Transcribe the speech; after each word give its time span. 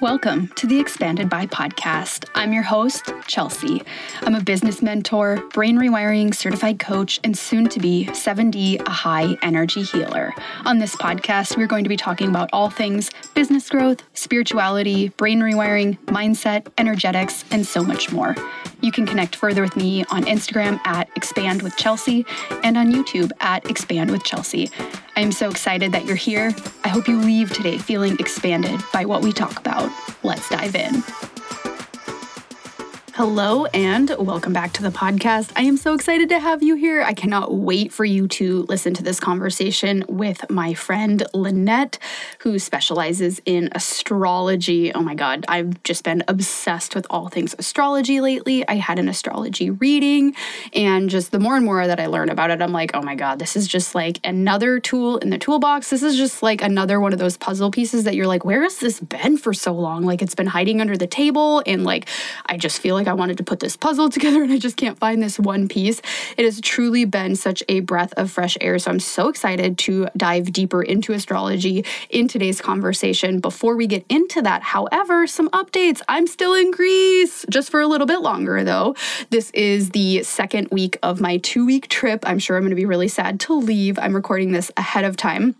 Welcome 0.00 0.46
to 0.54 0.68
the 0.68 0.78
Expanded 0.78 1.28
by 1.28 1.46
podcast. 1.46 2.24
I'm 2.36 2.52
your 2.52 2.62
host, 2.62 3.10
Chelsea. 3.26 3.82
I'm 4.20 4.36
a 4.36 4.40
business 4.40 4.80
mentor, 4.80 5.42
brain 5.52 5.76
rewiring 5.76 6.32
certified 6.32 6.78
coach, 6.78 7.18
and 7.24 7.36
soon 7.36 7.68
to 7.70 7.80
be 7.80 8.06
7D, 8.12 8.86
a 8.86 8.90
high 8.90 9.36
energy 9.42 9.82
healer. 9.82 10.32
On 10.64 10.78
this 10.78 10.94
podcast, 10.94 11.56
we're 11.56 11.66
going 11.66 11.82
to 11.82 11.88
be 11.88 11.96
talking 11.96 12.28
about 12.28 12.48
all 12.52 12.70
things 12.70 13.10
business 13.34 13.68
growth, 13.68 14.04
spirituality, 14.14 15.08
brain 15.08 15.40
rewiring, 15.40 15.98
mindset, 16.04 16.68
energetics, 16.78 17.44
and 17.50 17.66
so 17.66 17.82
much 17.82 18.12
more. 18.12 18.36
You 18.80 18.92
can 18.92 19.04
connect 19.04 19.34
further 19.34 19.62
with 19.62 19.74
me 19.74 20.04
on 20.12 20.22
Instagram 20.26 20.78
at 20.86 21.10
Expand 21.16 21.62
with 21.62 21.76
Chelsea 21.76 22.24
and 22.62 22.76
on 22.76 22.92
YouTube 22.92 23.32
at 23.40 23.68
Expand 23.68 24.12
with 24.12 24.22
Chelsea. 24.22 24.70
I 25.18 25.20
am 25.20 25.32
so 25.32 25.50
excited 25.50 25.90
that 25.90 26.04
you're 26.04 26.14
here. 26.14 26.54
I 26.84 26.88
hope 26.90 27.08
you 27.08 27.18
leave 27.18 27.52
today 27.52 27.76
feeling 27.76 28.16
expanded 28.20 28.80
by 28.92 29.04
what 29.04 29.20
we 29.20 29.32
talk 29.32 29.58
about. 29.58 29.90
Let's 30.22 30.48
dive 30.48 30.76
in. 30.76 31.02
Hello 33.18 33.64
and 33.74 34.10
welcome 34.10 34.52
back 34.52 34.72
to 34.74 34.82
the 34.84 34.90
podcast. 34.90 35.50
I 35.56 35.62
am 35.62 35.76
so 35.76 35.92
excited 35.92 36.28
to 36.28 36.38
have 36.38 36.62
you 36.62 36.76
here. 36.76 37.02
I 37.02 37.14
cannot 37.14 37.52
wait 37.52 37.92
for 37.92 38.04
you 38.04 38.28
to 38.28 38.62
listen 38.68 38.94
to 38.94 39.02
this 39.02 39.18
conversation 39.18 40.04
with 40.08 40.48
my 40.48 40.72
friend 40.72 41.26
Lynette, 41.34 41.98
who 42.38 42.60
specializes 42.60 43.42
in 43.44 43.70
astrology. 43.72 44.94
Oh 44.94 45.00
my 45.00 45.16
God, 45.16 45.44
I've 45.48 45.82
just 45.82 46.04
been 46.04 46.22
obsessed 46.28 46.94
with 46.94 47.08
all 47.10 47.26
things 47.26 47.56
astrology 47.58 48.20
lately. 48.20 48.66
I 48.68 48.76
had 48.76 49.00
an 49.00 49.08
astrology 49.08 49.70
reading, 49.70 50.36
and 50.72 51.10
just 51.10 51.32
the 51.32 51.40
more 51.40 51.56
and 51.56 51.64
more 51.64 51.88
that 51.88 51.98
I 51.98 52.06
learn 52.06 52.28
about 52.28 52.52
it, 52.52 52.62
I'm 52.62 52.70
like, 52.70 52.92
oh 52.94 53.02
my 53.02 53.16
God, 53.16 53.40
this 53.40 53.56
is 53.56 53.66
just 53.66 53.96
like 53.96 54.20
another 54.22 54.78
tool 54.78 55.16
in 55.18 55.30
the 55.30 55.38
toolbox. 55.38 55.90
This 55.90 56.04
is 56.04 56.16
just 56.16 56.40
like 56.40 56.62
another 56.62 57.00
one 57.00 57.12
of 57.12 57.18
those 57.18 57.36
puzzle 57.36 57.72
pieces 57.72 58.04
that 58.04 58.14
you're 58.14 58.28
like, 58.28 58.44
where 58.44 58.62
has 58.62 58.78
this 58.78 59.00
been 59.00 59.36
for 59.36 59.52
so 59.52 59.72
long? 59.72 60.04
Like 60.04 60.22
it's 60.22 60.36
been 60.36 60.46
hiding 60.46 60.80
under 60.80 60.96
the 60.96 61.08
table, 61.08 61.64
and 61.66 61.82
like 61.82 62.08
I 62.46 62.56
just 62.56 62.80
feel 62.80 62.94
like 62.94 63.07
I 63.08 63.14
wanted 63.14 63.38
to 63.38 63.44
put 63.44 63.60
this 63.60 63.76
puzzle 63.76 64.08
together 64.18 64.42
and 64.42 64.52
I 64.52 64.58
just 64.58 64.76
can't 64.76 64.98
find 64.98 65.22
this 65.22 65.38
one 65.38 65.68
piece. 65.68 66.00
It 66.36 66.44
has 66.44 66.60
truly 66.60 67.04
been 67.04 67.36
such 67.36 67.62
a 67.68 67.80
breath 67.80 68.12
of 68.16 68.30
fresh 68.30 68.56
air. 68.60 68.78
So 68.78 68.90
I'm 68.90 69.00
so 69.00 69.28
excited 69.28 69.78
to 69.78 70.08
dive 70.16 70.52
deeper 70.52 70.82
into 70.82 71.12
astrology 71.12 71.84
in 72.10 72.28
today's 72.28 72.60
conversation. 72.60 73.40
Before 73.40 73.76
we 73.76 73.86
get 73.86 74.04
into 74.08 74.42
that, 74.42 74.62
however, 74.62 75.26
some 75.26 75.48
updates. 75.50 76.02
I'm 76.08 76.26
still 76.26 76.54
in 76.54 76.70
Greece 76.70 77.44
just 77.50 77.70
for 77.70 77.80
a 77.80 77.86
little 77.86 78.06
bit 78.06 78.20
longer 78.20 78.62
though. 78.64 78.94
This 79.30 79.50
is 79.52 79.90
the 79.90 80.22
second 80.22 80.68
week 80.70 80.98
of 81.02 81.20
my 81.20 81.38
two 81.38 81.64
week 81.66 81.88
trip. 81.88 82.24
I'm 82.26 82.38
sure 82.38 82.56
I'm 82.56 82.62
going 82.62 82.70
to 82.70 82.76
be 82.76 82.86
really 82.86 83.08
sad 83.08 83.40
to 83.40 83.54
leave. 83.54 83.98
I'm 83.98 84.14
recording 84.14 84.52
this 84.52 84.70
ahead 84.76 85.04
of 85.04 85.16
time. 85.16 85.56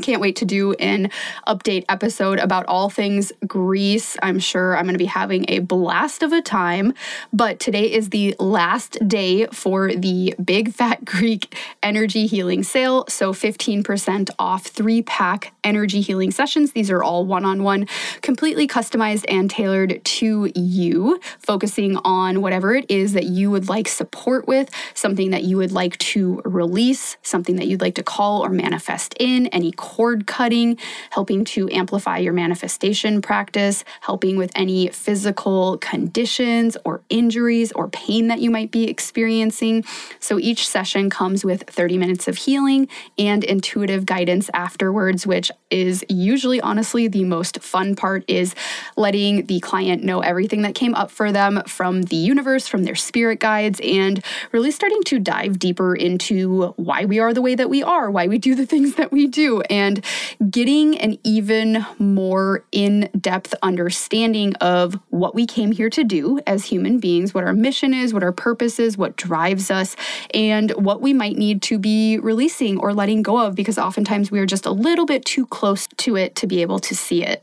Can't 0.00 0.22
wait 0.22 0.36
to 0.36 0.46
do 0.46 0.72
an 0.74 1.10
update 1.46 1.84
episode 1.86 2.38
about 2.38 2.64
all 2.64 2.88
things 2.88 3.30
Greece. 3.46 4.16
I'm 4.22 4.38
sure 4.38 4.74
I'm 4.74 4.84
going 4.84 4.94
to 4.94 4.98
be 4.98 5.04
having 5.04 5.44
a 5.48 5.58
blast 5.58 6.22
of 6.22 6.32
a 6.32 6.40
time. 6.40 6.94
But 7.30 7.60
today 7.60 7.92
is 7.92 8.08
the 8.08 8.34
last 8.40 8.96
day 9.06 9.46
for 9.48 9.94
the 9.94 10.34
Big 10.42 10.72
Fat 10.72 11.04
Greek 11.04 11.54
Energy 11.82 12.26
Healing 12.26 12.62
Sale. 12.62 13.04
So 13.10 13.34
15% 13.34 14.30
off 14.38 14.64
three 14.64 15.02
pack 15.02 15.52
energy 15.62 16.00
healing 16.00 16.30
sessions. 16.30 16.72
These 16.72 16.90
are 16.90 17.02
all 17.02 17.26
one 17.26 17.44
on 17.44 17.62
one, 17.62 17.86
completely 18.22 18.66
customized 18.66 19.26
and 19.28 19.50
tailored 19.50 20.02
to 20.04 20.50
you, 20.54 21.20
focusing 21.38 21.98
on 21.98 22.40
whatever 22.40 22.74
it 22.74 22.86
is 22.88 23.12
that 23.12 23.24
you 23.24 23.50
would 23.50 23.68
like 23.68 23.88
support 23.88 24.48
with, 24.48 24.70
something 24.94 25.32
that 25.32 25.44
you 25.44 25.58
would 25.58 25.72
like 25.72 25.98
to 25.98 26.40
release, 26.46 27.18
something 27.22 27.56
that 27.56 27.66
you'd 27.66 27.82
like 27.82 27.96
to 27.96 28.02
call 28.02 28.42
or 28.42 28.48
manifest 28.48 29.14
in, 29.20 29.48
any 29.48 29.70
cord 29.82 30.28
cutting, 30.28 30.78
helping 31.10 31.44
to 31.44 31.68
amplify 31.70 32.16
your 32.16 32.32
manifestation 32.32 33.20
practice, 33.20 33.84
helping 34.00 34.36
with 34.36 34.52
any 34.54 34.86
physical 34.88 35.76
conditions 35.78 36.76
or 36.84 37.02
injuries 37.08 37.72
or 37.72 37.88
pain 37.88 38.28
that 38.28 38.38
you 38.38 38.48
might 38.48 38.70
be 38.70 38.84
experiencing. 38.84 39.84
So 40.20 40.38
each 40.38 40.68
session 40.68 41.10
comes 41.10 41.44
with 41.44 41.64
30 41.64 41.98
minutes 41.98 42.28
of 42.28 42.36
healing 42.36 42.86
and 43.18 43.42
intuitive 43.42 44.06
guidance 44.06 44.48
afterwards, 44.54 45.26
which 45.26 45.50
is 45.68 46.04
usually 46.08 46.60
honestly 46.60 47.08
the 47.08 47.24
most 47.24 47.60
fun 47.60 47.96
part 47.96 48.24
is 48.28 48.54
letting 48.96 49.46
the 49.46 49.58
client 49.58 50.04
know 50.04 50.20
everything 50.20 50.62
that 50.62 50.76
came 50.76 50.94
up 50.94 51.10
for 51.10 51.32
them 51.32 51.60
from 51.66 52.02
the 52.02 52.16
universe, 52.16 52.68
from 52.68 52.84
their 52.84 52.94
spirit 52.94 53.40
guides, 53.40 53.80
and 53.82 54.24
really 54.52 54.70
starting 54.70 55.02
to 55.02 55.18
dive 55.18 55.58
deeper 55.58 55.96
into 55.96 56.68
why 56.76 57.04
we 57.04 57.18
are 57.18 57.34
the 57.34 57.42
way 57.42 57.56
that 57.56 57.68
we 57.68 57.82
are, 57.82 58.08
why 58.12 58.28
we 58.28 58.38
do 58.38 58.54
the 58.54 58.66
things 58.72 58.94
that 58.94 59.10
we 59.10 59.26
do 59.26 59.60
and 59.72 60.04
getting 60.50 60.98
an 60.98 61.18
even 61.24 61.84
more 61.98 62.64
in 62.70 63.08
depth 63.18 63.54
understanding 63.62 64.54
of 64.56 64.98
what 65.08 65.34
we 65.34 65.46
came 65.46 65.72
here 65.72 65.88
to 65.88 66.04
do 66.04 66.38
as 66.46 66.66
human 66.66 66.98
beings, 66.98 67.32
what 67.32 67.42
our 67.42 67.54
mission 67.54 67.94
is, 67.94 68.12
what 68.12 68.22
our 68.22 68.32
purpose 68.32 68.78
is, 68.78 68.98
what 68.98 69.16
drives 69.16 69.70
us, 69.70 69.96
and 70.34 70.70
what 70.72 71.00
we 71.00 71.14
might 71.14 71.38
need 71.38 71.62
to 71.62 71.78
be 71.78 72.18
releasing 72.18 72.78
or 72.78 72.92
letting 72.92 73.22
go 73.22 73.38
of 73.38 73.54
because 73.54 73.78
oftentimes 73.78 74.30
we 74.30 74.38
are 74.38 74.46
just 74.46 74.66
a 74.66 74.70
little 74.70 75.06
bit 75.06 75.24
too 75.24 75.46
close 75.46 75.86
to 75.96 76.16
it 76.16 76.36
to 76.36 76.46
be 76.46 76.60
able 76.60 76.78
to 76.78 76.94
see 76.94 77.24
it. 77.24 77.42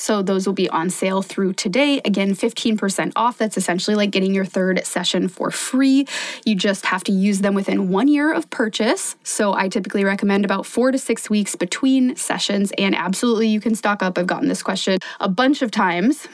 So 0.00 0.22
those 0.22 0.46
will 0.46 0.54
be 0.54 0.68
on 0.70 0.88
sale 0.88 1.20
through 1.20 1.52
today. 1.52 2.00
Again, 2.06 2.34
15% 2.34 3.12
off. 3.14 3.36
That's 3.36 3.58
essentially 3.58 3.94
like 3.94 4.10
getting 4.10 4.34
your 4.34 4.46
third 4.46 4.86
session 4.86 5.28
for 5.28 5.50
free. 5.50 6.06
You 6.46 6.54
just 6.54 6.86
have 6.86 7.04
to 7.04 7.12
use 7.12 7.40
them 7.40 7.52
within 7.52 7.90
one 7.90 8.08
year 8.08 8.32
of 8.32 8.48
purchase. 8.48 9.16
So 9.24 9.52
I 9.52 9.68
typically 9.68 10.02
recommend 10.04 10.46
about 10.46 10.64
four 10.64 10.90
to 10.90 10.98
six 10.98 11.28
weeks 11.28 11.54
between 11.54 12.16
sessions. 12.16 12.72
And 12.78 12.94
absolutely, 12.94 13.48
you 13.48 13.60
can 13.60 13.74
stock 13.74 14.02
up. 14.02 14.16
I've 14.16 14.26
gotten 14.26 14.48
this 14.48 14.62
question 14.62 14.98
a 15.20 15.28
bunch 15.28 15.60
of 15.60 15.70
times. 15.70 16.26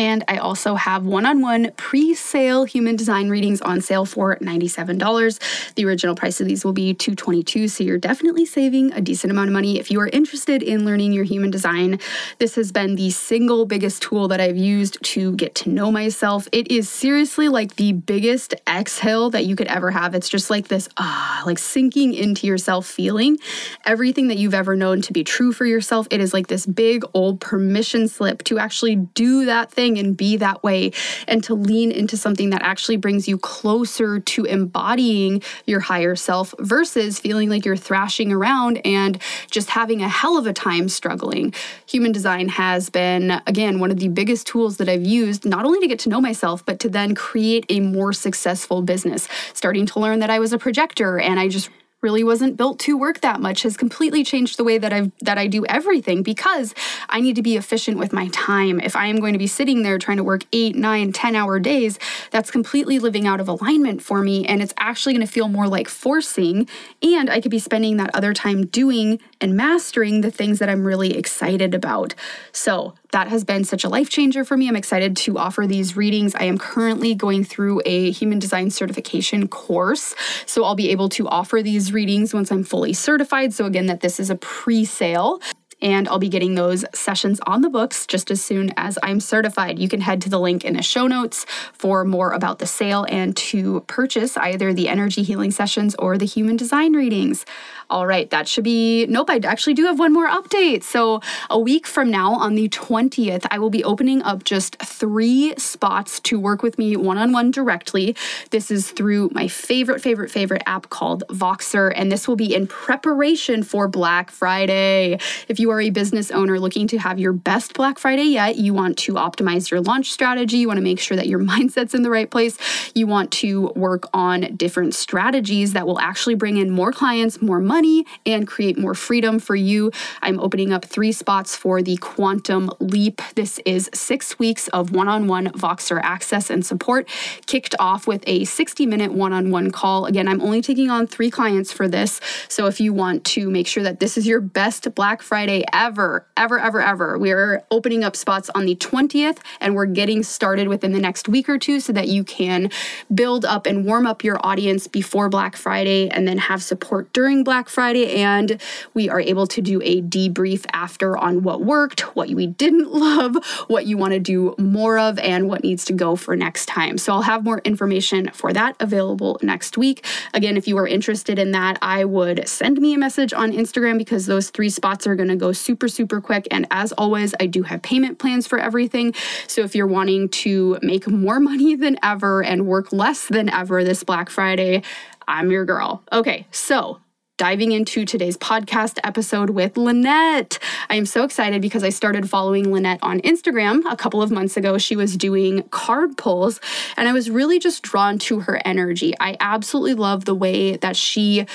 And 0.00 0.24
I 0.28 0.38
also 0.38 0.76
have 0.76 1.04
one 1.04 1.26
on 1.26 1.42
one 1.42 1.72
pre 1.76 2.14
sale 2.14 2.64
human 2.64 2.96
design 2.96 3.28
readings 3.28 3.60
on 3.60 3.82
sale 3.82 4.06
for 4.06 4.36
$97. 4.36 5.74
The 5.74 5.84
original 5.84 6.14
price 6.14 6.40
of 6.40 6.46
these 6.46 6.64
will 6.64 6.72
be 6.72 6.94
222, 6.94 7.68
so 7.68 7.84
you're 7.84 7.98
definitely 7.98 8.46
saving 8.46 8.94
a 8.94 9.02
decent 9.02 9.30
amount 9.30 9.48
of 9.48 9.52
money. 9.52 9.78
If 9.78 9.90
you 9.90 10.00
are 10.00 10.08
interested 10.08 10.62
in 10.62 10.86
learning 10.86 11.12
your 11.12 11.24
human 11.24 11.50
design, 11.50 12.00
this 12.38 12.54
has 12.54 12.72
been 12.72 12.94
the 12.94 13.10
single 13.10 13.66
biggest 13.66 14.00
tool 14.00 14.26
that 14.28 14.40
I've 14.40 14.56
used 14.56 14.96
to 15.02 15.36
get 15.36 15.54
to 15.56 15.68
know 15.68 15.92
myself. 15.92 16.48
It 16.50 16.70
is 16.70 16.88
seriously 16.88 17.50
like 17.50 17.76
the 17.76 17.92
biggest 17.92 18.54
exhale 18.66 19.28
that 19.28 19.44
you 19.44 19.54
could 19.54 19.66
ever 19.66 19.90
have. 19.90 20.14
It's 20.14 20.30
just 20.30 20.48
like 20.48 20.68
this, 20.68 20.88
ah, 20.96 21.42
like 21.44 21.58
sinking 21.58 22.14
into 22.14 22.46
yourself 22.46 22.86
feeling. 22.86 23.36
Everything 23.84 24.28
that 24.28 24.38
you've 24.38 24.54
ever 24.54 24.76
known 24.76 25.02
to 25.02 25.12
be 25.12 25.24
true 25.24 25.52
for 25.52 25.66
yourself, 25.66 26.08
it 26.10 26.22
is 26.22 26.32
like 26.32 26.46
this 26.46 26.64
big 26.64 27.04
old 27.12 27.38
permission 27.38 28.08
slip 28.08 28.44
to 28.44 28.58
actually 28.58 28.96
do 28.96 29.44
that 29.44 29.70
thing 29.70 29.89
and 29.98 30.16
be 30.16 30.36
that 30.36 30.62
way 30.62 30.92
and 31.26 31.42
to 31.44 31.54
lean 31.54 31.92
into 31.92 32.16
something 32.16 32.50
that 32.50 32.62
actually 32.62 32.96
brings 32.96 33.28
you 33.28 33.38
closer 33.38 34.20
to 34.20 34.44
embodying 34.44 35.42
your 35.66 35.80
higher 35.80 36.16
self 36.16 36.54
versus 36.58 37.18
feeling 37.18 37.48
like 37.48 37.64
you're 37.64 37.76
thrashing 37.76 38.32
around 38.32 38.80
and 38.84 39.20
just 39.50 39.70
having 39.70 40.02
a 40.02 40.08
hell 40.08 40.36
of 40.36 40.46
a 40.46 40.52
time 40.52 40.88
struggling. 40.88 41.52
Human 41.86 42.12
design 42.12 42.48
has 42.48 42.90
been, 42.90 43.40
again, 43.46 43.80
one 43.80 43.90
of 43.90 43.98
the 43.98 44.08
biggest 44.08 44.46
tools 44.46 44.76
that 44.78 44.88
I've 44.88 45.06
used, 45.06 45.44
not 45.44 45.64
only 45.64 45.80
to 45.80 45.86
get 45.86 45.98
to 46.00 46.08
know 46.08 46.20
myself, 46.20 46.64
but 46.64 46.78
to 46.80 46.88
then 46.88 47.14
create 47.14 47.66
a 47.68 47.80
more 47.80 48.12
successful 48.12 48.82
business. 48.82 49.28
Starting 49.54 49.86
to 49.86 50.00
learn 50.00 50.20
that 50.20 50.30
I 50.30 50.38
was 50.38 50.52
a 50.52 50.58
projector 50.58 51.18
and 51.18 51.38
I 51.38 51.48
just 51.48 51.70
really 52.02 52.24
wasn't 52.24 52.56
built 52.56 52.78
to 52.80 52.96
work 52.96 53.20
that 53.20 53.40
much 53.40 53.62
has 53.62 53.76
completely 53.76 54.24
changed 54.24 54.56
the 54.56 54.64
way 54.64 54.78
that 54.78 54.92
I 54.92 55.10
that 55.20 55.38
I 55.38 55.46
do 55.46 55.64
everything 55.66 56.22
because 56.22 56.74
I 57.08 57.20
need 57.20 57.36
to 57.36 57.42
be 57.42 57.56
efficient 57.56 57.98
with 57.98 58.12
my 58.12 58.28
time. 58.28 58.80
If 58.80 58.96
I 58.96 59.06
am 59.06 59.20
going 59.20 59.32
to 59.34 59.38
be 59.38 59.46
sitting 59.46 59.82
there 59.82 59.98
trying 59.98 60.16
to 60.16 60.24
work 60.24 60.44
eight, 60.52 60.76
nine, 60.76 61.12
10 61.12 61.34
hour 61.34 61.58
days, 61.58 61.98
that's 62.30 62.50
completely 62.50 62.98
living 62.98 63.26
out 63.26 63.40
of 63.40 63.48
alignment 63.48 64.02
for 64.02 64.22
me. 64.22 64.46
And 64.46 64.62
it's 64.62 64.74
actually 64.78 65.14
going 65.14 65.26
to 65.26 65.32
feel 65.32 65.48
more 65.48 65.68
like 65.68 65.88
forcing. 65.88 66.68
And 67.02 67.28
I 67.28 67.40
could 67.40 67.50
be 67.50 67.58
spending 67.58 67.96
that 67.98 68.14
other 68.14 68.32
time 68.32 68.66
doing 68.66 69.20
and 69.40 69.56
mastering 69.56 70.20
the 70.20 70.30
things 70.30 70.58
that 70.58 70.68
I'm 70.68 70.86
really 70.86 71.16
excited 71.16 71.74
about. 71.74 72.14
So 72.52 72.94
that 73.12 73.28
has 73.28 73.44
been 73.44 73.64
such 73.64 73.84
a 73.84 73.88
life 73.88 74.08
changer 74.08 74.44
for 74.44 74.56
me. 74.56 74.68
I'm 74.68 74.76
excited 74.76 75.16
to 75.18 75.38
offer 75.38 75.66
these 75.66 75.96
readings. 75.96 76.34
I 76.34 76.44
am 76.44 76.58
currently 76.58 77.14
going 77.14 77.44
through 77.44 77.82
a 77.84 78.10
human 78.10 78.38
design 78.38 78.70
certification 78.70 79.48
course. 79.48 80.14
So 80.46 80.64
I'll 80.64 80.74
be 80.74 80.90
able 80.90 81.08
to 81.10 81.28
offer 81.28 81.62
these 81.62 81.92
readings 81.92 82.32
once 82.32 82.50
I'm 82.50 82.64
fully 82.64 82.92
certified. 82.92 83.52
So, 83.52 83.66
again, 83.66 83.86
that 83.86 84.00
this 84.00 84.20
is 84.20 84.30
a 84.30 84.36
pre 84.36 84.84
sale 84.84 85.40
and 85.82 86.08
I'll 86.08 86.18
be 86.18 86.28
getting 86.28 86.54
those 86.54 86.84
sessions 86.94 87.40
on 87.46 87.62
the 87.62 87.70
books 87.70 88.06
just 88.06 88.30
as 88.30 88.44
soon 88.44 88.72
as 88.76 88.98
I'm 89.02 89.20
certified. 89.20 89.78
You 89.78 89.88
can 89.88 90.00
head 90.00 90.20
to 90.22 90.28
the 90.28 90.38
link 90.38 90.64
in 90.64 90.74
the 90.74 90.82
show 90.82 91.06
notes 91.06 91.46
for 91.72 92.04
more 92.04 92.32
about 92.32 92.58
the 92.58 92.66
sale 92.66 93.06
and 93.08 93.36
to 93.36 93.80
purchase 93.86 94.36
either 94.36 94.72
the 94.72 94.88
energy 94.88 95.22
healing 95.22 95.50
sessions 95.50 95.94
or 95.98 96.18
the 96.18 96.26
human 96.26 96.56
design 96.56 96.92
readings. 96.92 97.46
All 97.90 98.06
right, 98.06 98.30
that 98.30 98.46
should 98.46 98.62
be. 98.62 99.04
Nope, 99.06 99.30
I 99.30 99.40
actually 99.42 99.74
do 99.74 99.86
have 99.86 99.98
one 99.98 100.12
more 100.12 100.28
update. 100.28 100.84
So, 100.84 101.20
a 101.50 101.58
week 101.58 101.88
from 101.88 102.08
now, 102.08 102.34
on 102.34 102.54
the 102.54 102.68
20th, 102.68 103.46
I 103.50 103.58
will 103.58 103.68
be 103.68 103.82
opening 103.82 104.22
up 104.22 104.44
just 104.44 104.76
three 104.76 105.54
spots 105.58 106.20
to 106.20 106.38
work 106.38 106.62
with 106.62 106.78
me 106.78 106.94
one 106.94 107.18
on 107.18 107.32
one 107.32 107.50
directly. 107.50 108.14
This 108.50 108.70
is 108.70 108.92
through 108.92 109.30
my 109.32 109.48
favorite, 109.48 110.00
favorite, 110.00 110.30
favorite 110.30 110.62
app 110.66 110.88
called 110.90 111.24
Voxer, 111.30 111.92
and 111.96 112.12
this 112.12 112.28
will 112.28 112.36
be 112.36 112.54
in 112.54 112.68
preparation 112.68 113.64
for 113.64 113.88
Black 113.88 114.30
Friday. 114.30 115.18
If 115.48 115.58
you 115.58 115.70
are 115.72 115.80
a 115.80 115.90
business 115.90 116.30
owner 116.30 116.60
looking 116.60 116.86
to 116.88 116.98
have 116.98 117.18
your 117.18 117.32
best 117.32 117.74
Black 117.74 117.98
Friday 117.98 118.26
yet, 118.26 118.54
you 118.54 118.72
want 118.72 118.98
to 118.98 119.14
optimize 119.14 119.68
your 119.68 119.80
launch 119.80 120.12
strategy, 120.12 120.58
you 120.58 120.68
want 120.68 120.78
to 120.78 120.84
make 120.84 121.00
sure 121.00 121.16
that 121.16 121.26
your 121.26 121.40
mindset's 121.50 121.92
in 121.92 122.04
the 122.04 122.10
right 122.10 122.30
place, 122.30 122.56
you 122.94 123.08
want 123.08 123.32
to 123.32 123.72
work 123.74 124.04
on 124.14 124.54
different 124.54 124.94
strategies 124.94 125.72
that 125.72 125.88
will 125.88 125.98
actually 125.98 126.36
bring 126.36 126.56
in 126.56 126.70
more 126.70 126.92
clients, 126.92 127.42
more 127.42 127.58
money, 127.58 127.79
and 128.26 128.46
create 128.46 128.76
more 128.76 128.94
freedom 128.94 129.38
for 129.38 129.56
you. 129.56 129.90
I'm 130.20 130.38
opening 130.38 130.70
up 130.70 130.84
three 130.84 131.12
spots 131.12 131.56
for 131.56 131.82
the 131.82 131.96
Quantum 131.96 132.70
Leap. 132.78 133.22
This 133.36 133.58
is 133.64 133.88
six 133.94 134.38
weeks 134.38 134.68
of 134.68 134.92
one 134.92 135.08
on 135.08 135.26
one 135.26 135.46
Voxer 135.48 135.98
access 136.02 136.50
and 136.50 136.64
support, 136.64 137.08
kicked 137.46 137.74
off 137.78 138.06
with 138.06 138.22
a 138.26 138.44
60 138.44 138.84
minute 138.84 139.12
one 139.12 139.32
on 139.32 139.50
one 139.50 139.70
call. 139.70 140.04
Again, 140.04 140.28
I'm 140.28 140.42
only 140.42 140.60
taking 140.60 140.90
on 140.90 141.06
three 141.06 141.30
clients 141.30 141.72
for 141.72 141.88
this. 141.88 142.20
So 142.48 142.66
if 142.66 142.80
you 142.80 142.92
want 142.92 143.24
to 143.26 143.48
make 143.48 143.66
sure 143.66 143.82
that 143.82 143.98
this 143.98 144.18
is 144.18 144.26
your 144.26 144.42
best 144.42 144.94
Black 144.94 145.22
Friday 145.22 145.64
ever, 145.72 146.26
ever, 146.36 146.58
ever, 146.58 146.82
ever, 146.82 147.18
we're 147.18 147.62
opening 147.70 148.04
up 148.04 148.14
spots 148.14 148.50
on 148.54 148.66
the 148.66 148.76
20th 148.76 149.38
and 149.58 149.74
we're 149.74 149.86
getting 149.86 150.22
started 150.22 150.68
within 150.68 150.92
the 150.92 151.00
next 151.00 151.30
week 151.30 151.48
or 151.48 151.56
two 151.56 151.80
so 151.80 151.94
that 151.94 152.08
you 152.08 152.24
can 152.24 152.70
build 153.14 153.46
up 153.46 153.64
and 153.64 153.86
warm 153.86 154.06
up 154.06 154.22
your 154.22 154.38
audience 154.44 154.86
before 154.86 155.30
Black 155.30 155.56
Friday 155.56 156.10
and 156.10 156.28
then 156.28 156.36
have 156.36 156.62
support 156.62 157.10
during 157.14 157.42
Black 157.42 157.69
Friday. 157.70 158.16
And 158.16 158.60
we 158.94 159.08
are 159.08 159.20
able 159.20 159.46
to 159.48 159.60
do 159.60 159.80
a 159.82 160.02
debrief 160.02 160.66
after 160.72 161.16
on 161.16 161.42
what 161.42 161.62
worked, 161.62 162.14
what 162.16 162.28
we 162.30 162.46
didn't 162.46 162.92
love, 162.92 163.36
what 163.68 163.86
you 163.86 163.96
want 163.96 164.12
to 164.12 164.20
do 164.20 164.54
more 164.58 164.98
of, 164.98 165.18
and 165.18 165.48
what 165.48 165.62
needs 165.62 165.84
to 165.86 165.92
go 165.92 166.16
for 166.16 166.36
next 166.36 166.66
time. 166.66 166.98
So 166.98 167.12
I'll 167.12 167.22
have 167.22 167.44
more 167.44 167.60
information 167.64 168.30
for 168.32 168.52
that 168.52 168.76
available 168.80 169.38
next 169.42 169.78
week. 169.78 170.04
Again, 170.34 170.56
if 170.56 170.68
you 170.68 170.76
are 170.78 170.86
interested 170.86 171.38
in 171.38 171.52
that, 171.52 171.78
I 171.82 172.04
would 172.04 172.46
send 172.48 172.80
me 172.80 172.94
a 172.94 172.98
message 172.98 173.32
on 173.32 173.52
Instagram 173.52 173.98
because 173.98 174.26
those 174.26 174.50
three 174.50 174.70
spots 174.70 175.06
are 175.06 175.14
going 175.14 175.28
to 175.28 175.36
go 175.36 175.52
super, 175.52 175.88
super 175.88 176.20
quick. 176.20 176.46
And 176.50 176.66
as 176.70 176.92
always, 176.92 177.34
I 177.40 177.46
do 177.46 177.62
have 177.62 177.82
payment 177.82 178.18
plans 178.18 178.46
for 178.46 178.58
everything. 178.58 179.14
So 179.46 179.62
if 179.62 179.74
you're 179.74 179.86
wanting 179.86 180.28
to 180.28 180.78
make 180.82 181.08
more 181.08 181.40
money 181.50 181.74
than 181.74 181.98
ever 182.02 182.42
and 182.42 182.66
work 182.66 182.92
less 182.92 183.26
than 183.26 183.48
ever 183.48 183.84
this 183.84 184.04
Black 184.04 184.30
Friday, 184.30 184.82
I'm 185.28 185.50
your 185.50 185.64
girl. 185.64 186.02
Okay, 186.12 186.46
so 186.50 187.00
diving 187.40 187.72
into 187.72 188.04
today's 188.04 188.36
podcast 188.36 188.98
episode 189.02 189.48
with 189.48 189.78
Lynette. 189.78 190.58
I 190.90 190.96
am 190.96 191.06
so 191.06 191.24
excited 191.24 191.62
because 191.62 191.82
I 191.82 191.88
started 191.88 192.28
following 192.28 192.70
Lynette 192.70 192.98
on 193.00 193.18
Instagram 193.22 193.80
a 193.90 193.96
couple 193.96 194.20
of 194.20 194.30
months 194.30 194.58
ago. 194.58 194.76
She 194.76 194.94
was 194.94 195.16
doing 195.16 195.62
card 195.70 196.18
pulls, 196.18 196.60
and 196.98 197.08
I 197.08 197.14
was 197.14 197.30
really 197.30 197.58
just 197.58 197.82
drawn 197.82 198.18
to 198.18 198.40
her 198.40 198.60
energy. 198.66 199.14
I 199.18 199.38
absolutely 199.40 199.94
love 199.94 200.26
the 200.26 200.34
way 200.34 200.76
that 200.76 200.96
she 200.96 201.46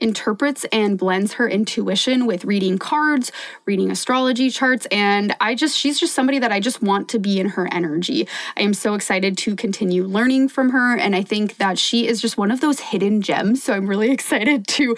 interprets 0.00 0.64
and 0.72 0.98
blends 0.98 1.34
her 1.34 1.48
intuition 1.48 2.26
with 2.26 2.44
reading 2.44 2.78
cards, 2.78 3.30
reading 3.66 3.90
astrology 3.90 4.50
charts, 4.50 4.86
and 4.90 5.34
I 5.40 5.54
just, 5.54 5.76
she's 5.76 6.00
just 6.00 6.14
somebody 6.14 6.38
that 6.38 6.52
I 6.52 6.60
just 6.60 6.82
want 6.82 7.08
to 7.10 7.18
be 7.18 7.38
in 7.38 7.50
her 7.50 7.68
energy. 7.72 8.26
I 8.56 8.62
am 8.62 8.74
so 8.74 8.94
excited 8.94 9.36
to 9.38 9.56
continue 9.56 10.04
learning 10.04 10.48
from 10.48 10.70
her, 10.70 10.96
and 10.96 11.14
I 11.14 11.22
think 11.22 11.56
that 11.56 11.78
she 11.78 12.06
is 12.06 12.20
just 12.20 12.36
one 12.38 12.50
of 12.50 12.60
those 12.60 12.80
hidden 12.80 13.22
gems. 13.22 13.62
So 13.62 13.74
I'm 13.74 13.86
really 13.86 14.10
excited 14.18 14.66
to 14.68 14.96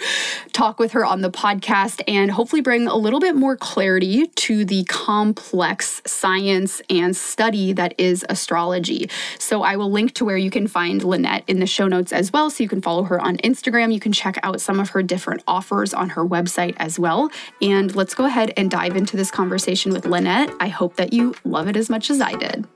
talk 0.53 0.79
with 0.79 0.93
her 0.93 1.05
on 1.05 1.21
the 1.21 1.31
podcast 1.31 2.01
and 2.07 2.31
hopefully 2.31 2.61
bring 2.61 2.87
a 2.87 2.95
little 2.95 3.19
bit 3.19 3.35
more 3.35 3.55
clarity 3.55 4.27
to 4.27 4.65
the 4.65 4.83
complex 4.85 6.01
science 6.05 6.81
and 6.89 7.15
study 7.15 7.73
that 7.73 7.93
is 7.97 8.25
astrology. 8.29 9.09
So 9.39 9.63
I 9.63 9.75
will 9.75 9.91
link 9.91 10.13
to 10.15 10.25
where 10.25 10.37
you 10.37 10.51
can 10.51 10.67
find 10.67 11.03
Lynette 11.03 11.43
in 11.47 11.59
the 11.59 11.65
show 11.65 11.87
notes 11.87 12.13
as 12.13 12.31
well. 12.31 12.49
So 12.49 12.63
you 12.63 12.69
can 12.69 12.81
follow 12.81 13.03
her 13.03 13.19
on 13.19 13.37
Instagram. 13.37 13.93
You 13.93 13.99
can 13.99 14.11
check 14.11 14.37
out 14.43 14.61
some 14.61 14.79
of 14.79 14.89
her 14.91 15.03
different 15.03 15.43
offers 15.47 15.93
on 15.93 16.09
her 16.09 16.25
website 16.25 16.75
as 16.77 16.97
well. 16.97 17.29
And 17.61 17.95
let's 17.95 18.13
go 18.13 18.25
ahead 18.25 18.53
and 18.55 18.71
dive 18.71 18.95
into 18.95 19.17
this 19.17 19.31
conversation 19.31 19.91
with 19.91 20.05
Lynette. 20.05 20.53
I 20.59 20.69
hope 20.69 20.95
that 20.95 21.13
you 21.13 21.35
love 21.43 21.67
it 21.67 21.75
as 21.75 21.89
much 21.89 22.09
as 22.09 22.21
I 22.21 22.33
did. 22.33 22.67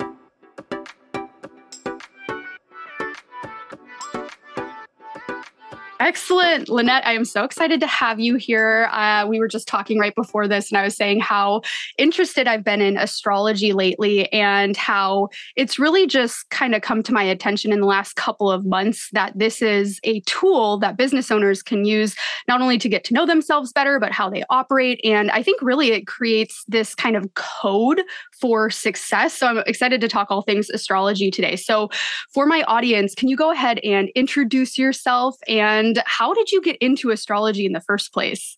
Excellent. 6.00 6.68
Lynette, 6.68 7.08
I 7.08 7.14
am 7.14 7.24
so 7.24 7.46
excited 7.46 7.80
to 7.80 7.88
have 7.88 8.20
you 8.20 8.36
here. 8.36 8.90
Uh, 8.92 9.26
we 9.28 9.40
were 9.40 9.48
just 9.48 9.66
talking 9.66 9.98
right 9.98 10.14
before 10.14 10.46
this, 10.46 10.70
and 10.70 10.78
I 10.78 10.84
was 10.84 10.96
saying 10.96 11.22
how 11.22 11.62
interested 11.98 12.48
I've 12.48 12.66
been 12.66 12.82
in 12.82 12.98
astrology 12.98 13.72
lately 13.72 14.32
and 14.34 14.76
how 14.76 15.30
it's 15.56 15.80
really 15.80 16.06
just 16.06 16.50
kind 16.50 16.76
of 16.76 16.82
come 16.82 17.02
to 17.04 17.14
my 17.14 17.24
attention 17.24 17.72
in 17.72 17.80
the 17.80 17.86
last 17.86 18.18
couple 18.18 18.52
of 18.52 18.66
months 18.66 19.10
that 19.14 19.38
this 19.38 19.62
is 19.62 20.02
a 20.04 20.20
tool 20.22 20.78
that 20.80 20.98
business 20.98 21.32
owners 21.32 21.64
can 21.64 21.86
use 21.86 22.16
not 22.48 22.62
only 22.62 22.78
to 22.78 22.90
get 22.90 23.06
to 23.06 23.14
know 23.14 23.26
themselves 23.26 23.72
better, 23.72 23.98
but 23.98 24.12
how 24.12 24.30
they 24.30 24.44
operate. 24.50 25.00
And 25.06 25.32
I 25.32 25.42
think 25.42 25.62
really 25.62 25.92
it 25.92 26.08
creates 26.08 26.66
this 26.68 26.94
kind 26.94 27.16
of 27.16 27.34
code 27.36 28.02
for 28.40 28.70
success. 28.70 29.34
So 29.34 29.48
I'm 29.48 29.58
excited 29.60 30.02
to 30.02 30.08
talk 30.08 30.30
all 30.30 30.42
things 30.42 30.70
astrology 30.70 31.32
today. 31.32 31.56
So, 31.56 31.90
for 32.34 32.46
my 32.46 32.64
audience, 32.64 33.16
can 33.16 33.30
you 33.30 33.38
go 33.38 33.52
ahead 33.52 33.80
and 33.80 34.10
introduce 34.16 34.78
yourself 34.78 35.38
and 35.48 36.02
how 36.06 36.34
did 36.34 36.52
you 36.52 36.62
get 36.62 36.78
into 36.78 37.12
astrology 37.12 37.66
in 37.66 37.74
the 37.74 37.82
first 37.82 38.14
place? 38.14 38.58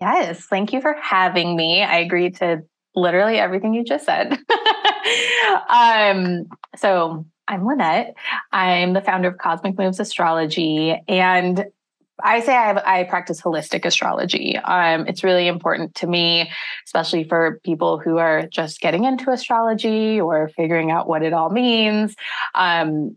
Yes, 0.00 0.44
thank 0.44 0.72
you 0.72 0.80
for 0.80 0.94
having 1.00 1.56
me. 1.56 1.82
I 1.82 1.98
agree 1.98 2.30
to 2.32 2.62
literally 2.94 3.38
everything 3.38 3.74
you 3.74 3.84
just 3.84 4.04
said. 4.04 4.32
um, 5.68 6.46
so 6.76 7.24
I'm 7.48 7.66
Lynette. 7.66 8.14
I'm 8.52 8.92
the 8.92 9.00
founder 9.00 9.28
of 9.28 9.38
Cosmic 9.38 9.78
Moves 9.78 10.00
Astrology, 10.00 11.00
and 11.08 11.66
I 12.22 12.40
say 12.40 12.54
I, 12.54 13.00
I 13.00 13.04
practice 13.04 13.40
holistic 13.40 13.84
astrology. 13.84 14.56
Um, 14.56 15.06
it's 15.06 15.22
really 15.22 15.48
important 15.48 15.94
to 15.96 16.06
me, 16.06 16.50
especially 16.86 17.24
for 17.24 17.60
people 17.64 17.98
who 17.98 18.18
are 18.18 18.46
just 18.46 18.80
getting 18.80 19.04
into 19.04 19.30
astrology 19.30 20.20
or 20.20 20.48
figuring 20.56 20.90
out 20.90 21.08
what 21.08 21.22
it 21.22 21.32
all 21.32 21.50
means. 21.50 22.14
Um, 22.54 23.16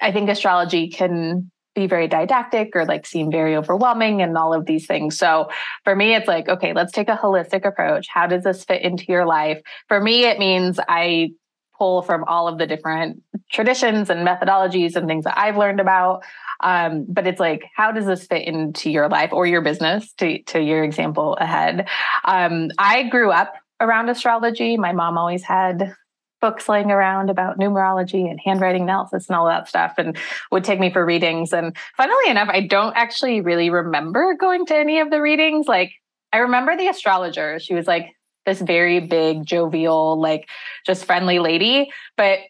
I 0.00 0.12
think 0.12 0.28
astrology 0.28 0.88
can 0.88 1.50
be 1.74 1.86
very 1.86 2.06
didactic 2.06 2.74
or 2.74 2.84
like 2.84 3.06
seem 3.06 3.30
very 3.30 3.56
overwhelming 3.56 4.20
and 4.20 4.36
all 4.36 4.52
of 4.52 4.66
these 4.66 4.86
things. 4.86 5.16
So 5.16 5.48
for 5.84 5.96
me, 5.96 6.14
it's 6.14 6.28
like, 6.28 6.48
okay, 6.48 6.72
let's 6.74 6.92
take 6.92 7.08
a 7.08 7.16
holistic 7.16 7.64
approach. 7.64 8.08
How 8.12 8.26
does 8.26 8.44
this 8.44 8.64
fit 8.64 8.82
into 8.82 9.06
your 9.08 9.24
life? 9.24 9.60
For 9.88 10.00
me, 10.00 10.24
it 10.24 10.38
means 10.38 10.78
I 10.86 11.30
pull 11.78 12.02
from 12.02 12.24
all 12.24 12.46
of 12.46 12.58
the 12.58 12.66
different 12.66 13.22
traditions 13.50 14.10
and 14.10 14.26
methodologies 14.26 14.94
and 14.96 15.06
things 15.06 15.24
that 15.24 15.38
I've 15.38 15.56
learned 15.56 15.80
about. 15.80 16.22
Um, 16.62 17.06
but 17.08 17.26
it's 17.26 17.40
like, 17.40 17.62
how 17.74 17.92
does 17.92 18.06
this 18.06 18.26
fit 18.26 18.46
into 18.46 18.90
your 18.90 19.08
life 19.08 19.32
or 19.32 19.46
your 19.46 19.62
business? 19.62 20.12
To 20.14 20.42
to 20.44 20.60
your 20.60 20.84
example 20.84 21.36
ahead, 21.40 21.88
um, 22.24 22.70
I 22.78 23.04
grew 23.04 23.30
up 23.30 23.54
around 23.80 24.08
astrology. 24.08 24.76
My 24.76 24.92
mom 24.92 25.18
always 25.18 25.42
had 25.42 25.94
books 26.40 26.68
laying 26.68 26.90
around 26.90 27.30
about 27.30 27.58
numerology 27.58 28.28
and 28.28 28.38
handwriting 28.44 28.82
analysis 28.82 29.28
and 29.28 29.36
all 29.36 29.46
that 29.46 29.68
stuff 29.68 29.94
and 29.96 30.18
would 30.50 30.64
take 30.64 30.80
me 30.80 30.92
for 30.92 31.06
readings. 31.06 31.52
And 31.52 31.74
funnily 31.96 32.28
enough, 32.28 32.48
I 32.50 32.66
don't 32.66 32.96
actually 32.96 33.40
really 33.40 33.70
remember 33.70 34.34
going 34.38 34.66
to 34.66 34.76
any 34.76 34.98
of 34.98 35.10
the 35.10 35.22
readings. 35.22 35.68
Like, 35.68 35.92
I 36.32 36.38
remember 36.38 36.76
the 36.76 36.88
astrologer. 36.88 37.60
She 37.60 37.74
was 37.74 37.86
like 37.86 38.08
this 38.44 38.60
very 38.60 38.98
big, 39.00 39.46
jovial, 39.46 40.20
like 40.20 40.48
just 40.84 41.04
friendly 41.04 41.38
lady. 41.38 41.90
But 42.16 42.40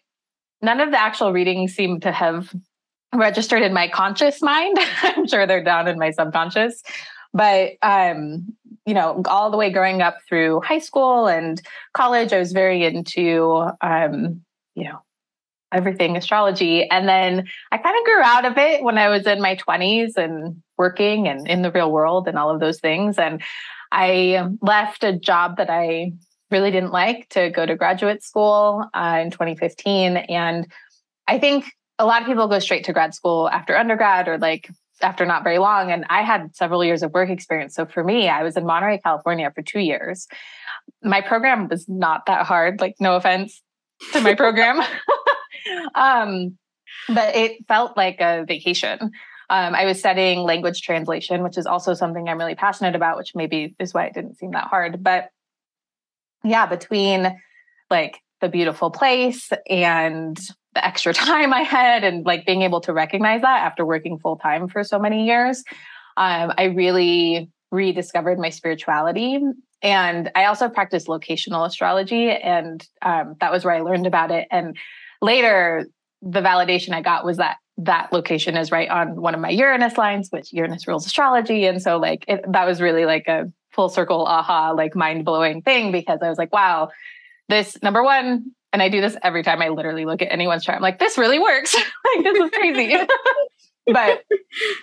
none 0.61 0.81
of 0.81 0.89
the 0.89 0.99
actual 0.99 1.31
readings 1.31 1.75
seem 1.75 1.99
to 1.99 2.11
have 2.11 2.51
registered 3.13 3.61
in 3.61 3.73
my 3.73 3.87
conscious 3.87 4.41
mind. 4.41 4.77
I'm 5.03 5.27
sure 5.27 5.45
they're 5.45 5.63
down 5.63 5.87
in 5.87 5.99
my 5.99 6.11
subconscious. 6.11 6.81
But 7.33 7.73
um, 7.81 8.53
you 8.85 8.93
know, 8.93 9.21
all 9.27 9.49
the 9.49 9.57
way 9.57 9.71
growing 9.71 10.01
up 10.01 10.17
through 10.27 10.61
high 10.61 10.79
school 10.79 11.27
and 11.27 11.61
college, 11.93 12.33
I 12.33 12.39
was 12.39 12.51
very 12.51 12.83
into, 12.83 13.69
um, 13.81 14.41
you 14.75 14.85
know, 14.85 14.99
everything 15.71 16.17
astrology. 16.17 16.87
And 16.89 17.07
then 17.07 17.47
I 17.71 17.77
kind 17.77 17.97
of 17.97 18.05
grew 18.05 18.21
out 18.21 18.45
of 18.45 18.57
it 18.57 18.83
when 18.83 18.97
I 18.97 19.09
was 19.09 19.25
in 19.25 19.41
my 19.41 19.55
20s 19.55 20.17
and 20.17 20.61
working 20.77 21.27
and 21.27 21.47
in 21.47 21.61
the 21.61 21.71
real 21.71 21.91
world 21.91 22.27
and 22.27 22.37
all 22.37 22.51
of 22.51 22.59
those 22.59 22.79
things. 22.79 23.17
And 23.17 23.41
I 23.91 24.47
left 24.61 25.03
a 25.03 25.17
job 25.17 25.57
that 25.57 25.69
I 25.69 26.13
really 26.51 26.71
didn't 26.71 26.91
like 26.91 27.29
to 27.29 27.49
go 27.49 27.65
to 27.65 27.75
graduate 27.75 28.21
school 28.21 28.85
uh, 28.93 29.19
in 29.23 29.31
2015. 29.31 30.17
And 30.17 30.67
I 31.27 31.39
think 31.39 31.65
a 32.03 32.05
lot 32.05 32.21
of 32.21 32.27
people 32.27 32.47
go 32.47 32.59
straight 32.59 32.83
to 32.83 32.93
grad 32.93 33.13
school 33.13 33.49
after 33.49 33.77
undergrad 33.77 34.27
or 34.27 34.37
like 34.37 34.69
after 35.01 35.25
not 35.25 35.43
very 35.43 35.57
long. 35.57 35.89
And 35.89 36.05
I 36.09 36.21
had 36.21 36.53
several 36.53 36.83
years 36.83 37.01
of 37.01 37.13
work 37.13 37.29
experience. 37.29 37.73
So 37.75 37.85
for 37.85 38.03
me, 38.03 38.27
I 38.27 38.43
was 38.43 38.57
in 38.57 38.65
Monterey, 38.65 38.99
California 38.99 39.51
for 39.55 39.61
two 39.61 39.79
years. 39.79 40.27
My 41.01 41.21
program 41.21 41.69
was 41.69 41.87
not 41.87 42.25
that 42.27 42.45
hard, 42.45 42.81
like, 42.81 42.95
no 42.99 43.15
offense 43.15 43.61
to 44.11 44.19
my 44.19 44.35
program. 44.35 44.81
um, 45.95 46.57
but 47.07 47.35
it 47.35 47.65
felt 47.67 47.95
like 47.95 48.19
a 48.19 48.43
vacation. 48.45 48.99
Um, 49.49 49.75
I 49.75 49.85
was 49.85 49.99
studying 49.99 50.39
language 50.39 50.81
translation, 50.81 51.41
which 51.41 51.57
is 51.57 51.65
also 51.65 51.93
something 51.93 52.27
I'm 52.27 52.37
really 52.37 52.55
passionate 52.55 52.95
about, 52.95 53.17
which 53.17 53.31
maybe 53.33 53.75
is 53.79 53.93
why 53.93 54.05
it 54.05 54.13
didn't 54.13 54.37
seem 54.37 54.51
that 54.51 54.67
hard. 54.67 55.03
But 55.03 55.29
yeah, 56.43 56.65
between 56.65 57.39
like 57.89 58.19
the 58.43 58.49
beautiful 58.49 58.91
place 58.91 59.49
and 59.67 60.37
the 60.75 60.85
extra 60.85 61.13
time 61.25 61.53
I 61.53 61.61
had 61.61 62.03
and 62.03 62.25
like 62.25 62.45
being 62.45 62.61
able 62.61 62.81
to 62.81 62.93
recognize 62.93 63.41
that 63.41 63.63
after 63.63 63.85
working 63.85 64.19
full 64.19 64.37
time 64.37 64.67
for 64.67 64.83
so 64.83 64.99
many 64.99 65.25
years, 65.25 65.63
um, 66.17 66.53
I 66.57 66.65
really 66.65 67.49
rediscovered 67.71 68.37
my 68.37 68.49
spirituality 68.49 69.39
and 69.83 70.31
I 70.33 70.45
also 70.45 70.69
practiced 70.69 71.07
locational 71.07 71.67
astrology, 71.67 72.31
and 72.31 72.87
um, 73.01 73.35
that 73.41 73.51
was 73.51 73.65
where 73.65 73.75
I 73.75 73.81
learned 73.81 74.07
about 74.07 74.31
it. 74.31 74.47
And 74.49 74.77
later, 75.21 75.85
the 76.21 76.39
validation 76.39 76.93
I 76.93 77.01
got 77.01 77.25
was 77.25 77.35
that 77.37 77.57
that 77.79 78.13
location 78.13 78.55
is 78.55 78.71
right 78.71 78.89
on 78.89 79.19
one 79.19 79.35
of 79.35 79.41
my 79.41 79.49
Uranus 79.49 79.97
lines, 79.97 80.29
which 80.29 80.53
Uranus 80.53 80.87
rules 80.87 81.05
astrology. 81.05 81.65
And 81.65 81.81
so, 81.81 81.97
like, 81.97 82.23
it, 82.29 82.45
that 82.49 82.65
was 82.65 82.79
really 82.79 83.05
like 83.05 83.27
a 83.27 83.51
full 83.71 83.89
circle 83.89 84.25
aha, 84.25 84.71
like 84.71 84.95
mind 84.95 85.25
blowing 85.25 85.61
thing 85.61 85.91
because 85.91 86.19
I 86.21 86.29
was 86.29 86.37
like, 86.37 86.53
wow, 86.53 86.89
this 87.49 87.77
number 87.81 88.03
one, 88.03 88.51
and 88.71 88.81
I 88.81 88.89
do 88.89 89.01
this 89.01 89.15
every 89.23 89.43
time 89.43 89.61
I 89.61 89.69
literally 89.69 90.05
look 90.05 90.21
at 90.21 90.31
anyone's 90.31 90.63
chart. 90.63 90.77
I'm 90.77 90.81
like, 90.81 90.99
this 90.99 91.17
really 91.17 91.39
works. 91.39 91.75
like, 92.15 92.23
this 92.23 92.39
is 92.39 92.49
crazy. 92.51 92.97
but 93.87 94.23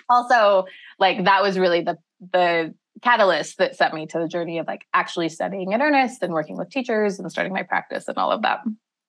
also, 0.09 0.65
like, 0.99 1.25
that 1.25 1.41
was 1.41 1.57
really 1.57 1.81
the 1.81 1.97
the 2.33 2.73
catalyst 3.01 3.57
that 3.57 3.75
set 3.75 3.93
me 3.93 4.05
to 4.05 4.19
the 4.19 4.27
journey 4.27 4.59
of 4.59 4.67
like 4.67 4.85
actually 4.93 5.27
studying 5.27 5.71
in 5.71 5.81
earnest 5.81 6.21
and 6.21 6.33
working 6.33 6.55
with 6.55 6.69
teachers 6.69 7.19
and 7.19 7.31
starting 7.31 7.51
my 7.51 7.63
practice 7.63 8.07
and 8.07 8.17
all 8.17 8.31
of 8.31 8.43
that. 8.43 8.59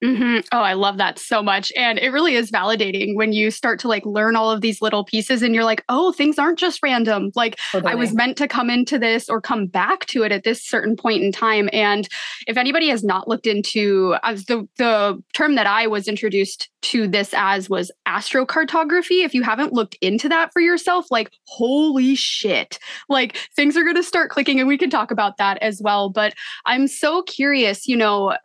Mm-hmm. 0.02 0.40
Oh, 0.50 0.62
I 0.62 0.72
love 0.72 0.96
that 0.98 1.18
so 1.20 1.42
much. 1.42 1.72
And 1.76 1.98
it 1.98 2.08
really 2.08 2.34
is 2.34 2.50
validating 2.50 3.14
when 3.14 3.32
you 3.32 3.52
start 3.52 3.78
to 3.80 3.88
like 3.88 4.04
learn 4.04 4.34
all 4.34 4.50
of 4.50 4.60
these 4.60 4.82
little 4.82 5.04
pieces 5.04 5.42
and 5.42 5.54
you're 5.54 5.64
like, 5.64 5.84
oh, 5.88 6.10
things 6.10 6.40
aren't 6.40 6.58
just 6.58 6.82
random. 6.82 7.30
Like 7.36 7.58
totally. 7.70 7.92
I 7.92 7.94
was 7.94 8.12
meant 8.12 8.36
to 8.38 8.48
come 8.48 8.68
into 8.68 8.98
this 8.98 9.28
or 9.28 9.40
come 9.40 9.66
back 9.66 10.06
to 10.06 10.24
it 10.24 10.32
at 10.32 10.42
this 10.42 10.60
certain 10.60 10.96
point 10.96 11.22
in 11.22 11.30
time. 11.30 11.68
And 11.72 12.08
if 12.48 12.56
anybody 12.56 12.88
has 12.88 13.04
not 13.04 13.28
looked 13.28 13.46
into 13.46 14.16
as 14.24 14.46
the 14.46 14.68
the 14.76 15.22
term 15.34 15.54
that 15.54 15.68
I 15.68 15.86
was 15.86 16.08
introduced 16.08 16.68
to 16.82 17.06
this 17.06 17.32
as 17.36 17.70
was 17.70 17.92
astrocartography. 18.08 19.24
If 19.24 19.34
you 19.34 19.44
haven't 19.44 19.72
looked 19.72 19.96
into 20.00 20.28
that 20.28 20.52
for 20.52 20.60
yourself, 20.60 21.06
like 21.12 21.30
holy 21.46 22.16
shit. 22.16 22.80
Like 23.08 23.36
things 23.54 23.76
are 23.76 23.84
gonna 23.84 24.02
start 24.02 24.30
clicking 24.30 24.58
and 24.58 24.68
we 24.68 24.78
can 24.78 24.90
talk 24.90 25.12
about 25.12 25.36
that 25.36 25.58
as 25.62 25.80
well. 25.80 26.10
But 26.10 26.34
I'm 26.66 26.88
so 26.88 27.22
curious, 27.22 27.86
you 27.86 27.96
know, 27.96 28.36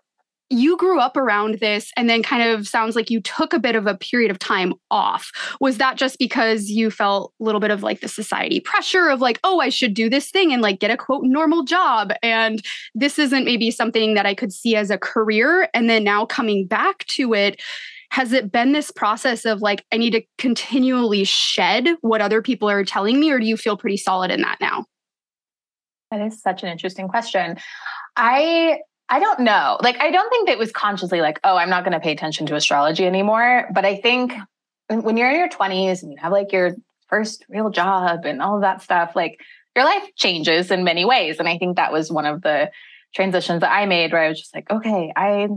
you 0.50 0.78
grew 0.78 1.00
up 1.00 1.18
around 1.18 1.56
this 1.56 1.92
and 1.98 2.10
then 2.10 2.24
kind 2.24 2.42
of 2.42 2.68
sounds 2.68 2.96
like 2.96 3.10
you 3.10 3.22
took 3.22 3.54
a 3.54 3.60
bit 3.60 3.76
of 3.76 3.86
a 3.86 3.98
period 3.98 4.32
of 4.32 4.40
time 4.40 4.74
off. 4.90 5.32
Was 5.60 5.78
that 5.78 5.98
just 5.98 6.18
because 6.20 6.70
you 6.70 6.90
felt 6.90 7.34
a 7.40 7.44
little 7.44 7.60
bit 7.60 7.72
of 7.72 7.84
like 7.84 8.00
the 8.00 8.08
society 8.08 8.60
pressure 8.60 9.10
of 9.10 9.20
like, 9.20 9.40
oh, 9.44 9.60
I 9.60 9.70
should 9.70 9.94
do 9.94 10.10
this 10.10 10.30
thing 10.30 10.54
and 10.54 10.62
like 10.62 10.80
get 10.80 10.92
a 10.92 10.98
quote 10.98 11.24
normal 11.24 11.64
job? 11.64 12.14
And 12.24 12.64
this 12.96 13.20
isn't 13.20 13.46
maybe 13.46 13.72
something 13.72 14.14
that 14.14 14.26
I 14.26 14.34
could 14.34 14.54
see 14.54 14.76
as 14.76 14.90
a 14.90 14.98
career. 14.98 15.70
And 15.74 15.90
then 15.90 16.04
now 16.04 16.26
coming 16.26 16.66
back 16.66 17.06
to 17.08 17.34
it, 17.34 17.62
has 18.12 18.32
it 18.32 18.52
been 18.52 18.72
this 18.72 18.90
process 18.90 19.44
of 19.44 19.62
like, 19.62 19.86
I 19.92 19.98
need 19.98 20.12
to 20.12 20.22
continually 20.38 21.26
shed 21.26 21.90
what 22.02 22.22
other 22.22 22.42
people 22.42 22.70
are 22.70 22.86
telling 22.86 23.20
me, 23.20 23.32
or 23.32 23.40
do 23.40 23.46
you 23.46 23.58
feel 23.58 23.76
pretty 23.76 23.98
solid 23.98 24.32
in 24.32 24.42
that 24.42 24.60
now? 24.62 24.86
That 26.12 26.22
is 26.22 26.42
such 26.42 26.64
an 26.64 26.70
interesting 26.70 27.10
question. 27.10 27.58
I 28.16 28.80
I 29.10 29.20
don't 29.20 29.40
know. 29.40 29.78
Like, 29.82 29.98
I 30.00 30.12
don't 30.12 30.30
think 30.30 30.48
that 30.48 30.54
it 30.54 30.60
was 30.60 30.72
consciously 30.72 31.22
like, 31.22 31.40
oh, 31.44 31.56
I'm 31.56 31.70
not 31.70 31.84
going 31.84 31.94
to 31.94 32.00
pay 32.00 32.12
attention 32.12 32.46
to 32.48 32.56
astrology 32.56 33.06
anymore. 33.06 33.70
But 33.74 33.86
I 33.86 33.96
think 33.98 34.34
when 34.90 35.18
you're 35.18 35.32
in 35.32 35.40
your 35.40 35.50
20s 35.50 36.04
and 36.04 36.12
you 36.12 36.18
have 36.20 36.32
like 36.32 36.52
your 36.52 36.76
first 37.08 37.46
real 37.48 37.70
job 37.70 38.26
and 38.26 38.42
all 38.42 38.56
of 38.56 38.62
that 38.62 38.82
stuff, 38.82 39.16
like 39.16 39.40
your 39.76 39.86
life 39.86 40.04
changes 40.16 40.72
in 40.72 40.84
many 40.84 41.06
ways. 41.06 41.40
And 41.40 41.48
I 41.48 41.58
think 41.58 41.78
that 41.78 41.94
was 41.94 42.12
one 42.12 42.26
of 42.26 42.42
the 42.42 42.70
transitions 43.16 43.62
that 43.62 43.72
I 43.72 43.86
made 43.86 44.12
where 44.12 44.24
I 44.24 44.30
was 44.30 44.40
just 44.40 44.54
like, 44.54 44.70
okay, 44.70 45.14
I 45.16 45.48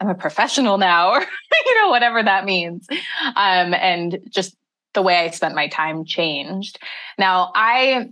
I'm 0.00 0.08
a 0.08 0.14
professional 0.14 0.78
now, 0.78 1.12
or 1.12 1.20
you 1.66 1.82
know, 1.82 1.90
whatever 1.90 2.22
that 2.22 2.44
means. 2.44 2.86
Um, 2.90 3.74
and 3.74 4.18
just 4.30 4.56
the 4.94 5.02
way 5.02 5.16
I 5.18 5.30
spent 5.30 5.54
my 5.54 5.68
time 5.68 6.04
changed. 6.04 6.78
Now 7.18 7.52
I 7.54 8.08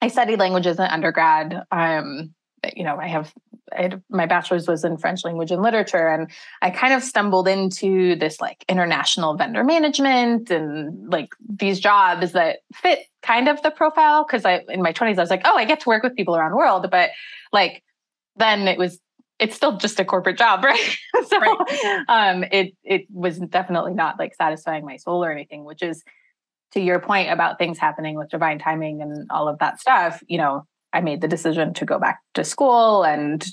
I 0.00 0.08
studied 0.08 0.38
languages 0.38 0.78
in 0.78 0.84
undergrad. 0.84 1.62
Um, 1.70 2.34
you 2.74 2.84
know, 2.84 2.96
I 2.96 3.06
have 3.06 3.32
had, 3.72 4.02
my 4.10 4.26
bachelor's 4.26 4.68
was 4.68 4.84
in 4.84 4.96
French 4.96 5.24
language 5.24 5.50
and 5.50 5.62
literature, 5.62 6.08
and 6.08 6.30
I 6.62 6.70
kind 6.70 6.94
of 6.94 7.02
stumbled 7.02 7.48
into 7.48 8.16
this 8.16 8.40
like 8.40 8.64
international 8.68 9.36
vendor 9.36 9.64
management 9.64 10.50
and 10.50 11.10
like 11.10 11.34
these 11.48 11.80
jobs 11.80 12.32
that 12.32 12.58
fit 12.74 13.00
kind 13.22 13.48
of 13.48 13.60
the 13.62 13.70
profile. 13.70 14.24
Because 14.24 14.44
I 14.44 14.62
in 14.68 14.82
my 14.82 14.92
twenties, 14.92 15.18
I 15.18 15.22
was 15.22 15.30
like, 15.30 15.42
oh, 15.44 15.56
I 15.56 15.64
get 15.64 15.80
to 15.80 15.88
work 15.88 16.02
with 16.02 16.16
people 16.16 16.36
around 16.36 16.50
the 16.50 16.56
world, 16.56 16.88
but 16.90 17.10
like 17.52 17.82
then 18.36 18.68
it 18.68 18.78
was 18.78 18.98
it's 19.38 19.56
still 19.56 19.78
just 19.78 19.98
a 19.98 20.04
corporate 20.04 20.38
job, 20.38 20.62
right? 20.64 20.96
so 21.26 21.38
right. 21.38 22.04
um 22.08 22.44
it 22.44 22.74
it 22.84 23.06
was 23.10 23.38
definitely 23.38 23.94
not 23.94 24.18
like 24.18 24.34
satisfying 24.34 24.84
my 24.84 24.96
soul 24.96 25.24
or 25.24 25.30
anything, 25.30 25.64
which 25.64 25.82
is 25.82 26.02
to 26.72 26.80
your 26.80 27.00
point 27.00 27.30
about 27.30 27.58
things 27.58 27.78
happening 27.78 28.16
with 28.16 28.28
divine 28.30 28.58
timing 28.58 29.02
and 29.02 29.28
all 29.30 29.48
of 29.48 29.58
that 29.58 29.80
stuff, 29.80 30.22
you 30.28 30.38
know, 30.38 30.64
I 30.92 31.00
made 31.00 31.20
the 31.20 31.28
decision 31.28 31.74
to 31.74 31.84
go 31.84 31.98
back 31.98 32.20
to 32.34 32.44
school 32.44 33.04
and 33.04 33.44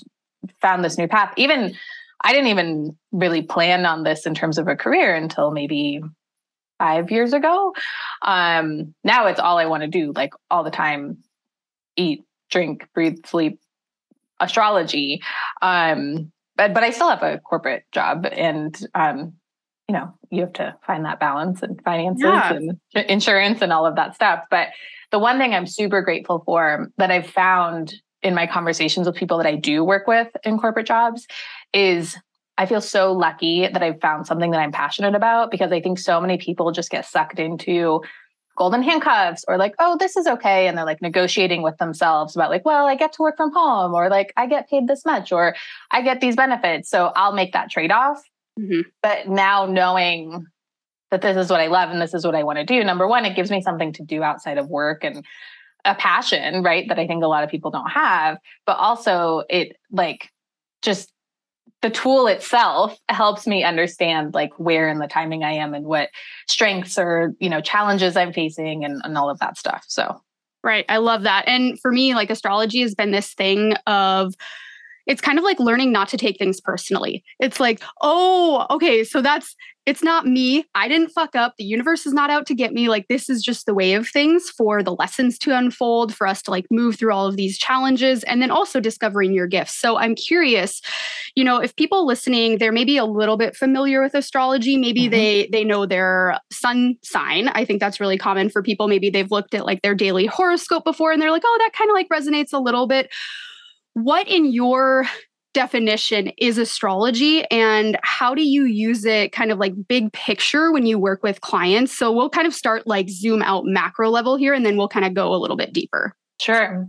found 0.60 0.84
this 0.84 0.98
new 0.98 1.08
path. 1.08 1.32
Even 1.36 1.74
I 2.22 2.32
didn't 2.32 2.48
even 2.48 2.96
really 3.12 3.42
plan 3.42 3.86
on 3.86 4.02
this 4.02 4.26
in 4.26 4.34
terms 4.34 4.58
of 4.58 4.68
a 4.68 4.76
career 4.76 5.14
until 5.14 5.50
maybe 5.50 6.00
five 6.78 7.10
years 7.10 7.32
ago. 7.32 7.74
Um, 8.22 8.94
now 9.04 9.26
it's 9.26 9.40
all 9.40 9.58
I 9.58 9.66
want 9.66 9.82
to 9.82 9.88
do, 9.88 10.12
like 10.14 10.32
all 10.50 10.64
the 10.64 10.70
time 10.70 11.18
eat, 11.96 12.24
drink, 12.50 12.88
breathe, 12.94 13.26
sleep, 13.26 13.60
astrology. 14.40 15.22
Um, 15.62 16.32
but 16.56 16.74
but 16.74 16.82
I 16.82 16.90
still 16.90 17.08
have 17.08 17.22
a 17.22 17.38
corporate 17.38 17.84
job 17.92 18.26
and 18.30 18.76
um, 18.94 19.34
you 19.88 19.94
know, 19.94 20.12
you 20.30 20.42
have 20.42 20.52
to 20.54 20.76
find 20.86 21.04
that 21.06 21.18
balance 21.18 21.62
and 21.62 21.80
finances 21.82 22.24
yeah. 22.24 22.52
and 22.52 23.10
insurance 23.10 23.62
and 23.62 23.72
all 23.72 23.86
of 23.86 23.96
that 23.96 24.14
stuff. 24.14 24.44
But 24.50 24.68
the 25.10 25.18
one 25.18 25.38
thing 25.38 25.54
I'm 25.54 25.66
super 25.66 26.02
grateful 26.02 26.42
for 26.44 26.92
that 26.98 27.10
I've 27.10 27.26
found 27.26 27.94
in 28.22 28.34
my 28.34 28.46
conversations 28.46 29.06
with 29.06 29.16
people 29.16 29.38
that 29.38 29.46
I 29.46 29.54
do 29.54 29.82
work 29.82 30.06
with 30.06 30.28
in 30.44 30.58
corporate 30.58 30.86
jobs 30.86 31.26
is 31.72 32.16
I 32.58 32.66
feel 32.66 32.80
so 32.80 33.12
lucky 33.12 33.68
that 33.68 33.82
I've 33.82 34.00
found 34.00 34.26
something 34.26 34.50
that 34.50 34.60
I'm 34.60 34.72
passionate 34.72 35.14
about 35.14 35.50
because 35.50 35.72
I 35.72 35.80
think 35.80 35.98
so 35.98 36.20
many 36.20 36.36
people 36.36 36.72
just 36.72 36.90
get 36.90 37.06
sucked 37.06 37.38
into 37.38 38.02
golden 38.56 38.82
handcuffs 38.82 39.44
or 39.46 39.56
like, 39.56 39.74
oh, 39.78 39.96
this 39.98 40.16
is 40.16 40.26
okay. 40.26 40.66
And 40.66 40.76
they're 40.76 40.84
like 40.84 41.00
negotiating 41.00 41.62
with 41.62 41.78
themselves 41.78 42.34
about 42.34 42.50
like, 42.50 42.64
well, 42.64 42.86
I 42.86 42.96
get 42.96 43.12
to 43.14 43.22
work 43.22 43.36
from 43.36 43.52
home 43.52 43.94
or 43.94 44.10
like 44.10 44.32
I 44.36 44.46
get 44.46 44.68
paid 44.68 44.88
this 44.88 45.06
much 45.06 45.30
or 45.30 45.54
I 45.92 46.02
get 46.02 46.20
these 46.20 46.34
benefits. 46.34 46.90
So 46.90 47.12
I'll 47.14 47.32
make 47.32 47.52
that 47.52 47.70
trade 47.70 47.92
off. 47.92 48.20
Mm-hmm. 48.58 48.80
But 49.02 49.28
now 49.28 49.66
knowing 49.66 50.46
that 51.10 51.22
this 51.22 51.36
is 51.36 51.50
what 51.50 51.60
I 51.60 51.68
love 51.68 51.90
and 51.90 52.00
this 52.00 52.14
is 52.14 52.24
what 52.24 52.34
I 52.34 52.42
want 52.42 52.58
to 52.58 52.64
do. 52.64 52.82
Number 52.84 53.06
one, 53.06 53.24
it 53.24 53.36
gives 53.36 53.50
me 53.50 53.62
something 53.62 53.92
to 53.94 54.02
do 54.02 54.22
outside 54.22 54.58
of 54.58 54.68
work 54.68 55.04
and 55.04 55.24
a 55.84 55.94
passion, 55.94 56.62
right? 56.62 56.86
That 56.88 56.98
I 56.98 57.06
think 57.06 57.22
a 57.22 57.28
lot 57.28 57.44
of 57.44 57.50
people 57.50 57.70
don't 57.70 57.88
have. 57.88 58.38
But 58.66 58.76
also, 58.78 59.44
it 59.48 59.76
like 59.90 60.28
just 60.82 61.12
the 61.80 61.90
tool 61.90 62.26
itself 62.26 62.98
helps 63.08 63.46
me 63.46 63.62
understand 63.62 64.34
like 64.34 64.50
where 64.58 64.88
in 64.88 64.98
the 64.98 65.06
timing 65.06 65.44
I 65.44 65.52
am 65.52 65.74
and 65.74 65.86
what 65.86 66.10
strengths 66.48 66.98
or, 66.98 67.34
you 67.38 67.48
know, 67.48 67.60
challenges 67.60 68.16
I'm 68.16 68.32
facing 68.32 68.84
and, 68.84 69.00
and 69.04 69.16
all 69.16 69.30
of 69.30 69.38
that 69.38 69.56
stuff. 69.56 69.84
So, 69.86 70.20
right. 70.64 70.84
I 70.88 70.96
love 70.96 71.22
that. 71.22 71.46
And 71.46 71.78
for 71.80 71.92
me, 71.92 72.14
like 72.14 72.30
astrology 72.30 72.80
has 72.80 72.96
been 72.96 73.12
this 73.12 73.32
thing 73.32 73.74
of, 73.86 74.34
it's 75.08 75.22
kind 75.22 75.38
of 75.38 75.44
like 75.44 75.58
learning 75.58 75.90
not 75.90 76.08
to 76.10 76.18
take 76.18 76.38
things 76.38 76.60
personally. 76.60 77.24
It's 77.40 77.58
like, 77.58 77.82
oh, 78.02 78.66
okay, 78.70 79.02
so 79.02 79.22
that's 79.22 79.56
it's 79.86 80.02
not 80.02 80.26
me. 80.26 80.66
I 80.74 80.86
didn't 80.86 81.08
fuck 81.08 81.34
up. 81.34 81.54
The 81.56 81.64
universe 81.64 82.04
is 82.04 82.12
not 82.12 82.28
out 82.28 82.44
to 82.48 82.54
get 82.54 82.74
me. 82.74 82.90
Like, 82.90 83.08
this 83.08 83.30
is 83.30 83.42
just 83.42 83.64
the 83.64 83.72
way 83.72 83.94
of 83.94 84.06
things 84.06 84.50
for 84.50 84.82
the 84.82 84.94
lessons 84.94 85.38
to 85.38 85.56
unfold, 85.56 86.14
for 86.14 86.26
us 86.26 86.42
to 86.42 86.50
like 86.50 86.66
move 86.70 86.96
through 86.96 87.14
all 87.14 87.26
of 87.26 87.36
these 87.36 87.56
challenges, 87.56 88.22
and 88.24 88.42
then 88.42 88.50
also 88.50 88.80
discovering 88.80 89.32
your 89.32 89.46
gifts. 89.46 89.74
So, 89.74 89.96
I'm 89.96 90.14
curious, 90.14 90.82
you 91.36 91.42
know, 91.42 91.56
if 91.56 91.74
people 91.74 92.06
listening, 92.06 92.58
they're 92.58 92.70
maybe 92.70 92.98
a 92.98 93.06
little 93.06 93.38
bit 93.38 93.56
familiar 93.56 94.02
with 94.02 94.12
astrology, 94.12 94.76
maybe 94.76 95.04
mm-hmm. 95.04 95.12
they 95.12 95.48
they 95.50 95.64
know 95.64 95.86
their 95.86 96.38
sun 96.52 96.96
sign. 97.02 97.48
I 97.48 97.64
think 97.64 97.80
that's 97.80 97.98
really 97.98 98.18
common 98.18 98.50
for 98.50 98.62
people. 98.62 98.88
Maybe 98.88 99.08
they've 99.08 99.30
looked 99.30 99.54
at 99.54 99.64
like 99.64 99.80
their 99.80 99.94
daily 99.94 100.26
horoscope 100.26 100.84
before 100.84 101.12
and 101.12 101.22
they're 101.22 101.30
like, 101.30 101.44
oh, 101.46 101.58
that 101.62 101.72
kind 101.72 101.88
of 101.88 101.94
like 101.94 102.10
resonates 102.10 102.52
a 102.52 102.58
little 102.58 102.86
bit. 102.86 103.10
What 104.02 104.28
in 104.28 104.52
your 104.52 105.06
definition 105.54 106.28
is 106.38 106.56
astrology 106.56 107.44
and 107.50 107.98
how 108.04 108.32
do 108.32 108.42
you 108.42 108.64
use 108.64 109.04
it 109.04 109.32
kind 109.32 109.50
of 109.50 109.58
like 109.58 109.72
big 109.88 110.12
picture 110.12 110.70
when 110.70 110.86
you 110.86 110.98
work 110.98 111.22
with 111.24 111.40
clients? 111.40 111.96
So 111.96 112.12
we'll 112.12 112.30
kind 112.30 112.46
of 112.46 112.54
start 112.54 112.86
like 112.86 113.08
zoom 113.08 113.42
out 113.42 113.64
macro 113.64 114.08
level 114.08 114.36
here 114.36 114.54
and 114.54 114.64
then 114.64 114.76
we'll 114.76 114.88
kind 114.88 115.04
of 115.04 115.14
go 115.14 115.34
a 115.34 115.36
little 115.36 115.56
bit 115.56 115.72
deeper. 115.72 116.14
Sure. 116.40 116.88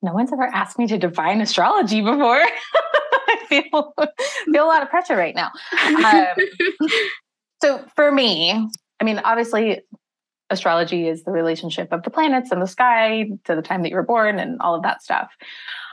No 0.00 0.12
one's 0.14 0.32
ever 0.32 0.44
asked 0.44 0.78
me 0.78 0.86
to 0.86 0.96
define 0.96 1.40
astrology 1.42 2.00
before. 2.00 2.40
I 3.28 3.36
feel, 3.48 3.94
feel 4.50 4.64
a 4.64 4.66
lot 4.66 4.82
of 4.82 4.88
pressure 4.88 5.16
right 5.16 5.34
now. 5.34 5.50
Um, 5.86 6.26
so 7.62 7.84
for 7.94 8.10
me, 8.10 8.70
I 9.00 9.04
mean, 9.04 9.20
obviously, 9.22 9.82
astrology 10.50 11.08
is 11.08 11.24
the 11.24 11.30
relationship 11.30 11.92
of 11.92 12.02
the 12.02 12.10
planets 12.10 12.50
and 12.50 12.62
the 12.62 12.66
sky 12.66 13.28
to 13.44 13.54
the 13.54 13.62
time 13.62 13.82
that 13.82 13.90
you 13.90 13.96
were 13.96 14.02
born 14.02 14.38
and 14.38 14.60
all 14.60 14.74
of 14.74 14.82
that 14.82 15.02
stuff. 15.02 15.30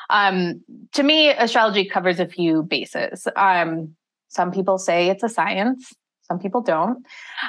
Um, 0.10 0.64
to 0.94 1.04
me, 1.04 1.30
astrology 1.30 1.86
covers 1.86 2.20
a 2.20 2.28
few 2.28 2.64
bases. 2.64 3.28
Um, 3.36 3.96
some 4.30 4.52
people 4.52 4.78
say 4.78 5.10
it's 5.10 5.24
a 5.24 5.30
science, 5.30 5.94
some 6.22 6.40
people 6.40 6.62
don't. 6.62 7.06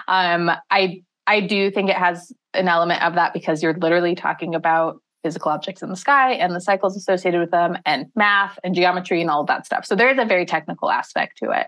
Um, 0.09 0.51
I 0.71 1.03
I 1.27 1.41
do 1.41 1.71
think 1.71 1.91
it 1.91 1.97
has 1.97 2.33
an 2.55 2.69
element 2.69 3.03
of 3.03 3.15
that 3.15 3.33
because 3.35 3.63
you're 3.63 3.75
literally 3.75 4.15
talking 4.15 4.55
about 4.55 5.03
physical 5.23 5.51
objects 5.51 5.83
in 5.83 5.89
the 5.89 5.97
sky 5.97 6.35
and 6.35 6.55
the 6.55 6.61
cycles 6.61 6.97
associated 6.97 7.41
with 7.41 7.51
them 7.51 7.77
and 7.85 8.07
math 8.15 8.59
and 8.63 8.75
geometry 8.75 9.21
and 9.21 9.29
all 9.29 9.41
of 9.41 9.49
that 9.49 9.67
stuff. 9.67 9.85
So 9.85 9.97
there 9.97 10.09
is 10.09 10.19
a 10.19 10.25
very 10.25 10.47
technical 10.47 10.89
aspect 10.89 11.39
to 11.39 11.51
it. 11.51 11.67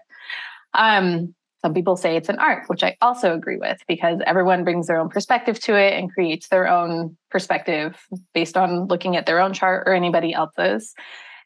Um, 0.75 1.35
some 1.63 1.75
people 1.75 1.97
say 1.97 2.17
it's 2.17 2.29
an 2.29 2.39
art, 2.39 2.65
which 2.69 2.85
I 2.85 2.97
also 3.01 3.35
agree 3.35 3.57
with 3.57 3.79
because 3.89 4.21
everyone 4.27 4.65
brings 4.65 4.87
their 4.87 5.01
own 5.01 5.09
perspective 5.09 5.59
to 5.61 5.75
it 5.75 5.95
and 5.95 6.13
creates 6.13 6.49
their 6.49 6.69
own 6.69 7.17
perspective 7.31 7.99
based 8.33 8.57
on 8.57 8.87
looking 8.87 9.17
at 9.17 9.27
their 9.27 9.41
own 9.41 9.53
chart 9.53 9.85
or 9.87 9.95
anybody 9.95 10.33
else's. 10.33 10.95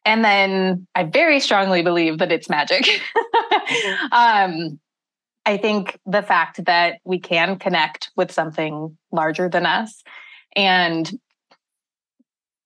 And 0.04 0.24
then 0.24 0.86
I 0.94 1.04
very 1.04 1.40
strongly 1.40 1.82
believe 1.82 2.18
that 2.18 2.32
it's 2.32 2.50
magic. 2.50 2.86
um, 4.12 4.78
I 5.46 5.56
think 5.56 5.98
the 6.04 6.22
fact 6.22 6.64
that 6.66 6.98
we 7.04 7.18
can 7.18 7.58
connect 7.58 8.10
with 8.14 8.30
something 8.30 8.96
larger 9.12 9.48
than 9.48 9.64
us 9.64 10.02
and 10.54 11.10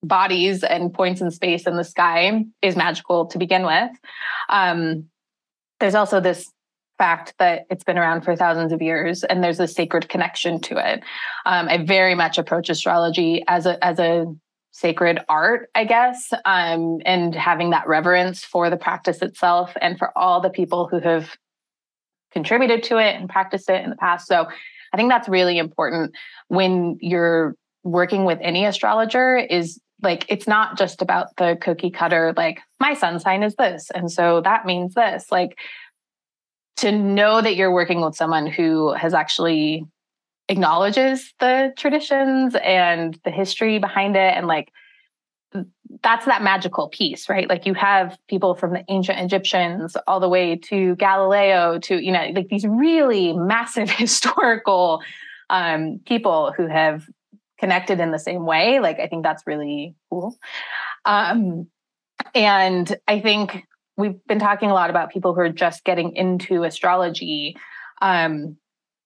bodies 0.02 0.62
and 0.62 0.92
points 0.92 1.20
in 1.20 1.30
space 1.30 1.66
in 1.66 1.76
the 1.76 1.84
sky 1.84 2.44
is 2.62 2.76
magical 2.76 3.26
to 3.26 3.38
begin 3.38 3.64
with. 3.64 3.90
Um, 4.48 5.06
there's 5.80 5.94
also 5.94 6.20
this 6.20 6.50
fact 6.98 7.34
that 7.38 7.66
it's 7.70 7.84
been 7.84 7.98
around 7.98 8.22
for 8.22 8.36
thousands 8.36 8.72
of 8.72 8.80
years 8.80 9.24
and 9.24 9.42
there's 9.42 9.60
a 9.60 9.68
sacred 9.68 10.08
connection 10.08 10.60
to 10.60 10.76
it. 10.78 11.02
Um, 11.44 11.68
I 11.68 11.84
very 11.84 12.14
much 12.14 12.38
approach 12.38 12.70
astrology 12.70 13.44
as 13.46 13.66
a 13.66 13.82
as 13.84 13.98
a 13.98 14.26
sacred 14.72 15.20
art, 15.28 15.70
I 15.74 15.84
guess, 15.84 16.32
um, 16.44 17.00
and 17.06 17.34
having 17.34 17.70
that 17.70 17.88
reverence 17.88 18.44
for 18.44 18.68
the 18.68 18.76
practice 18.76 19.22
itself 19.22 19.72
and 19.80 19.98
for 19.98 20.16
all 20.16 20.42
the 20.42 20.50
people 20.50 20.86
who 20.86 21.00
have 21.00 21.34
contributed 22.30 22.82
to 22.84 22.98
it 22.98 23.16
and 23.16 23.30
practiced 23.30 23.70
it 23.70 23.82
in 23.82 23.88
the 23.88 23.96
past. 23.96 24.26
So 24.28 24.46
I 24.92 24.96
think 24.98 25.10
that's 25.10 25.30
really 25.30 25.56
important 25.56 26.14
when 26.48 26.98
you're 27.00 27.54
working 27.84 28.26
with 28.26 28.38
any 28.42 28.66
astrologer 28.66 29.38
is 29.38 29.80
like 30.02 30.26
it's 30.28 30.46
not 30.46 30.76
just 30.76 31.00
about 31.00 31.34
the 31.36 31.56
cookie 31.60 31.90
cutter 31.90 32.34
like 32.36 32.60
my 32.80 32.92
sun 32.92 33.18
sign 33.18 33.42
is 33.42 33.54
this 33.54 33.90
and 33.94 34.10
so 34.10 34.40
that 34.42 34.66
means 34.66 34.94
this 34.94 35.26
like 35.30 35.58
to 36.76 36.92
know 36.92 37.40
that 37.40 37.56
you're 37.56 37.72
working 37.72 38.00
with 38.00 38.14
someone 38.14 38.46
who 38.46 38.92
has 38.92 39.14
actually 39.14 39.86
acknowledges 40.48 41.34
the 41.40 41.72
traditions 41.76 42.54
and 42.62 43.18
the 43.24 43.30
history 43.30 43.78
behind 43.78 44.14
it 44.14 44.34
and 44.36 44.46
like 44.46 44.70
that's 46.02 46.26
that 46.26 46.42
magical 46.42 46.88
piece 46.88 47.28
right? 47.28 47.48
Like 47.48 47.66
you 47.66 47.74
have 47.74 48.18
people 48.28 48.54
from 48.54 48.72
the 48.72 48.84
ancient 48.88 49.18
egyptians 49.18 49.96
all 50.06 50.20
the 50.20 50.28
way 50.28 50.56
to 50.56 50.94
galileo 50.96 51.78
to 51.80 52.02
you 52.02 52.12
know 52.12 52.30
like 52.34 52.48
these 52.48 52.66
really 52.66 53.32
massive 53.32 53.90
historical 54.04 55.02
um, 55.48 56.00
people 56.04 56.52
who 56.56 56.66
have 56.66 57.06
connected 57.58 58.00
in 58.00 58.10
the 58.10 58.18
same 58.18 58.44
way. 58.44 58.80
Like 58.80 59.00
i 59.00 59.06
think 59.06 59.22
that's 59.22 59.46
really 59.46 59.94
cool. 60.10 60.36
Um, 61.04 61.68
and 62.34 62.96
i 63.08 63.20
think 63.20 63.64
we've 63.96 64.24
been 64.26 64.38
talking 64.38 64.70
a 64.70 64.74
lot 64.74 64.90
about 64.90 65.10
people 65.10 65.34
who 65.34 65.40
are 65.40 65.48
just 65.48 65.84
getting 65.84 66.14
into 66.16 66.64
astrology 66.64 67.56
um, 68.02 68.56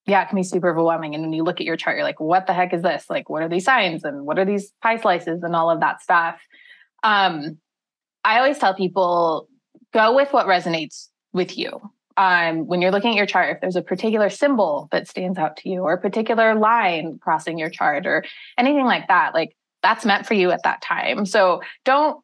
yeah, 0.06 0.22
it 0.22 0.28
can 0.28 0.36
be 0.36 0.42
super 0.42 0.70
overwhelming. 0.70 1.14
And 1.14 1.22
when 1.22 1.32
you 1.32 1.44
look 1.44 1.60
at 1.60 1.66
your 1.66 1.76
chart, 1.76 1.96
you're 1.96 2.04
like, 2.04 2.20
what 2.20 2.46
the 2.46 2.52
heck 2.52 2.72
is 2.72 2.82
this? 2.82 3.06
Like, 3.08 3.28
what 3.28 3.42
are 3.42 3.48
these 3.48 3.64
signs 3.64 4.02
and 4.02 4.26
what 4.26 4.38
are 4.38 4.44
these 4.44 4.72
pie 4.82 4.96
slices 4.96 5.42
and 5.42 5.54
all 5.54 5.70
of 5.70 5.80
that 5.80 6.02
stuff? 6.02 6.40
Um, 7.02 7.58
I 8.24 8.38
always 8.38 8.58
tell 8.58 8.74
people 8.74 9.48
go 9.92 10.14
with 10.14 10.32
what 10.32 10.46
resonates 10.46 11.08
with 11.32 11.56
you. 11.56 11.80
Um, 12.16 12.66
when 12.66 12.82
you're 12.82 12.90
looking 12.90 13.12
at 13.12 13.16
your 13.16 13.26
chart, 13.26 13.54
if 13.54 13.60
there's 13.60 13.76
a 13.76 13.82
particular 13.82 14.28
symbol 14.30 14.88
that 14.90 15.08
stands 15.08 15.38
out 15.38 15.56
to 15.58 15.70
you 15.70 15.82
or 15.82 15.94
a 15.94 16.00
particular 16.00 16.54
line 16.54 17.18
crossing 17.18 17.56
your 17.56 17.70
chart 17.70 18.06
or 18.06 18.24
anything 18.58 18.84
like 18.84 19.08
that, 19.08 19.32
like 19.32 19.56
that's 19.82 20.04
meant 20.04 20.26
for 20.26 20.34
you 20.34 20.50
at 20.50 20.64
that 20.64 20.82
time. 20.82 21.24
So 21.24 21.62
don't 21.84 22.22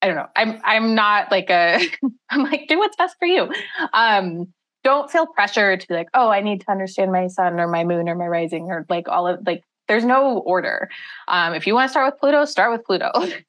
I 0.00 0.06
don't 0.06 0.16
know. 0.16 0.28
I'm 0.36 0.60
I'm 0.64 0.94
not 0.94 1.30
like 1.30 1.50
a 1.50 1.80
I'm 2.30 2.42
like 2.42 2.68
do 2.68 2.78
what's 2.78 2.96
best 2.96 3.16
for 3.18 3.26
you. 3.26 3.52
Um 3.92 4.52
don't 4.84 5.10
feel 5.10 5.26
pressure 5.26 5.76
to 5.76 5.88
be 5.88 5.94
like, 5.94 6.08
oh, 6.14 6.30
I 6.30 6.40
need 6.40 6.60
to 6.62 6.70
understand 6.70 7.10
my 7.12 7.26
sun 7.26 7.58
or 7.58 7.66
my 7.66 7.84
moon 7.84 8.08
or 8.08 8.14
my 8.14 8.26
rising 8.26 8.66
or 8.70 8.86
like 8.88 9.08
all 9.08 9.26
of 9.26 9.44
like 9.44 9.64
there's 9.88 10.04
no 10.04 10.38
order. 10.38 10.90
Um, 11.26 11.54
if 11.54 11.66
you 11.66 11.74
want 11.74 11.88
to 11.88 11.90
start 11.90 12.12
with 12.12 12.20
Pluto, 12.20 12.44
start 12.44 12.70
with 12.70 12.84
Pluto. 12.84 13.10
like, 13.14 13.42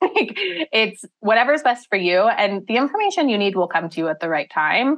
it's 0.72 1.04
whatever's 1.20 1.62
best 1.62 1.88
for 1.90 1.98
you. 1.98 2.22
And 2.22 2.66
the 2.66 2.78
information 2.78 3.30
you 3.30 3.38
need 3.38 3.56
will 3.56 3.68
come 3.68 3.90
to 3.90 4.00
you 4.00 4.08
at 4.08 4.22
the 4.22 4.30
right 4.30 4.50
time. 4.50 4.98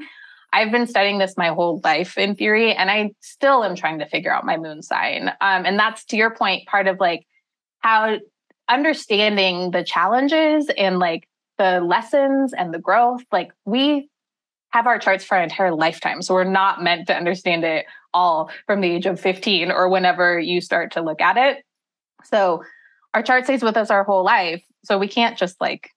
I've 0.54 0.72
been 0.72 0.86
studying 0.86 1.18
this 1.18 1.38
my 1.38 1.48
whole 1.48 1.82
life 1.84 2.18
in 2.18 2.36
theory, 2.36 2.74
and 2.74 2.92
I 2.92 3.12
still 3.22 3.64
am 3.64 3.76
trying 3.76 4.00
to 4.00 4.06
figure 4.06 4.34
out 4.34 4.46
my 4.46 4.58
moon 4.58 4.84
sign. 4.84 5.30
Um, 5.42 5.66
and 5.66 5.80
that's 5.80 6.06
to 6.06 6.18
your 6.18 6.30
point, 6.30 6.68
part 6.68 6.88
of 6.88 7.00
like 7.00 7.26
how 7.80 8.20
understanding 8.68 9.72
the 9.72 9.84
challenges 9.84 10.70
and 10.78 11.00
like 11.00 11.28
the 11.62 11.80
lessons 11.80 12.54
and 12.54 12.74
the 12.74 12.80
growth. 12.80 13.22
Like 13.32 13.52
we 13.66 14.10
have 14.72 14.88
our 14.88 14.98
charts 14.98 15.24
for 15.24 15.38
our 15.38 15.44
entire 15.44 15.74
lifetime. 15.74 16.24
So 16.24 16.34
we're 16.34 16.44
not 16.44 16.82
meant 16.82 17.08
to 17.08 17.16
understand 17.16 17.64
it 17.64 17.86
all 18.14 18.50
from 18.66 18.82
the 18.82 18.90
age 18.90 19.06
of 19.06 19.20
15 19.20 19.72
or 19.72 19.88
whenever 19.88 20.40
you 20.40 20.60
start 20.60 20.94
to 20.94 21.02
look 21.02 21.22
at 21.22 21.38
it. 21.38 21.64
So 22.24 22.64
our 23.14 23.22
chart 23.22 23.44
stays 23.46 23.62
with 23.62 23.78
us 23.78 23.92
our 23.92 24.04
whole 24.04 24.24
life. 24.24 24.64
So 24.86 24.98
we 24.98 25.08
can't 25.08 25.38
just 25.38 25.62
like 25.62 25.92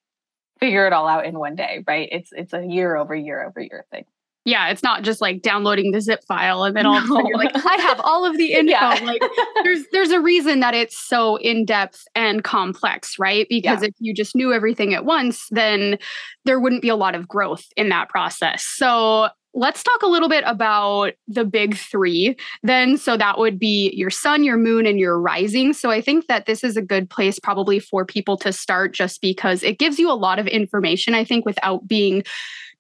figure 0.61 0.87
it 0.87 0.93
all 0.93 1.09
out 1.09 1.25
in 1.25 1.39
one 1.39 1.57
day, 1.57 1.83
right? 1.87 2.09
It's 2.13 2.31
it's 2.33 2.53
a 2.53 2.65
year 2.65 2.95
over 2.97 3.15
year 3.15 3.43
over 3.43 3.61
year 3.61 3.87
thing. 3.91 4.05
Yeah, 4.45 4.69
it's 4.69 4.83
not 4.83 5.03
just 5.03 5.23
like 5.23 5.41
downloading 5.41 5.93
the 5.93 6.03
zip 6.03 6.23
file 6.29 6.65
and 6.65 6.77
then 6.77 6.85
all 6.85 6.99
of 6.99 7.05
a 7.05 7.07
sudden 7.07 7.27
you're 7.27 7.39
like, 7.39 7.55
I 7.55 7.77
have 7.81 7.99
all 8.01 8.27
of 8.27 8.37
the 8.37 8.53
info. 8.53 8.71
Yeah. 8.71 8.99
like 9.03 9.23
there's 9.63 9.85
there's 9.91 10.11
a 10.11 10.21
reason 10.21 10.61
that 10.61 10.75
it's 10.75 10.99
so 10.99 11.37
in-depth 11.37 12.05
and 12.15 12.45
complex, 12.45 13.19
right? 13.19 13.47
Because 13.49 13.81
yeah. 13.81 13.89
if 13.89 13.95
you 14.01 14.13
just 14.13 14.37
knew 14.37 14.53
everything 14.53 14.93
at 14.93 15.05
once, 15.05 15.47
then 15.51 15.99
there 16.45 16.61
wouldn't 16.61 16.83
be 16.83 16.91
a 16.91 16.97
lot 16.97 17.15
of 17.15 17.27
growth 17.27 17.65
in 17.77 17.89
that 17.89 18.11
process. 18.11 18.65
So 18.65 19.29
let's 19.55 19.83
talk 19.83 20.03
a 20.03 20.09
little 20.09 20.29
bit 20.29 20.45
about 20.47 21.13
the 21.29 21.45
big 21.45 21.77
three 21.77 22.37
then. 22.63 22.99
So 22.99 23.17
that 23.17 23.39
would 23.39 23.59
be 23.59 23.91
your 23.95 24.11
sun, 24.11 24.43
your 24.45 24.59
moon, 24.59 24.85
and 24.85 24.99
your 24.99 25.19
rising. 25.19 25.73
So 25.73 25.91
I 25.91 26.01
think 26.01 26.27
that 26.27 26.47
this 26.47 26.65
is 26.65 26.77
a 26.77 26.83
good 26.83 27.09
place 27.09 27.39
probably 27.39 27.79
for 27.79 28.05
people 28.05 28.37
to 28.39 28.53
start 28.53 28.93
just 28.93 29.21
because 29.21 29.63
it 29.63 29.79
gives 29.79 29.99
you 29.99 30.11
a 30.11 30.13
lot 30.15 30.39
of 30.39 30.47
information, 30.49 31.15
I 31.15 31.25
think, 31.25 31.47
without 31.47 31.87
being 31.87 32.25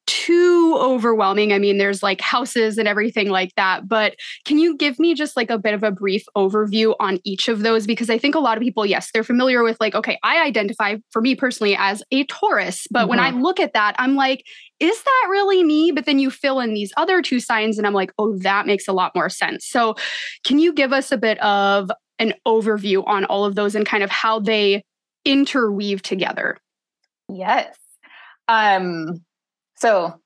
too 0.06 0.76
overwhelming. 0.78 1.52
I 1.52 1.58
mean, 1.58 1.78
there's 1.78 2.02
like 2.02 2.20
houses 2.20 2.78
and 2.78 2.86
everything 2.86 3.30
like 3.30 3.54
that. 3.56 3.88
But 3.88 4.16
can 4.44 4.58
you 4.58 4.76
give 4.76 4.98
me 4.98 5.14
just 5.14 5.36
like 5.36 5.50
a 5.50 5.58
bit 5.58 5.74
of 5.74 5.82
a 5.82 5.90
brief 5.90 6.24
overview 6.36 6.94
on 7.00 7.18
each 7.24 7.48
of 7.48 7.60
those? 7.60 7.86
Because 7.86 8.10
I 8.10 8.18
think 8.18 8.34
a 8.34 8.40
lot 8.40 8.56
of 8.56 8.62
people, 8.62 8.84
yes, 8.84 9.10
they're 9.12 9.24
familiar 9.24 9.62
with 9.62 9.78
like, 9.80 9.94
okay, 9.94 10.18
I 10.22 10.44
identify 10.44 10.96
for 11.10 11.22
me 11.22 11.34
personally 11.34 11.76
as 11.78 12.02
a 12.10 12.24
Taurus. 12.24 12.86
But 12.90 13.00
mm-hmm. 13.00 13.08
when 13.10 13.18
I 13.18 13.30
mm-hmm. 13.30 13.42
look 13.42 13.60
at 13.60 13.72
that, 13.72 13.94
I'm 13.98 14.14
like, 14.14 14.44
is 14.80 15.02
that 15.02 15.26
really 15.30 15.62
me? 15.62 15.92
But 15.92 16.06
then 16.06 16.18
you 16.18 16.30
fill 16.30 16.60
in 16.60 16.74
these 16.74 16.92
other 16.96 17.22
two 17.22 17.40
signs, 17.40 17.78
and 17.78 17.86
I'm 17.86 17.94
like, 17.94 18.12
oh, 18.18 18.36
that 18.38 18.66
makes 18.66 18.88
a 18.88 18.92
lot 18.92 19.14
more 19.14 19.30
sense. 19.30 19.66
So 19.66 19.94
can 20.44 20.58
you 20.58 20.72
give 20.72 20.92
us 20.92 21.12
a 21.12 21.16
bit 21.16 21.38
of 21.42 21.90
an 22.18 22.34
overview 22.46 23.06
on 23.06 23.24
all 23.24 23.44
of 23.44 23.54
those 23.54 23.74
and 23.74 23.86
kind 23.86 24.02
of 24.02 24.10
how 24.10 24.40
they 24.40 24.84
interweave 25.24 26.02
together? 26.02 26.58
Yes. 27.28 27.76
Um, 28.48 29.24
so, 29.76 30.20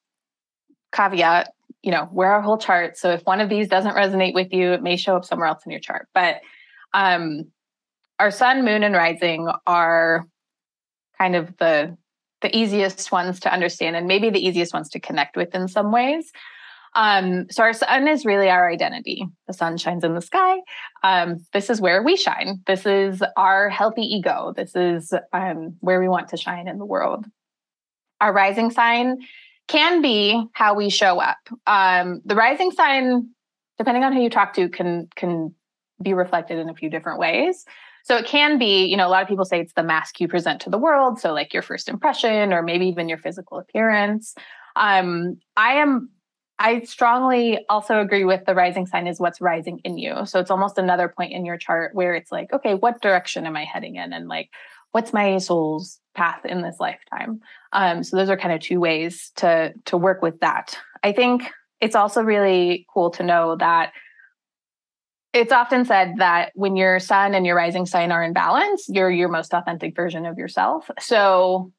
caveat, 0.93 1.53
you 1.83 1.91
know, 1.91 2.09
we're 2.13 2.27
our 2.27 2.43
whole 2.43 2.59
chart. 2.59 2.97
So 2.97 3.11
if 3.11 3.23
one 3.23 3.41
of 3.41 3.49
these 3.49 3.69
doesn't 3.69 3.95
resonate 3.95 4.35
with 4.35 4.53
you, 4.53 4.73
it 4.73 4.83
may 4.83 4.97
show 4.97 5.17
up 5.17 5.25
somewhere 5.25 5.49
else 5.49 5.65
in 5.65 5.71
your 5.71 5.81
chart. 5.81 6.09
But 6.15 6.41
um, 6.93 7.51
our 8.19 8.31
sun, 8.31 8.65
moon, 8.65 8.83
and 8.83 8.95
rising 8.95 9.49
are 9.67 10.27
kind 11.19 11.37
of 11.37 11.57
the 11.59 11.97
the 12.41 12.57
easiest 12.57 13.11
ones 13.11 13.41
to 13.41 13.53
understand 13.53 13.97
and 13.97 14.07
maybe 14.07 14.31
the 14.31 14.45
easiest 14.45 14.73
ones 14.73 14.89
to 14.91 15.01
connect 15.01 15.37
with 15.37 15.57
in 15.57 15.67
some 15.67 15.91
ways. 15.91 16.31
Um, 16.95 17.47
so 17.51 17.63
our 17.65 17.73
sun 17.73 18.09
is 18.09 18.25
really 18.25 18.49
our 18.49 18.71
identity. 18.71 19.27
The 19.47 19.53
sun 19.53 19.77
shines 19.77 20.05
in 20.05 20.15
the 20.15 20.23
sky. 20.23 20.59
Um, 21.03 21.45
this 21.53 21.69
is 21.69 21.81
where 21.81 22.03
we 22.03 22.17
shine. 22.17 22.63
This 22.67 22.87
is 22.87 23.23
our 23.37 23.69
healthy 23.69 24.03
ego. 24.03 24.53
This 24.57 24.75
is 24.75 25.13
um, 25.33 25.77
where 25.81 26.01
we 26.01 26.09
want 26.09 26.29
to 26.29 26.37
shine 26.37 26.69
in 26.69 26.79
the 26.79 26.87
world. 26.87 27.27
Our 28.21 28.33
rising 28.33 28.71
sign 28.71 29.19
can 29.69 30.03
be 30.03 30.47
how 30.53 30.75
we 30.75 30.91
show 30.91 31.21
up. 31.21 31.39
Um, 31.67 32.21
the 32.25 32.35
rising 32.35 32.71
sign, 32.71 33.31
depending 33.77 34.03
on 34.03 34.13
who 34.13 34.23
you 34.23 34.31
talk 34.31 34.55
to, 34.55 34.69
can 34.69 35.09
can 35.15 35.55
be 36.03 36.15
reflected 36.15 36.59
in 36.59 36.69
a 36.69 36.75
few 36.75 36.91
different 36.91 37.19
ways. 37.19 37.65
So 38.05 38.17
it 38.17 38.25
can 38.25 38.59
be, 38.59 38.87
you 38.87 38.97
know, 38.97 39.07
a 39.07 39.11
lot 39.11 39.23
of 39.23 39.29
people 39.29 39.45
say 39.45 39.61
it's 39.61 39.75
the 39.75 39.83
mask 39.83 40.21
you 40.21 40.29
present 40.29 40.63
to 40.63 40.71
the 40.71 40.79
world. 40.79 41.21
So 41.21 41.33
like 41.33 41.53
your 41.53 41.63
first 41.63 41.89
impression, 41.89 42.53
or 42.53 42.63
maybe 42.63 42.87
even 42.87 43.09
your 43.09 43.19
physical 43.19 43.59
appearance. 43.59 44.35
Um, 44.77 45.39
I 45.57 45.75
am. 45.75 46.11
I 46.61 46.81
strongly 46.81 47.65
also 47.69 48.01
agree 48.01 48.25
with 48.25 48.45
the 48.45 48.55
rising 48.55 48.87
sign 48.87 49.07
is 49.07 49.21
what's 49.21 49.41
rising 49.41 49.79
in 49.85 49.97
you. 49.97 50.27
So 50.27 50.41
it's 50.41 50.51
almost 50.51 50.77
another 50.77 51.09
point 51.09 51.33
in 51.33 51.45
your 51.45 51.57
chart 51.57 51.95
where 51.95 52.15
it's 52.15 52.33
like, 52.33 52.53
okay, 52.53 52.75
what 52.75 53.01
direction 53.01 53.47
am 53.47 53.55
I 53.55 53.65
heading 53.65 53.95
in? 53.95 54.13
And 54.13 54.27
like, 54.27 54.51
what's 54.93 55.13
my 55.13 55.39
soul's 55.39 56.01
path 56.15 56.45
in 56.45 56.63
this 56.63 56.77
lifetime 56.81 57.41
um, 57.73 58.03
so 58.03 58.17
those 58.17 58.31
are 58.31 58.37
kind 58.37 58.55
of 58.55 58.61
two 58.61 58.81
ways 58.81 59.31
to 59.37 59.73
to 59.85 59.97
work 59.97 60.23
with 60.23 60.41
that 60.41 60.79
i 61.03 61.13
think 61.13 61.51
it's 61.81 61.95
also 61.95 62.23
really 62.23 62.87
cool 62.93 63.11
to 63.11 63.23
know 63.23 63.57
that 63.57 63.93
it's 65.33 65.53
often 65.53 65.85
said 65.85 66.15
that 66.19 66.53
when 66.55 66.77
your 66.77 66.99
sun 66.99 67.35
and 67.35 67.45
your 67.45 67.55
rising 67.55 67.87
sign 67.87 68.11
are 68.11 68.23
in 68.23 68.33
balance, 68.33 68.87
you're 68.89 69.11
your 69.11 69.29
most 69.29 69.53
authentic 69.53 69.95
version 69.95 70.25
of 70.25 70.39
yourself. 70.39 70.91
So 70.99 71.73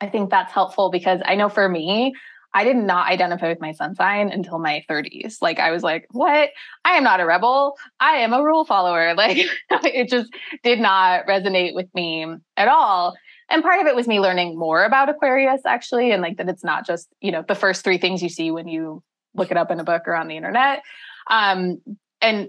I 0.00 0.08
think 0.08 0.30
that's 0.30 0.52
helpful 0.52 0.90
because 0.90 1.20
I 1.24 1.34
know 1.34 1.48
for 1.48 1.68
me, 1.68 2.14
I 2.54 2.62
did 2.62 2.76
not 2.76 3.08
identify 3.08 3.48
with 3.48 3.60
my 3.60 3.72
sun 3.72 3.96
sign 3.96 4.28
until 4.28 4.60
my 4.60 4.84
30s. 4.88 5.38
Like 5.42 5.58
I 5.58 5.72
was 5.72 5.82
like, 5.82 6.06
what? 6.12 6.50
I 6.84 6.92
am 6.92 7.02
not 7.02 7.18
a 7.18 7.26
rebel. 7.26 7.76
I 7.98 8.18
am 8.18 8.32
a 8.32 8.42
rule 8.42 8.64
follower. 8.64 9.14
Like 9.24 9.38
it 9.70 10.08
just 10.08 10.30
did 10.62 10.78
not 10.78 11.26
resonate 11.26 11.74
with 11.74 11.88
me 11.94 12.26
at 12.56 12.68
all. 12.68 13.14
And 13.50 13.62
part 13.62 13.80
of 13.80 13.86
it 13.86 13.96
was 13.96 14.06
me 14.06 14.20
learning 14.20 14.58
more 14.58 14.84
about 14.84 15.08
Aquarius 15.08 15.62
actually 15.66 16.12
and 16.12 16.22
like 16.22 16.36
that 16.36 16.48
it's 16.48 16.64
not 16.64 16.86
just, 16.86 17.08
you 17.20 17.32
know, 17.32 17.44
the 17.46 17.54
first 17.54 17.84
three 17.84 17.98
things 17.98 18.22
you 18.22 18.28
see 18.28 18.50
when 18.50 18.68
you 18.68 19.02
look 19.34 19.50
it 19.50 19.56
up 19.56 19.70
in 19.70 19.80
a 19.80 19.84
book 19.84 20.02
or 20.06 20.14
on 20.14 20.28
the 20.28 20.36
internet. 20.36 20.82
Um 21.28 21.78
and 22.20 22.48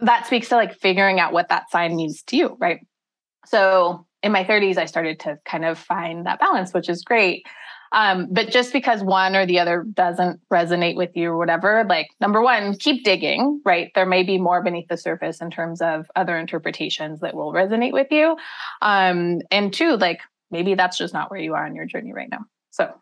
that 0.00 0.26
speaks 0.26 0.48
to 0.48 0.56
like 0.56 0.78
figuring 0.80 1.20
out 1.20 1.32
what 1.32 1.48
that 1.50 1.70
sign 1.70 1.96
means 1.96 2.22
to 2.24 2.36
you, 2.36 2.56
right? 2.58 2.80
So 3.46 4.06
in 4.22 4.32
my 4.32 4.44
30s, 4.44 4.76
I 4.76 4.86
started 4.86 5.20
to 5.20 5.38
kind 5.44 5.64
of 5.64 5.78
find 5.78 6.26
that 6.26 6.40
balance, 6.40 6.72
which 6.72 6.88
is 6.88 7.02
great. 7.02 7.46
Um, 7.92 8.28
but 8.30 8.50
just 8.50 8.72
because 8.72 9.02
one 9.02 9.36
or 9.36 9.46
the 9.46 9.58
other 9.58 9.84
doesn't 9.92 10.40
resonate 10.52 10.96
with 10.96 11.10
you 11.14 11.30
or 11.30 11.38
whatever, 11.38 11.84
like 11.88 12.08
number 12.20 12.42
one, 12.42 12.76
keep 12.76 13.04
digging, 13.04 13.60
right? 13.64 13.90
There 13.94 14.06
may 14.06 14.22
be 14.22 14.38
more 14.38 14.62
beneath 14.62 14.88
the 14.88 14.96
surface 14.96 15.40
in 15.40 15.50
terms 15.50 15.80
of 15.80 16.06
other 16.16 16.36
interpretations 16.36 17.20
that 17.20 17.34
will 17.34 17.52
resonate 17.52 17.92
with 17.92 18.08
you. 18.10 18.36
Um, 18.82 19.40
and 19.50 19.72
two, 19.72 19.96
like 19.96 20.20
maybe 20.50 20.74
that's 20.74 20.98
just 20.98 21.14
not 21.14 21.30
where 21.30 21.40
you 21.40 21.54
are 21.54 21.66
on 21.66 21.74
your 21.74 21.86
journey 21.86 22.12
right 22.12 22.30
now. 22.30 22.44
So 22.70 22.92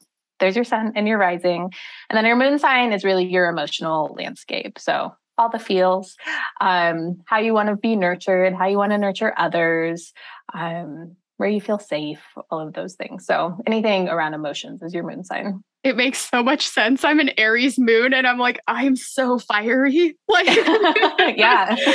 there's 0.41 0.57
your 0.57 0.65
sun 0.65 0.93
and 0.97 1.09
your 1.09 1.19
rising. 1.19 1.73
And 2.11 2.17
then 2.17 2.27
your 2.27 2.37
moon 2.37 2.59
sign 2.59 2.93
is 2.93 3.05
really 3.05 3.25
your 3.25 3.49
emotional 3.49 4.15
landscape. 4.19 4.79
So 4.79 5.15
all 5.37 5.49
the 5.49 5.59
feels, 5.59 6.17
um, 6.61 7.23
how 7.27 7.39
you 7.39 7.55
want 7.55 7.69
to 7.69 7.77
be 7.77 7.97
nurtured, 7.97 8.55
how 8.55 8.67
you 8.67 8.77
want 8.77 8.93
to 8.93 8.99
nurture 8.99 9.35
others, 9.37 10.13
um, 10.53 11.17
where 11.37 11.49
you 11.49 11.61
feel 11.61 11.79
safe, 11.79 12.23
all 12.51 12.67
of 12.67 12.75
those 12.75 12.95
things. 12.95 13.27
So 13.27 13.57
anything 13.67 14.09
around 14.09 14.35
emotions 14.35 14.83
is 14.83 14.95
your 14.95 15.05
moon 15.05 15.25
sign. 15.25 15.63
It 15.83 15.97
makes 15.97 16.31
so 16.31 16.43
much 16.43 16.67
sense. 16.67 17.05
I'm 17.05 17.21
an 17.21 17.31
Aries 17.37 17.79
moon 17.79 18.15
and 18.15 18.27
I'm 18.27 18.39
like, 18.39 18.59
I'm 18.67 18.97
so 18.97 19.39
fiery. 19.39 20.17
Like, 20.29 20.47
yeah, 21.37 21.77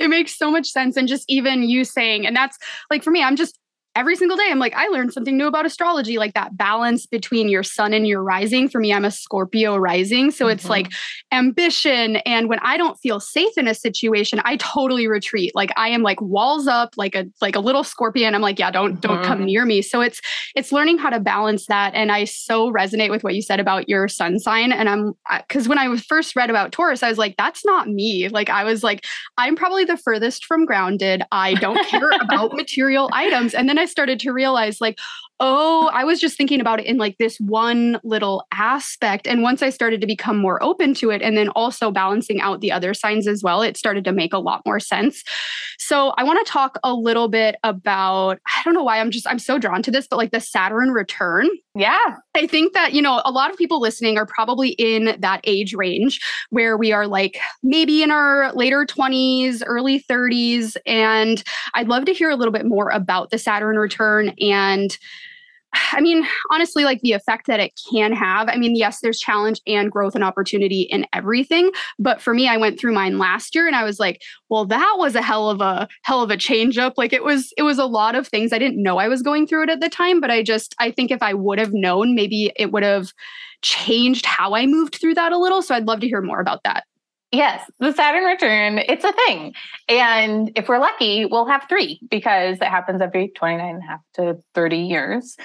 it 0.00 0.08
makes 0.08 0.38
so 0.38 0.50
much 0.50 0.68
sense. 0.68 0.96
And 0.96 1.06
just 1.08 1.24
even 1.28 1.62
you 1.62 1.84
saying, 1.84 2.26
and 2.26 2.34
that's 2.34 2.56
like 2.90 3.02
for 3.02 3.10
me, 3.10 3.22
I'm 3.22 3.36
just 3.36 3.58
every 3.98 4.14
single 4.14 4.36
day 4.36 4.46
I'm 4.48 4.60
like, 4.60 4.74
I 4.74 4.86
learned 4.86 5.12
something 5.12 5.36
new 5.36 5.48
about 5.48 5.66
astrology, 5.66 6.18
like 6.18 6.34
that 6.34 6.56
balance 6.56 7.04
between 7.04 7.48
your 7.48 7.64
sun 7.64 7.92
and 7.92 8.06
your 8.06 8.22
rising. 8.22 8.68
For 8.68 8.78
me, 8.78 8.92
I'm 8.92 9.04
a 9.04 9.10
Scorpio 9.10 9.76
rising. 9.76 10.30
So 10.30 10.44
mm-hmm. 10.44 10.52
it's 10.52 10.68
like 10.68 10.92
ambition. 11.32 12.16
And 12.18 12.48
when 12.48 12.60
I 12.60 12.76
don't 12.76 12.96
feel 13.00 13.18
safe 13.18 13.58
in 13.58 13.66
a 13.66 13.74
situation, 13.74 14.40
I 14.44 14.56
totally 14.58 15.08
retreat. 15.08 15.52
Like 15.56 15.72
I 15.76 15.88
am 15.88 16.02
like 16.02 16.20
walls 16.20 16.68
up, 16.68 16.94
like 16.96 17.16
a 17.16 17.26
like 17.40 17.56
a 17.56 17.60
little 17.60 17.82
scorpion. 17.82 18.36
I'm 18.36 18.40
like, 18.40 18.60
yeah, 18.60 18.70
don't 18.70 19.00
don't 19.00 19.16
mm-hmm. 19.16 19.24
come 19.24 19.44
near 19.44 19.64
me. 19.64 19.82
So 19.82 20.00
it's 20.00 20.20
it's 20.54 20.70
learning 20.70 20.98
how 20.98 21.10
to 21.10 21.18
balance 21.18 21.66
that. 21.66 21.92
And 21.94 22.12
I 22.12 22.24
so 22.24 22.70
resonate 22.70 23.10
with 23.10 23.24
what 23.24 23.34
you 23.34 23.42
said 23.42 23.58
about 23.58 23.88
your 23.88 24.06
sun 24.06 24.38
sign. 24.38 24.70
And 24.70 24.88
I'm 24.88 25.14
because 25.48 25.66
when 25.66 25.78
I 25.78 25.88
was 25.88 26.04
first 26.04 26.36
read 26.36 26.50
about 26.50 26.70
Taurus, 26.70 27.02
I 27.02 27.08
was 27.08 27.18
like, 27.18 27.34
that's 27.36 27.64
not 27.64 27.88
me. 27.88 28.28
Like 28.28 28.48
I 28.48 28.62
was 28.62 28.84
like, 28.84 29.04
I'm 29.38 29.56
probably 29.56 29.84
the 29.84 29.96
furthest 29.96 30.44
from 30.44 30.66
grounded. 30.66 31.22
I 31.32 31.54
don't 31.54 31.84
care 31.88 32.10
about 32.20 32.52
material 32.54 33.10
items. 33.12 33.54
And 33.54 33.68
then 33.68 33.76
I 33.76 33.87
started 33.90 34.20
to 34.20 34.32
realize 34.32 34.80
like 34.80 34.98
oh, 35.40 35.88
I 35.92 36.04
was 36.04 36.20
just 36.20 36.36
thinking 36.36 36.60
about 36.60 36.80
it 36.80 36.86
in 36.86 36.96
like 36.96 37.16
this 37.18 37.38
one 37.38 38.00
little 38.02 38.44
aspect. 38.52 39.26
And 39.26 39.42
once 39.42 39.62
I 39.62 39.70
started 39.70 40.00
to 40.00 40.06
become 40.06 40.36
more 40.36 40.62
open 40.62 40.94
to 40.94 41.10
it 41.10 41.22
and 41.22 41.36
then 41.36 41.48
also 41.50 41.90
balancing 41.90 42.40
out 42.40 42.60
the 42.60 42.72
other 42.72 42.92
signs 42.92 43.28
as 43.28 43.42
well, 43.42 43.62
it 43.62 43.76
started 43.76 44.04
to 44.04 44.12
make 44.12 44.32
a 44.32 44.38
lot 44.38 44.62
more 44.66 44.80
sense. 44.80 45.22
So 45.78 46.12
I 46.18 46.24
want 46.24 46.44
to 46.44 46.52
talk 46.52 46.78
a 46.82 46.92
little 46.92 47.28
bit 47.28 47.56
about, 47.62 48.40
I 48.46 48.62
don't 48.64 48.74
know 48.74 48.82
why 48.82 48.98
I'm 48.98 49.10
just, 49.10 49.28
I'm 49.28 49.38
so 49.38 49.58
drawn 49.58 49.82
to 49.82 49.90
this, 49.90 50.08
but 50.08 50.16
like 50.16 50.32
the 50.32 50.40
Saturn 50.40 50.90
return. 50.90 51.48
Yeah. 51.78 52.16
I 52.34 52.48
think 52.48 52.72
that, 52.72 52.92
you 52.92 53.00
know, 53.00 53.22
a 53.24 53.30
lot 53.30 53.52
of 53.52 53.56
people 53.56 53.80
listening 53.80 54.18
are 54.18 54.26
probably 54.26 54.70
in 54.70 55.16
that 55.20 55.40
age 55.44 55.74
range 55.74 56.20
where 56.50 56.76
we 56.76 56.90
are 56.90 57.06
like 57.06 57.38
maybe 57.62 58.02
in 58.02 58.10
our 58.10 58.52
later 58.52 58.84
20s, 58.84 59.62
early 59.64 60.00
30s. 60.00 60.76
And 60.86 61.42
I'd 61.74 61.86
love 61.86 62.04
to 62.06 62.12
hear 62.12 62.30
a 62.30 62.36
little 62.36 62.52
bit 62.52 62.66
more 62.66 62.90
about 62.90 63.30
the 63.30 63.38
Saturn 63.38 63.78
return 63.78 64.30
and 64.40 64.98
I 65.92 66.00
mean, 66.00 66.26
honestly, 66.50 66.84
like 66.84 67.00
the 67.00 67.12
effect 67.12 67.46
that 67.46 67.60
it 67.60 67.78
can 67.90 68.12
have. 68.12 68.48
I 68.48 68.56
mean, 68.56 68.76
yes, 68.76 69.00
there's 69.00 69.18
challenge 69.18 69.60
and 69.66 69.90
growth 69.90 70.14
and 70.14 70.24
opportunity 70.24 70.82
in 70.82 71.06
everything. 71.12 71.70
But 71.98 72.20
for 72.20 72.34
me, 72.34 72.48
I 72.48 72.56
went 72.56 72.78
through 72.78 72.94
mine 72.94 73.18
last 73.18 73.54
year 73.54 73.66
and 73.66 73.76
I 73.76 73.84
was 73.84 73.98
like, 73.98 74.22
well, 74.48 74.64
that 74.66 74.94
was 74.98 75.14
a 75.14 75.22
hell 75.22 75.50
of 75.50 75.60
a 75.60 75.88
hell 76.02 76.22
of 76.22 76.30
a 76.30 76.36
change 76.36 76.78
up. 76.78 76.94
Like 76.96 77.12
it 77.12 77.24
was, 77.24 77.52
it 77.56 77.62
was 77.62 77.78
a 77.78 77.86
lot 77.86 78.14
of 78.14 78.28
things. 78.28 78.52
I 78.52 78.58
didn't 78.58 78.82
know 78.82 78.98
I 78.98 79.08
was 79.08 79.22
going 79.22 79.46
through 79.46 79.64
it 79.64 79.70
at 79.70 79.80
the 79.80 79.88
time, 79.88 80.20
but 80.20 80.30
I 80.30 80.42
just, 80.42 80.74
I 80.78 80.90
think 80.90 81.10
if 81.10 81.22
I 81.22 81.34
would 81.34 81.58
have 81.58 81.72
known, 81.72 82.14
maybe 82.14 82.52
it 82.56 82.72
would 82.72 82.82
have 82.82 83.12
changed 83.62 84.26
how 84.26 84.54
I 84.54 84.66
moved 84.66 84.96
through 85.00 85.14
that 85.14 85.32
a 85.32 85.38
little. 85.38 85.62
So 85.62 85.74
I'd 85.74 85.86
love 85.86 86.00
to 86.00 86.08
hear 86.08 86.22
more 86.22 86.40
about 86.40 86.62
that. 86.64 86.84
Yes, 87.30 87.70
the 87.78 87.92
Saturn 87.92 88.24
return, 88.24 88.78
it's 88.78 89.04
a 89.04 89.12
thing. 89.12 89.52
And 89.86 90.50
if 90.56 90.66
we're 90.66 90.78
lucky, 90.78 91.26
we'll 91.26 91.44
have 91.44 91.66
three 91.68 92.00
because 92.10 92.56
it 92.56 92.68
happens 92.68 93.02
every 93.02 93.28
29 93.28 93.68
and 93.68 93.82
a 93.82 93.86
half 93.86 94.00
to 94.14 94.42
30 94.54 94.78
years. 94.78 95.36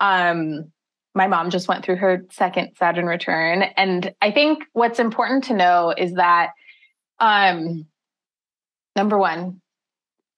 Um, 0.00 0.72
my 1.14 1.26
mom 1.26 1.50
just 1.50 1.68
went 1.68 1.84
through 1.84 1.96
her 1.96 2.24
second 2.30 2.70
Saturn 2.78 3.06
return. 3.06 3.62
And 3.76 4.14
I 4.22 4.30
think 4.30 4.64
what's 4.72 4.98
important 4.98 5.44
to 5.44 5.54
know 5.54 5.92
is 5.96 6.14
that, 6.14 6.52
um, 7.18 7.86
number 8.96 9.18
one, 9.18 9.60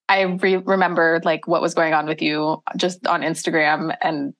I 0.08 0.22
re- 0.22 0.56
remember 0.56 1.20
like 1.24 1.46
what 1.46 1.62
was 1.62 1.74
going 1.74 1.94
on 1.94 2.06
with 2.06 2.22
you 2.22 2.62
just 2.76 3.06
on 3.06 3.22
Instagram 3.22 3.94
and 4.02 4.34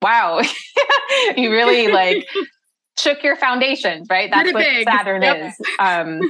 wow, 0.00 0.40
you 1.36 1.50
really 1.50 1.88
like 1.88 2.28
shook 2.98 3.22
your 3.22 3.36
foundations, 3.36 4.08
right? 4.10 4.30
That's 4.30 4.52
what 4.52 4.62
big. 4.62 4.88
Saturn 4.88 5.22
yep. 5.22 5.48
is. 5.48 5.66
Um, 5.78 6.20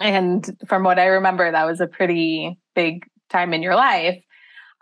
and 0.00 0.56
from 0.66 0.84
what 0.84 0.98
I 0.98 1.06
remember, 1.06 1.50
that 1.50 1.64
was 1.64 1.80
a 1.80 1.86
pretty 1.86 2.58
big 2.74 3.06
time 3.30 3.52
in 3.52 3.62
your 3.62 3.74
life. 3.74 4.22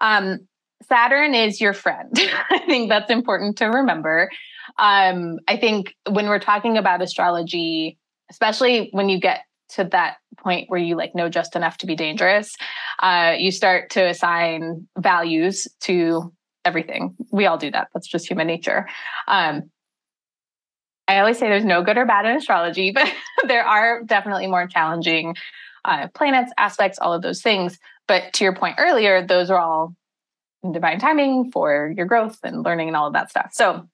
Um, 0.00 0.48
Saturn 0.92 1.34
is 1.34 1.58
your 1.58 1.72
friend. 1.72 2.10
I 2.50 2.58
think 2.66 2.90
that's 2.90 3.10
important 3.10 3.56
to 3.58 3.66
remember. 3.66 4.30
Um, 4.78 5.38
I 5.48 5.56
think 5.56 5.94
when 6.10 6.26
we're 6.26 6.38
talking 6.38 6.76
about 6.76 7.00
astrology, 7.00 7.98
especially 8.30 8.90
when 8.92 9.08
you 9.08 9.18
get 9.18 9.40
to 9.70 9.84
that 9.84 10.16
point 10.38 10.68
where 10.68 10.78
you 10.78 10.94
like 10.94 11.14
know 11.14 11.30
just 11.30 11.56
enough 11.56 11.78
to 11.78 11.86
be 11.86 11.96
dangerous, 11.96 12.54
uh, 13.02 13.34
you 13.38 13.50
start 13.50 13.88
to 13.92 14.06
assign 14.06 14.86
values 14.98 15.66
to 15.80 16.30
everything. 16.62 17.16
We 17.30 17.46
all 17.46 17.56
do 17.56 17.70
that. 17.70 17.88
That's 17.94 18.06
just 18.06 18.28
human 18.28 18.46
nature. 18.46 18.86
Um, 19.26 19.70
I 21.08 21.20
always 21.20 21.38
say 21.38 21.48
there's 21.48 21.64
no 21.64 21.82
good 21.82 21.96
or 21.96 22.04
bad 22.04 22.26
in 22.26 22.36
astrology, 22.36 22.90
but 22.94 23.10
there 23.46 23.64
are 23.64 24.02
definitely 24.02 24.46
more 24.46 24.66
challenging 24.66 25.36
uh, 25.86 26.08
planets, 26.08 26.52
aspects, 26.58 26.98
all 26.98 27.14
of 27.14 27.22
those 27.22 27.40
things. 27.40 27.78
But 28.06 28.34
to 28.34 28.44
your 28.44 28.54
point 28.54 28.76
earlier, 28.78 29.26
those 29.26 29.48
are 29.48 29.58
all 29.58 29.94
divine 30.70 31.00
timing 31.00 31.50
for 31.50 31.92
your 31.96 32.06
growth 32.06 32.38
and 32.44 32.62
learning 32.62 32.88
and 32.88 32.96
all 32.96 33.06
of 33.06 33.12
that 33.14 33.30
stuff. 33.30 33.50
So 33.52 33.88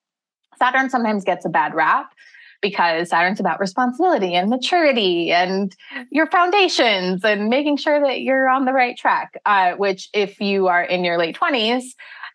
Saturn 0.59 0.91
sometimes 0.91 1.25
gets 1.25 1.45
a 1.45 1.49
bad 1.49 1.75
rap 1.75 2.13
because 2.61 3.11
Saturn's 3.11 3.41
about 3.41 3.61
responsibility 3.61 4.35
and 4.35 4.51
maturity 4.51 5.31
and 5.33 5.75
your 6.11 6.27
foundations 6.27 7.25
and 7.25 7.49
making 7.49 7.77
sure 7.77 8.01
that 8.01 8.21
you're 8.21 8.49
on 8.49 8.65
the 8.65 8.73
right 8.73 8.97
track. 8.97 9.41
Uh, 9.47 9.75
which, 9.77 10.09
if 10.13 10.41
you 10.41 10.67
are 10.67 10.83
in 10.83 11.05
your 11.05 11.19
late 11.19 11.39
20s 11.39 11.85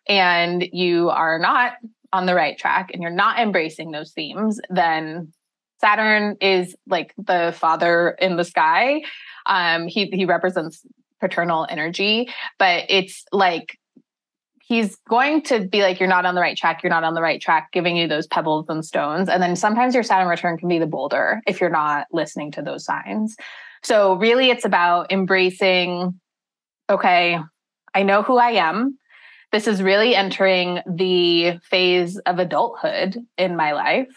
and 0.07 0.65
you 0.71 1.09
are 1.09 1.37
not 1.39 1.73
on 2.13 2.25
the 2.25 2.35
right 2.35 2.57
track 2.57 2.91
and 2.93 3.01
you're 3.01 3.11
not 3.11 3.39
embracing 3.39 3.91
those 3.91 4.11
themes, 4.11 4.59
then 4.69 5.33
Saturn 5.79 6.37
is 6.39 6.75
like 6.87 7.13
the 7.17 7.53
father 7.57 8.11
in 8.11 8.37
the 8.37 8.45
sky. 8.45 9.01
Um, 9.45 9.87
he 9.87 10.05
he 10.05 10.23
represents 10.23 10.85
paternal 11.19 11.67
energy, 11.69 12.29
but 12.57 12.85
it's 12.87 13.25
like 13.33 13.77
he's 14.73 14.95
going 15.09 15.41
to 15.43 15.67
be 15.67 15.81
like, 15.81 15.99
you're 15.99 16.09
not 16.09 16.25
on 16.25 16.35
the 16.35 16.41
right 16.41 16.57
track, 16.57 16.83
you're 16.83 16.89
not 16.89 17.03
on 17.03 17.13
the 17.13 17.21
right 17.21 17.41
track, 17.41 17.71
giving 17.71 17.95
you 17.95 18.07
those 18.07 18.27
pebbles 18.27 18.65
and 18.69 18.85
stones. 18.85 19.29
And 19.29 19.41
then 19.41 19.55
sometimes 19.55 19.93
your 19.93 20.03
Saturn 20.03 20.27
return 20.27 20.57
can 20.57 20.67
be 20.67 20.79
the 20.79 20.87
boulder 20.87 21.41
if 21.47 21.61
you're 21.61 21.69
not 21.69 22.07
listening 22.11 22.51
to 22.51 22.61
those 22.61 22.85
signs. 22.85 23.35
So, 23.83 24.15
really, 24.15 24.49
it's 24.49 24.65
about 24.65 25.11
embracing, 25.11 26.19
okay, 26.89 27.39
I 27.93 28.03
know 28.03 28.23
who 28.23 28.37
I 28.37 28.51
am 28.51 28.97
this 29.53 29.67
is 29.67 29.83
really 29.83 30.15
entering 30.15 30.81
the 30.87 31.59
phase 31.59 32.17
of 32.25 32.39
adulthood 32.39 33.15
in 33.37 33.55
my 33.55 33.73
life. 33.73 34.09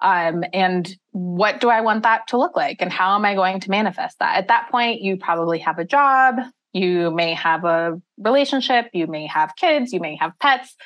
Um, 0.00 0.44
and 0.54 0.90
what 1.10 1.60
do 1.60 1.68
I 1.68 1.82
want 1.82 2.04
that 2.04 2.26
to 2.28 2.38
look 2.38 2.56
like? 2.56 2.78
And 2.80 2.90
how 2.90 3.14
am 3.14 3.24
I 3.24 3.34
going 3.34 3.60
to 3.60 3.70
manifest 3.70 4.18
that? 4.20 4.38
At 4.38 4.48
that 4.48 4.70
point, 4.70 5.02
you 5.02 5.18
probably 5.18 5.58
have 5.58 5.78
a 5.78 5.84
job, 5.84 6.36
you 6.72 7.10
may 7.10 7.34
have 7.34 7.64
a 7.64 8.00
relationship, 8.18 8.86
you 8.92 9.06
may 9.06 9.26
have 9.26 9.56
kids, 9.56 9.92
you 9.92 10.00
may 10.00 10.16
have 10.16 10.32
pets, 10.38 10.76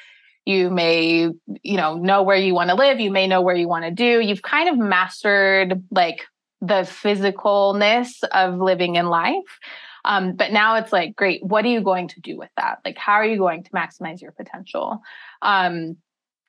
you 0.45 0.71
may, 0.71 1.29
you 1.63 1.77
know, 1.77 1.97
know 1.97 2.23
where 2.23 2.37
you 2.37 2.55
want 2.55 2.71
to 2.71 2.77
live, 2.77 3.01
you 3.01 3.11
may 3.11 3.27
know 3.27 3.43
where 3.43 3.55
you 3.55 3.69
want 3.69 3.85
to 3.85 3.91
do. 3.91 4.21
You've 4.21 4.43
kind 4.43 4.69
of 4.69 4.79
mastered 4.79 5.85
like 5.91 6.23
the 6.61 6.83
physicalness 6.83 8.23
of 8.33 8.59
living 8.59 8.95
in 8.97 9.07
life. 9.07 9.59
Um, 10.05 10.35
but 10.35 10.53
now 10.53 10.77
it's 10.77 10.93
like, 10.93 11.15
great, 11.15 11.45
what 11.45 11.65
are 11.65 11.69
you 11.69 11.81
going 11.81 12.09
to 12.09 12.21
do 12.21 12.37
with 12.37 12.51
that? 12.57 12.79
Like, 12.85 12.99
how 12.99 13.15
are 13.15 13.25
you 13.25 13.39
going 13.39 13.63
to 13.65 13.71
maximize 13.71 14.21
your 14.21 14.33
potential? 14.33 15.01
Um, 15.43 15.97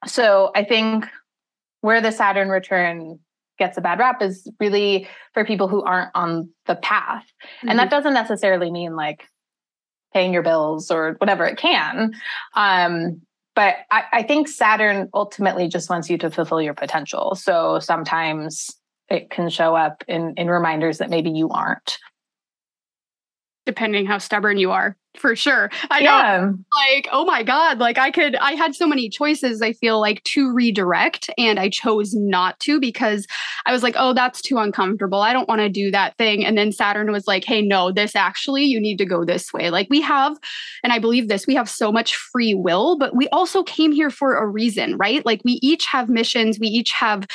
so 0.08 0.52
I 0.56 0.64
think 0.64 1.06
where 1.82 2.02
the 2.02 2.12
Saturn 2.12 2.50
return 2.50 3.20
gets 3.60 3.78
a 3.78 3.82
bad 3.82 4.00
rap 4.00 4.22
is 4.22 4.50
really 4.60 5.08
for 5.34 5.46
people 5.46 5.68
who 5.68 5.84
aren't 5.84 6.12
on 6.16 6.50
the 6.66 6.76
path. 6.76 7.24
Mm-hmm. 7.24 7.70
And 7.70 7.80
that 7.80 7.84
mm-hmm. 7.84 7.92
doesn't 7.92 8.14
necessarily 8.14 8.72
mean 8.72 8.96
like 8.96 9.28
paying 10.14 10.34
your 10.34 10.44
bills 10.44 10.92
or 10.92 11.16
whatever 11.20 11.46
it 11.46 11.58
can. 11.58 12.14
Um, 12.56 13.22
but 13.56 13.76
I, 13.92 14.04
I 14.12 14.24
think 14.24 14.48
Saturn 14.48 15.10
ultimately 15.14 15.68
just 15.68 15.90
wants 15.90 16.10
you 16.10 16.18
to 16.20 16.32
fulfill 16.32 16.62
your 16.62 16.74
potential. 16.74 17.36
So 17.36 17.80
sometimes 17.80 18.72
it 19.10 19.30
can 19.30 19.50
show 19.50 19.76
up 19.76 20.04
in, 20.08 20.34
in 20.38 20.50
reminders 20.50 21.00
that 21.00 21.10
maybe 21.10 21.30
you 21.30 21.50
aren't. 21.50 21.98
Depending 23.66 24.06
how 24.06 24.18
stubborn 24.18 24.58
you 24.58 24.72
are 24.72 24.98
for 25.18 25.36
sure. 25.36 25.70
I 25.90 26.00
know. 26.00 26.06
Yeah. 26.06 26.52
Like, 26.76 27.08
oh 27.12 27.26
my 27.26 27.44
God. 27.44 27.80
Like, 27.80 27.98
I 27.98 28.12
could, 28.12 28.36
I 28.36 28.54
had 28.54 28.76
so 28.76 28.88
many 28.88 29.10
choices, 29.10 29.62
I 29.62 29.74
feel 29.74 30.02
like, 30.02 30.24
to 30.24 30.52
redirect, 30.52 31.30
and 31.38 31.60
I 31.60 31.70
chose 31.70 32.14
not 32.14 32.60
to 32.62 32.80
because 32.80 33.26
I 33.66 33.72
was 33.72 33.84
like, 33.84 33.96
oh, 33.98 34.14
that's 34.14 34.42
too 34.42 34.58
uncomfortable. 34.58 35.22
I 35.22 35.34
don't 35.34 35.48
want 35.48 35.62
to 35.62 35.70
do 35.70 35.92
that 35.92 36.18
thing. 36.18 36.46
And 36.46 36.58
then 36.58 36.72
Saturn 36.72 37.12
was 37.12 37.28
like, 37.28 37.46
hey, 37.46 37.62
no, 37.62 37.92
this 37.92 38.16
actually, 38.16 38.64
you 38.66 38.80
need 38.80 38.98
to 38.98 39.06
go 39.06 39.24
this 39.24 39.54
way. 39.54 39.70
Like, 39.70 39.88
we 39.90 40.02
have, 40.02 40.38
and 40.84 40.92
I 40.92 41.00
believe 41.00 41.28
this, 41.28 41.48
we 41.48 41.56
have 41.56 41.70
so 41.70 41.92
much 41.92 42.16
free 42.16 42.54
will, 42.54 42.98
but 42.98 43.16
we 43.16 43.30
also 43.30 43.64
came 43.64 43.92
here 43.92 44.10
for 44.10 44.36
a 44.36 44.48
reason, 44.48 44.98
right? 44.98 45.26
Like, 45.26 45.42
we 45.46 45.54
each 45.62 45.86
have 45.86 46.10
missions. 46.10 46.60
We 46.60 46.68
each 46.68 46.92
have, 46.92 47.28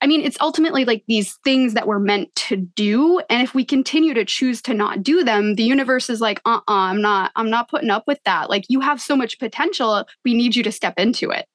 I 0.00 0.06
mean, 0.06 0.22
it's 0.22 0.38
ultimately 0.40 0.84
like 0.84 1.04
these 1.08 1.34
things 1.44 1.74
that 1.74 1.86
we're 1.86 1.98
meant 1.98 2.34
to 2.36 2.56
do. 2.56 3.20
And 3.28 3.42
if 3.42 3.54
we 3.54 3.64
continue 3.64 4.14
to 4.14 4.24
choose 4.24 4.62
to 4.62 4.74
not 4.74 5.02
do 5.02 5.24
them, 5.24 5.56
the 5.56 5.64
universe 5.64 6.08
is 6.08 6.20
like, 6.20 6.40
uh 6.44 6.54
uh-uh, 6.54 6.72
uh, 6.72 6.86
i 6.86 6.90
am 6.90 7.00
not 7.00 7.23
not 7.24 7.32
i'm 7.36 7.50
not 7.50 7.68
putting 7.68 7.90
up 7.90 8.04
with 8.06 8.20
that. 8.24 8.50
Like 8.50 8.64
you 8.68 8.80
have 8.80 9.00
so 9.00 9.16
much 9.16 9.38
potential 9.38 10.04
we 10.24 10.34
need 10.34 10.56
you 10.56 10.62
to 10.64 10.72
step 10.72 10.94
into 10.98 11.30
it. 11.30 11.46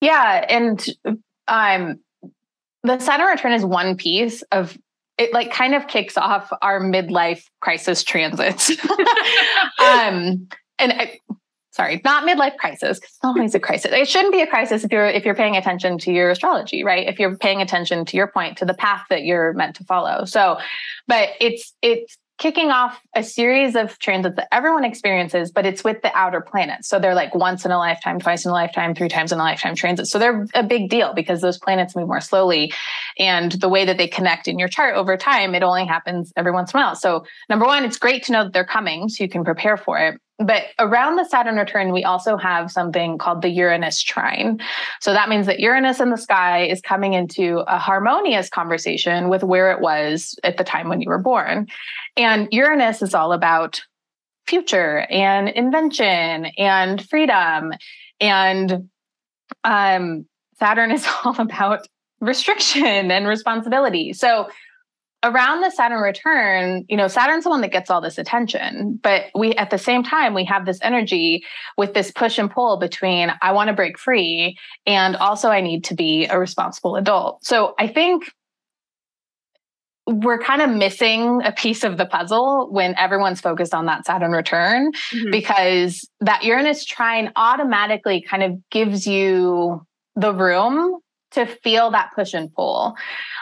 Yeah 0.00 0.44
and 0.48 0.84
um 1.48 1.98
the 2.82 2.98
saturn 2.98 3.26
return 3.26 3.52
is 3.52 3.64
one 3.64 3.96
piece 3.96 4.42
of 4.52 4.76
it 5.18 5.32
like 5.32 5.52
kind 5.52 5.74
of 5.74 5.86
kicks 5.86 6.16
off 6.16 6.50
our 6.62 6.80
midlife 6.80 7.44
crisis 7.60 8.02
transits. 8.02 8.70
Um 9.78 10.48
and 10.78 10.92
I, 10.92 11.18
sorry 11.72 12.00
not 12.04 12.24
midlife 12.24 12.56
crisis 12.56 13.00
because 13.00 13.14
it's 13.14 13.24
always 13.24 13.54
a 13.54 13.60
crisis. 13.60 13.90
It 13.92 14.08
shouldn't 14.08 14.32
be 14.32 14.42
a 14.42 14.46
crisis 14.46 14.84
if 14.84 14.92
you're 14.92 15.06
if 15.06 15.24
you're 15.24 15.34
paying 15.34 15.56
attention 15.56 15.98
to 15.98 16.12
your 16.12 16.30
astrology 16.30 16.84
right? 16.84 17.08
If 17.08 17.18
you're 17.18 17.36
paying 17.36 17.60
attention 17.60 18.04
to 18.06 18.16
your 18.16 18.28
point 18.28 18.58
to 18.58 18.64
the 18.64 18.74
path 18.74 19.04
that 19.10 19.24
you're 19.24 19.52
meant 19.54 19.76
to 19.76 19.84
follow. 19.84 20.24
So 20.24 20.58
but 21.08 21.30
it's 21.40 21.74
it's 21.82 22.16
kicking 22.38 22.70
off 22.70 23.00
a 23.14 23.22
series 23.22 23.76
of 23.76 23.98
transits 23.98 24.36
that 24.36 24.48
everyone 24.52 24.84
experiences, 24.84 25.52
but 25.52 25.64
it's 25.66 25.84
with 25.84 26.02
the 26.02 26.10
outer 26.16 26.40
planets. 26.40 26.88
So 26.88 26.98
they're 26.98 27.14
like 27.14 27.34
once 27.34 27.64
in 27.64 27.70
a 27.70 27.78
lifetime, 27.78 28.18
twice 28.18 28.44
in 28.44 28.50
a 28.50 28.54
lifetime, 28.54 28.94
three 28.94 29.08
times 29.08 29.32
in 29.32 29.38
a 29.38 29.42
lifetime 29.42 29.74
transits. 29.74 30.10
So 30.10 30.18
they're 30.18 30.46
a 30.54 30.62
big 30.62 30.90
deal 30.90 31.14
because 31.14 31.40
those 31.40 31.58
planets 31.58 31.94
move 31.94 32.08
more 32.08 32.20
slowly. 32.20 32.72
And 33.18 33.52
the 33.52 33.68
way 33.68 33.84
that 33.84 33.98
they 33.98 34.08
connect 34.08 34.48
in 34.48 34.58
your 34.58 34.68
chart 34.68 34.96
over 34.96 35.16
time, 35.16 35.54
it 35.54 35.62
only 35.62 35.86
happens 35.86 36.32
every 36.36 36.52
once 36.52 36.72
in 36.72 36.80
a 36.80 36.82
while. 36.82 36.94
So, 36.96 37.24
number 37.48 37.66
one, 37.66 37.84
it's 37.84 37.98
great 37.98 38.24
to 38.24 38.32
know 38.32 38.44
that 38.44 38.52
they're 38.52 38.64
coming 38.64 39.08
so 39.08 39.22
you 39.22 39.30
can 39.30 39.44
prepare 39.44 39.76
for 39.76 39.98
it. 39.98 40.20
But 40.38 40.64
around 40.78 41.16
the 41.16 41.24
Saturn 41.24 41.56
return, 41.56 41.92
we 41.92 42.04
also 42.04 42.36
have 42.36 42.70
something 42.70 43.18
called 43.18 43.42
the 43.42 43.48
Uranus 43.48 44.02
trine. 44.02 44.60
So 45.00 45.12
that 45.12 45.28
means 45.28 45.46
that 45.46 45.60
Uranus 45.60 46.00
in 46.00 46.10
the 46.10 46.16
sky 46.16 46.64
is 46.64 46.80
coming 46.80 47.12
into 47.12 47.58
a 47.68 47.78
harmonious 47.78 48.48
conversation 48.48 49.28
with 49.28 49.44
where 49.44 49.70
it 49.70 49.80
was 49.80 50.34
at 50.42 50.56
the 50.56 50.64
time 50.64 50.88
when 50.88 51.00
you 51.00 51.08
were 51.08 51.18
born. 51.18 51.66
And 52.16 52.48
Uranus 52.50 53.02
is 53.02 53.14
all 53.14 53.32
about 53.32 53.82
future 54.46 55.06
and 55.10 55.48
invention 55.48 56.46
and 56.58 57.06
freedom. 57.08 57.72
And 58.20 58.90
um, 59.64 60.26
Saturn 60.58 60.90
is 60.92 61.06
all 61.24 61.40
about 61.40 61.86
restriction 62.20 63.10
and 63.10 63.26
responsibility. 63.26 64.12
So 64.12 64.48
around 65.24 65.60
the 65.60 65.70
Saturn 65.70 66.00
return, 66.00 66.84
you 66.88 66.96
know, 66.96 67.08
Saturn's 67.08 67.44
the 67.44 67.50
one 67.50 67.60
that 67.60 67.72
gets 67.72 67.90
all 67.90 68.00
this 68.00 68.18
attention, 68.18 68.98
but 69.02 69.26
we 69.34 69.52
at 69.54 69.70
the 69.70 69.78
same 69.78 70.02
time 70.02 70.34
we 70.34 70.44
have 70.44 70.66
this 70.66 70.78
energy 70.82 71.44
with 71.76 71.94
this 71.94 72.10
push 72.10 72.38
and 72.38 72.50
pull 72.50 72.76
between 72.76 73.32
I 73.40 73.52
want 73.52 73.68
to 73.68 73.74
break 73.74 73.98
free 73.98 74.58
and 74.86 75.16
also 75.16 75.48
I 75.48 75.60
need 75.60 75.84
to 75.84 75.94
be 75.94 76.26
a 76.26 76.38
responsible 76.38 76.96
adult. 76.96 77.44
So 77.44 77.74
I 77.78 77.86
think 77.86 78.32
we're 80.06 80.38
kind 80.38 80.62
of 80.62 80.70
missing 80.70 81.42
a 81.44 81.52
piece 81.52 81.84
of 81.84 81.96
the 81.96 82.06
puzzle 82.06 82.68
when 82.70 82.94
everyone's 82.96 83.40
focused 83.40 83.72
on 83.72 83.86
that 83.86 84.04
Saturn 84.04 84.32
return 84.32 84.92
mm-hmm. 84.92 85.30
because 85.30 86.08
that 86.20 86.42
Uranus 86.42 86.84
trine 86.84 87.30
automatically 87.36 88.20
kind 88.20 88.42
of 88.42 88.58
gives 88.70 89.06
you 89.06 89.86
the 90.16 90.34
room 90.34 90.98
to 91.32 91.46
feel 91.46 91.90
that 91.92 92.10
push 92.14 92.34
and 92.34 92.52
pull. 92.52 92.94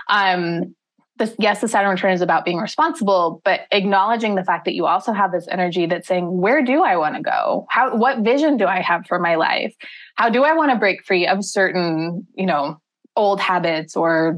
Um, 0.09 0.75
this, 1.17 1.35
yes, 1.39 1.61
the 1.61 1.69
Saturn 1.69 1.91
return 1.91 2.13
is 2.13 2.21
about 2.21 2.45
being 2.45 2.59
responsible, 2.59 3.41
but 3.45 3.61
acknowledging 3.73 4.35
the 4.35 4.45
fact 4.45 4.65
that 4.65 4.75
you 4.75 4.87
also 4.87 5.13
have 5.13 5.33
this 5.33 5.47
energy 5.51 5.87
that's 5.87 6.09
saying, 6.09 6.25
where 6.41 6.63
do 6.63 6.83
I 6.83 6.97
want 6.97 7.17
to 7.17 7.23
go? 7.23 7.67
How, 7.69 7.95
what 7.97 8.21
vision 8.21 8.57
do 8.57 8.67
I 8.67 8.81
have 8.81 9.07
for 9.07 9.19
my 9.19 9.35
life? 9.35 9.75
How 10.15 10.31
do 10.31 10.45
I 10.45 10.55
want 10.55 10.73
to 10.73 10.79
break 10.79 11.05
free 11.05 11.27
of 11.27 11.45
certain, 11.45 12.27
you 12.35 12.47
know, 12.47 12.79
old 13.17 13.41
habits 13.41 13.97
or 13.97 14.37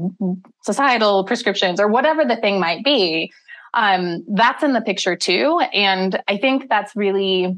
societal 0.63 1.23
prescriptions 1.25 1.79
or 1.79 1.87
whatever 1.87 2.25
the 2.25 2.35
thing 2.35 2.59
might 2.59 2.83
be? 2.83 3.31
Um, 3.73 4.23
that's 4.27 4.63
in 4.63 4.73
the 4.73 4.81
picture 4.81 5.15
too. 5.15 5.59
And 5.73 6.21
I 6.27 6.37
think 6.37 6.69
that's 6.69 6.95
really 6.95 7.57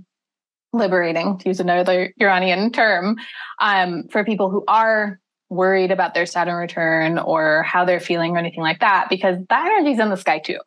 liberating 0.71 1.37
to 1.39 1.49
use 1.49 1.59
another 1.59 2.13
Uranian 2.17 2.71
term 2.71 3.17
um, 3.59 4.03
for 4.09 4.23
people 4.23 4.49
who 4.49 4.63
are 4.67 5.19
worried 5.49 5.91
about 5.91 6.13
their 6.13 6.25
Saturn 6.25 6.55
return 6.55 7.19
or 7.19 7.63
how 7.63 7.85
they're 7.85 7.99
feeling 7.99 8.35
or 8.35 8.39
anything 8.39 8.61
like 8.61 8.79
that, 8.79 9.07
because 9.09 9.37
that 9.49 9.65
energy's 9.65 9.99
in 9.99 10.09
the 10.09 10.17
sky 10.17 10.39
too. 10.39 10.59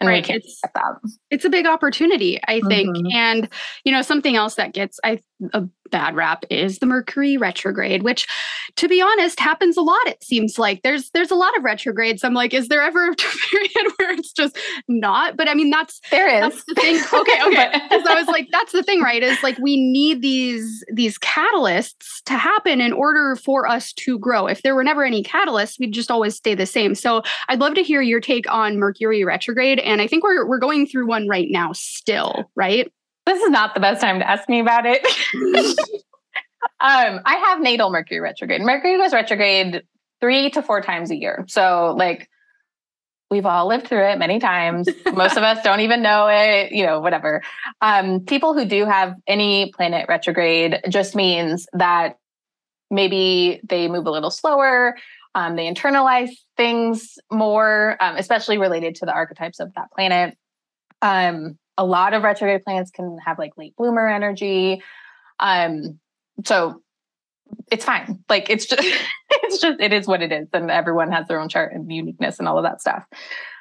And 0.00 0.08
right. 0.08 0.22
we 0.22 0.26
can't 0.26 0.44
it's, 0.44 0.60
that. 0.60 1.00
It's 1.30 1.44
a 1.44 1.50
big 1.50 1.66
opportunity, 1.66 2.40
I 2.46 2.60
think. 2.60 2.96
Mm-hmm. 2.96 3.16
And, 3.16 3.48
you 3.84 3.92
know, 3.92 4.02
something 4.02 4.36
else 4.36 4.56
that 4.56 4.72
gets 4.72 4.98
I 5.04 5.20
a 5.52 5.68
bad 5.90 6.16
rap 6.16 6.44
is 6.50 6.78
the 6.78 6.86
Mercury 6.86 7.36
retrograde, 7.36 8.02
which 8.02 8.26
to 8.76 8.88
be 8.88 9.00
honest 9.00 9.38
happens 9.38 9.76
a 9.76 9.82
lot. 9.82 10.06
It 10.06 10.22
seems 10.24 10.58
like 10.58 10.82
there's 10.82 11.10
there's 11.10 11.30
a 11.30 11.36
lot 11.36 11.56
of 11.56 11.64
retrogrades. 11.64 12.24
I'm 12.24 12.34
like, 12.34 12.54
is 12.54 12.68
there 12.68 12.82
ever 12.82 13.10
a 13.10 13.14
period 13.50 13.92
where 13.96 14.12
it's 14.12 14.32
just 14.32 14.56
not? 14.88 15.36
But 15.36 15.48
I 15.48 15.54
mean, 15.54 15.70
that's 15.70 16.00
there 16.10 16.28
is 16.28 16.40
that's 16.40 16.64
the 16.66 16.74
thing. 16.74 16.96
Okay, 16.96 17.42
okay. 17.46 17.80
Because 17.94 18.06
I 18.08 18.14
was 18.14 18.26
like, 18.26 18.48
that's 18.50 18.72
the 18.72 18.82
thing, 18.82 19.02
right? 19.02 19.22
Is 19.22 19.42
like 19.42 19.58
we 19.58 19.76
need 19.76 20.22
these 20.22 20.84
these 20.92 21.18
catalysts 21.18 22.22
to 22.24 22.34
happen 22.34 22.80
in 22.80 22.92
order 22.92 23.36
for 23.36 23.68
us 23.68 23.92
to 23.92 24.18
grow. 24.18 24.46
If 24.46 24.62
there 24.62 24.74
were 24.74 24.84
never 24.84 25.04
any 25.04 25.22
catalysts, 25.22 25.78
we'd 25.78 25.92
just 25.92 26.10
always 26.10 26.36
stay 26.36 26.54
the 26.54 26.66
same. 26.66 26.94
So 26.94 27.22
I'd 27.48 27.60
love 27.60 27.74
to 27.74 27.82
hear 27.82 28.00
your 28.00 28.20
take 28.20 28.50
on 28.50 28.78
Mercury 28.78 29.24
retrograde, 29.24 29.78
and 29.84 30.00
I 30.00 30.06
think 30.06 30.24
we're 30.24 30.46
we're 30.46 30.58
going 30.58 30.86
through 30.86 31.06
one 31.06 31.28
right 31.28 31.48
now 31.50 31.72
still, 31.72 32.50
right? 32.56 32.90
This 33.26 33.42
is 33.42 33.50
not 33.50 33.74
the 33.74 33.80
best 33.80 34.00
time 34.00 34.18
to 34.18 34.28
ask 34.28 34.48
me 34.48 34.60
about 34.60 34.84
it. 34.86 35.04
um, 36.80 37.20
I 37.24 37.36
have 37.46 37.60
natal 37.60 37.90
Mercury 37.90 38.20
retrograde. 38.20 38.60
Mercury 38.60 38.98
goes 38.98 39.12
retrograde 39.12 39.82
three 40.20 40.50
to 40.50 40.62
four 40.62 40.80
times 40.80 41.10
a 41.10 41.16
year. 41.16 41.44
So, 41.48 41.94
like, 41.98 42.28
we've 43.30 43.46
all 43.46 43.66
lived 43.66 43.88
through 43.88 44.06
it 44.06 44.18
many 44.18 44.38
times. 44.38 44.88
Most 45.12 45.36
of 45.36 45.42
us 45.42 45.62
don't 45.62 45.80
even 45.80 46.02
know 46.02 46.28
it, 46.28 46.72
you 46.72 46.84
know, 46.84 47.00
whatever. 47.00 47.42
Um, 47.80 48.20
people 48.20 48.54
who 48.54 48.64
do 48.64 48.84
have 48.84 49.14
any 49.26 49.72
planet 49.72 50.06
retrograde 50.08 50.80
just 50.88 51.14
means 51.16 51.66
that 51.72 52.18
maybe 52.90 53.60
they 53.68 53.88
move 53.88 54.06
a 54.06 54.10
little 54.10 54.30
slower. 54.30 54.96
Um, 55.34 55.56
they 55.56 55.66
internalize 55.66 56.30
things 56.56 57.18
more, 57.30 57.96
um, 58.00 58.16
especially 58.16 58.58
related 58.58 58.94
to 58.96 59.06
the 59.06 59.12
archetypes 59.12 59.60
of 59.60 59.72
that 59.74 59.90
planet. 59.92 60.36
Um, 61.02 61.58
a 61.76 61.84
lot 61.84 62.14
of 62.14 62.22
retrograde 62.22 62.64
planets 62.64 62.90
can 62.90 63.18
have 63.24 63.38
like 63.38 63.52
late 63.56 63.74
bloomer 63.76 64.08
energy. 64.08 64.82
Um, 65.40 65.98
so 66.44 66.80
it's 67.70 67.84
fine. 67.84 68.24
Like 68.28 68.48
it's 68.50 68.66
just 68.66 68.82
it's 69.30 69.58
just 69.58 69.80
it 69.80 69.92
is 69.92 70.06
what 70.06 70.22
it 70.22 70.32
is, 70.32 70.48
and 70.52 70.70
everyone 70.70 71.10
has 71.12 71.26
their 71.28 71.40
own 71.40 71.48
chart 71.48 71.72
and 71.72 71.90
uniqueness 71.92 72.38
and 72.38 72.48
all 72.48 72.58
of 72.58 72.64
that 72.64 72.80
stuff. 72.80 73.04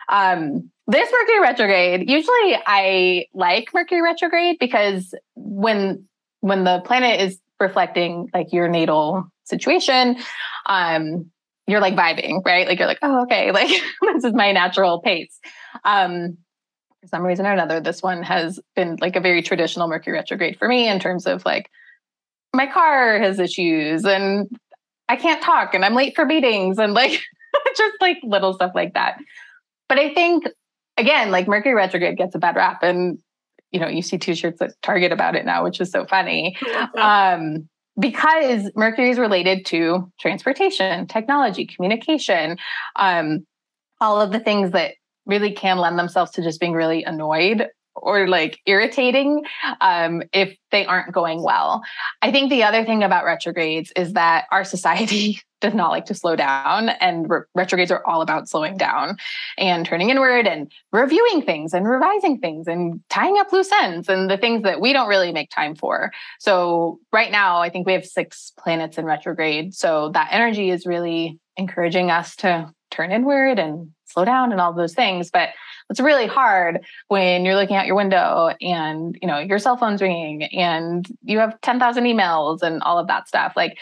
Um, 0.10 0.70
this 0.88 1.10
Mercury 1.12 1.40
retrograde, 1.40 2.10
usually 2.10 2.58
I 2.66 3.26
like 3.34 3.74
Mercury 3.74 4.02
retrograde 4.02 4.58
because 4.60 5.16
when 5.36 6.06
when 6.42 6.66
the 6.66 6.82
planet 6.86 7.22
is 7.22 7.40
reflecting 7.60 8.30
like 8.34 8.52
your 8.52 8.68
natal 8.68 9.32
situation, 9.46 10.18
um, 10.66 11.32
you're 11.68 11.82
like 11.82 11.96
vibing, 11.96 12.44
right? 12.46 12.68
Like 12.68 12.80
you're 12.80 12.88
like, 12.88 13.00
oh, 13.02 13.24
okay, 13.24 13.52
like 13.54 13.70
this 13.70 14.24
is 14.24 14.34
my 14.34 14.52
natural 14.52 15.02
pace. 15.02 15.40
Um, 15.84 16.38
for 17.02 17.08
some 17.08 17.24
reason 17.24 17.46
or 17.46 17.52
another, 17.52 17.80
this 17.80 18.02
one 18.02 18.24
has 18.24 18.60
been 18.76 18.98
like 19.02 19.16
a 19.16 19.22
very 19.22 19.42
traditional 19.42 19.88
Mercury 19.88 20.14
retrograde 20.14 20.58
for 20.58 20.68
me 20.68 20.88
in 20.88 21.00
terms 21.00 21.26
of 21.26 21.46
like 21.46 21.70
my 22.54 22.68
car 22.68 23.20
has 23.20 23.40
issues 23.40 24.06
and 24.06 24.48
I 25.10 25.16
can't 25.16 25.42
talk 25.42 25.74
and 25.74 25.84
I'm 25.84 25.96
late 25.96 26.16
for 26.16 26.26
meetings 26.26 26.78
and 26.78 26.94
like 26.94 27.12
just 27.78 27.96
like 28.00 28.18
little 28.24 28.54
stuff 28.54 28.72
like 28.74 28.94
that. 28.94 29.18
but 29.90 30.00
I 30.00 30.14
think 30.14 30.46
again, 30.98 31.32
like 31.32 31.48
Mercury 31.48 31.74
retrograde 31.74 32.18
gets 32.18 32.36
a 32.36 32.40
bad 32.40 32.56
rap, 32.56 32.84
and 32.84 33.20
you 33.72 33.80
know, 33.80 33.88
you 33.88 34.02
see 34.02 34.18
t-shirts 34.18 34.62
at 34.62 34.80
Target 34.82 35.12
about 35.12 35.36
it 35.36 35.46
now, 35.46 35.64
which 35.64 35.82
is 35.82 35.92
so 35.92 36.06
funny. 36.06 36.58
Um, 36.96 37.68
because 38.00 38.72
Mercury 38.76 39.12
is 39.12 39.20
related 39.20 39.66
to 39.68 40.12
transportation, 40.20 41.08
technology, 41.08 41.66
communication, 41.66 42.58
um, 42.96 43.46
all 44.02 44.20
of 44.20 44.32
the 44.32 44.40
things 44.40 44.72
that 44.72 44.96
really 45.26 45.52
can 45.52 45.78
lend 45.78 45.98
themselves 45.98 46.32
to 46.32 46.42
just 46.42 46.60
being 46.60 46.74
really 46.74 47.04
annoyed 47.04 47.68
or 47.96 48.28
like 48.28 48.60
irritating 48.66 49.44
um, 49.82 50.24
if 50.34 50.58
they 50.72 50.86
aren't 50.86 51.14
going 51.14 51.42
well. 51.42 51.82
I 52.22 52.32
think 52.32 52.50
the 52.50 52.64
other 52.64 52.84
thing 52.86 53.04
about 53.04 53.26
retrogrades 53.26 53.92
is 53.96 54.14
that 54.14 54.46
our 54.52 54.64
society 54.64 55.40
does 55.62 55.74
not 55.74 55.92
like 55.92 56.06
to 56.06 56.14
slow 56.14 56.36
down, 56.36 56.90
and 56.90 57.30
re- 57.30 57.42
retrogrades 57.56 57.90
are 57.90 58.06
all 58.06 58.22
about 58.22 58.50
slowing 58.50 58.76
down 58.76 59.16
and 59.58 59.86
turning 59.86 60.10
inward 60.10 60.46
and 60.46 60.70
reviewing 60.92 61.42
things 61.42 61.74
and 61.74 61.88
revising 61.88 62.38
things 62.40 62.68
and 62.68 63.02
tying 63.10 63.38
up 63.38 63.54
loose 63.54 63.72
ends 63.72 64.10
and 64.10 64.30
the 64.30 64.36
things 64.36 64.64
that 64.64 64.82
we 64.82 64.92
don't 64.92 65.08
really 65.08 65.32
make 65.32 65.50
time 65.50 65.74
for. 65.74 66.12
So, 66.40 67.00
right 67.14 67.32
now, 67.32 67.60
I 67.60 67.70
think 67.70 67.86
we 67.86 67.94
have 67.94 68.06
six 68.06 68.52
planets 68.60 68.98
in 68.98 69.06
retrograde. 69.06 69.74
So, 69.74 70.10
that 70.10 70.30
energy 70.32 70.70
is 70.70 70.86
really 70.86 71.40
encouraging 71.56 72.12
us 72.12 72.36
to 72.38 72.70
turn 72.92 73.14
inward 73.14 73.58
and 73.58 73.92
slow 74.06 74.26
down 74.26 74.52
and 74.52 74.60
all 74.60 74.74
those 74.74 74.94
things. 74.94 75.32
But 75.32 75.50
it's 75.90 76.00
really 76.00 76.28
hard 76.28 76.82
when 77.08 77.46
you're 77.46 77.56
looking 77.56 77.76
out 77.76 77.86
your 77.86 77.96
window 77.96 78.54
and 78.62 79.18
you 79.22 79.28
know 79.28 79.40
your 79.40 79.60
cell 79.60 79.78
phone's 79.78 80.02
ringing 80.02 80.44
and 80.44 81.06
you 81.24 81.40
have 81.40 81.60
10,000 81.62 82.04
emails 82.04 82.62
and 82.62 82.82
all 82.82 83.00
of 83.00 83.08
that 83.08 83.28
stuff. 83.28 83.54
Like 83.56 83.78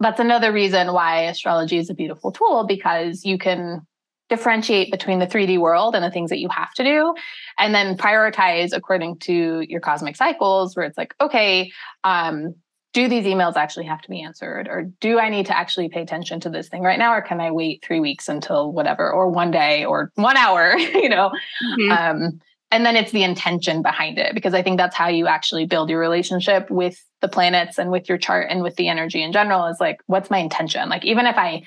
that's 0.00 0.20
another 0.20 0.52
reason 0.52 0.92
why 0.92 1.22
astrology 1.22 1.78
is 1.78 1.90
a 1.90 1.94
beautiful 1.94 2.32
tool 2.32 2.64
because 2.66 3.24
you 3.24 3.38
can 3.38 3.86
differentiate 4.28 4.90
between 4.90 5.18
the 5.18 5.26
3D 5.26 5.58
world 5.58 5.94
and 5.94 6.04
the 6.04 6.10
things 6.10 6.30
that 6.30 6.38
you 6.38 6.48
have 6.48 6.72
to 6.74 6.82
do, 6.82 7.14
and 7.58 7.74
then 7.74 7.96
prioritize 7.96 8.72
according 8.72 9.18
to 9.18 9.60
your 9.68 9.80
cosmic 9.80 10.16
cycles, 10.16 10.74
where 10.74 10.86
it's 10.86 10.96
like, 10.96 11.14
okay, 11.20 11.70
um, 12.04 12.54
do 12.94 13.08
these 13.08 13.26
emails 13.26 13.56
actually 13.56 13.86
have 13.86 14.00
to 14.02 14.08
be 14.08 14.22
answered? 14.22 14.68
Or 14.68 14.82
do 15.00 15.18
I 15.18 15.28
need 15.28 15.46
to 15.46 15.56
actually 15.56 15.88
pay 15.88 16.00
attention 16.00 16.40
to 16.40 16.48
this 16.48 16.68
thing 16.68 16.82
right 16.82 16.98
now? 16.98 17.12
Or 17.12 17.20
can 17.20 17.40
I 17.40 17.50
wait 17.50 17.84
three 17.84 18.00
weeks 18.00 18.28
until 18.28 18.72
whatever, 18.72 19.12
or 19.12 19.28
one 19.28 19.50
day, 19.50 19.84
or 19.84 20.12
one 20.14 20.36
hour, 20.36 20.76
you 20.78 21.08
know? 21.08 21.30
Mm-hmm. 21.62 21.90
Um, 21.92 22.40
and 22.70 22.86
then 22.86 22.96
it's 22.96 23.12
the 23.12 23.22
intention 23.22 23.82
behind 23.82 24.18
it, 24.18 24.34
because 24.34 24.54
I 24.54 24.62
think 24.62 24.78
that's 24.78 24.96
how 24.96 25.08
you 25.08 25.26
actually 25.26 25.66
build 25.66 25.90
your 25.90 26.00
relationship 26.00 26.70
with 26.70 27.04
the 27.20 27.28
planets 27.28 27.78
and 27.78 27.90
with 27.90 28.08
your 28.08 28.18
chart 28.18 28.48
and 28.48 28.62
with 28.62 28.76
the 28.76 28.88
energy 28.88 29.22
in 29.22 29.32
general 29.32 29.66
is 29.66 29.76
like, 29.80 30.00
what's 30.06 30.30
my 30.30 30.38
intention? 30.38 30.88
Like, 30.88 31.04
even 31.04 31.26
if 31.26 31.36
I 31.36 31.64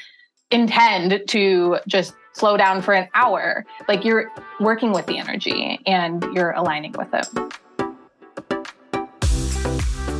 intend 0.49 1.23
to 1.27 1.77
just 1.87 2.13
slow 2.33 2.55
down 2.55 2.81
for 2.81 2.93
an 2.93 3.09
hour, 3.13 3.65
like 3.87 4.05
you're 4.05 4.31
working 4.59 4.91
with 4.93 5.05
the 5.07 5.17
energy 5.17 5.79
and 5.85 6.23
you're 6.33 6.51
aligning 6.51 6.93
with 6.93 7.13
it. 7.13 7.27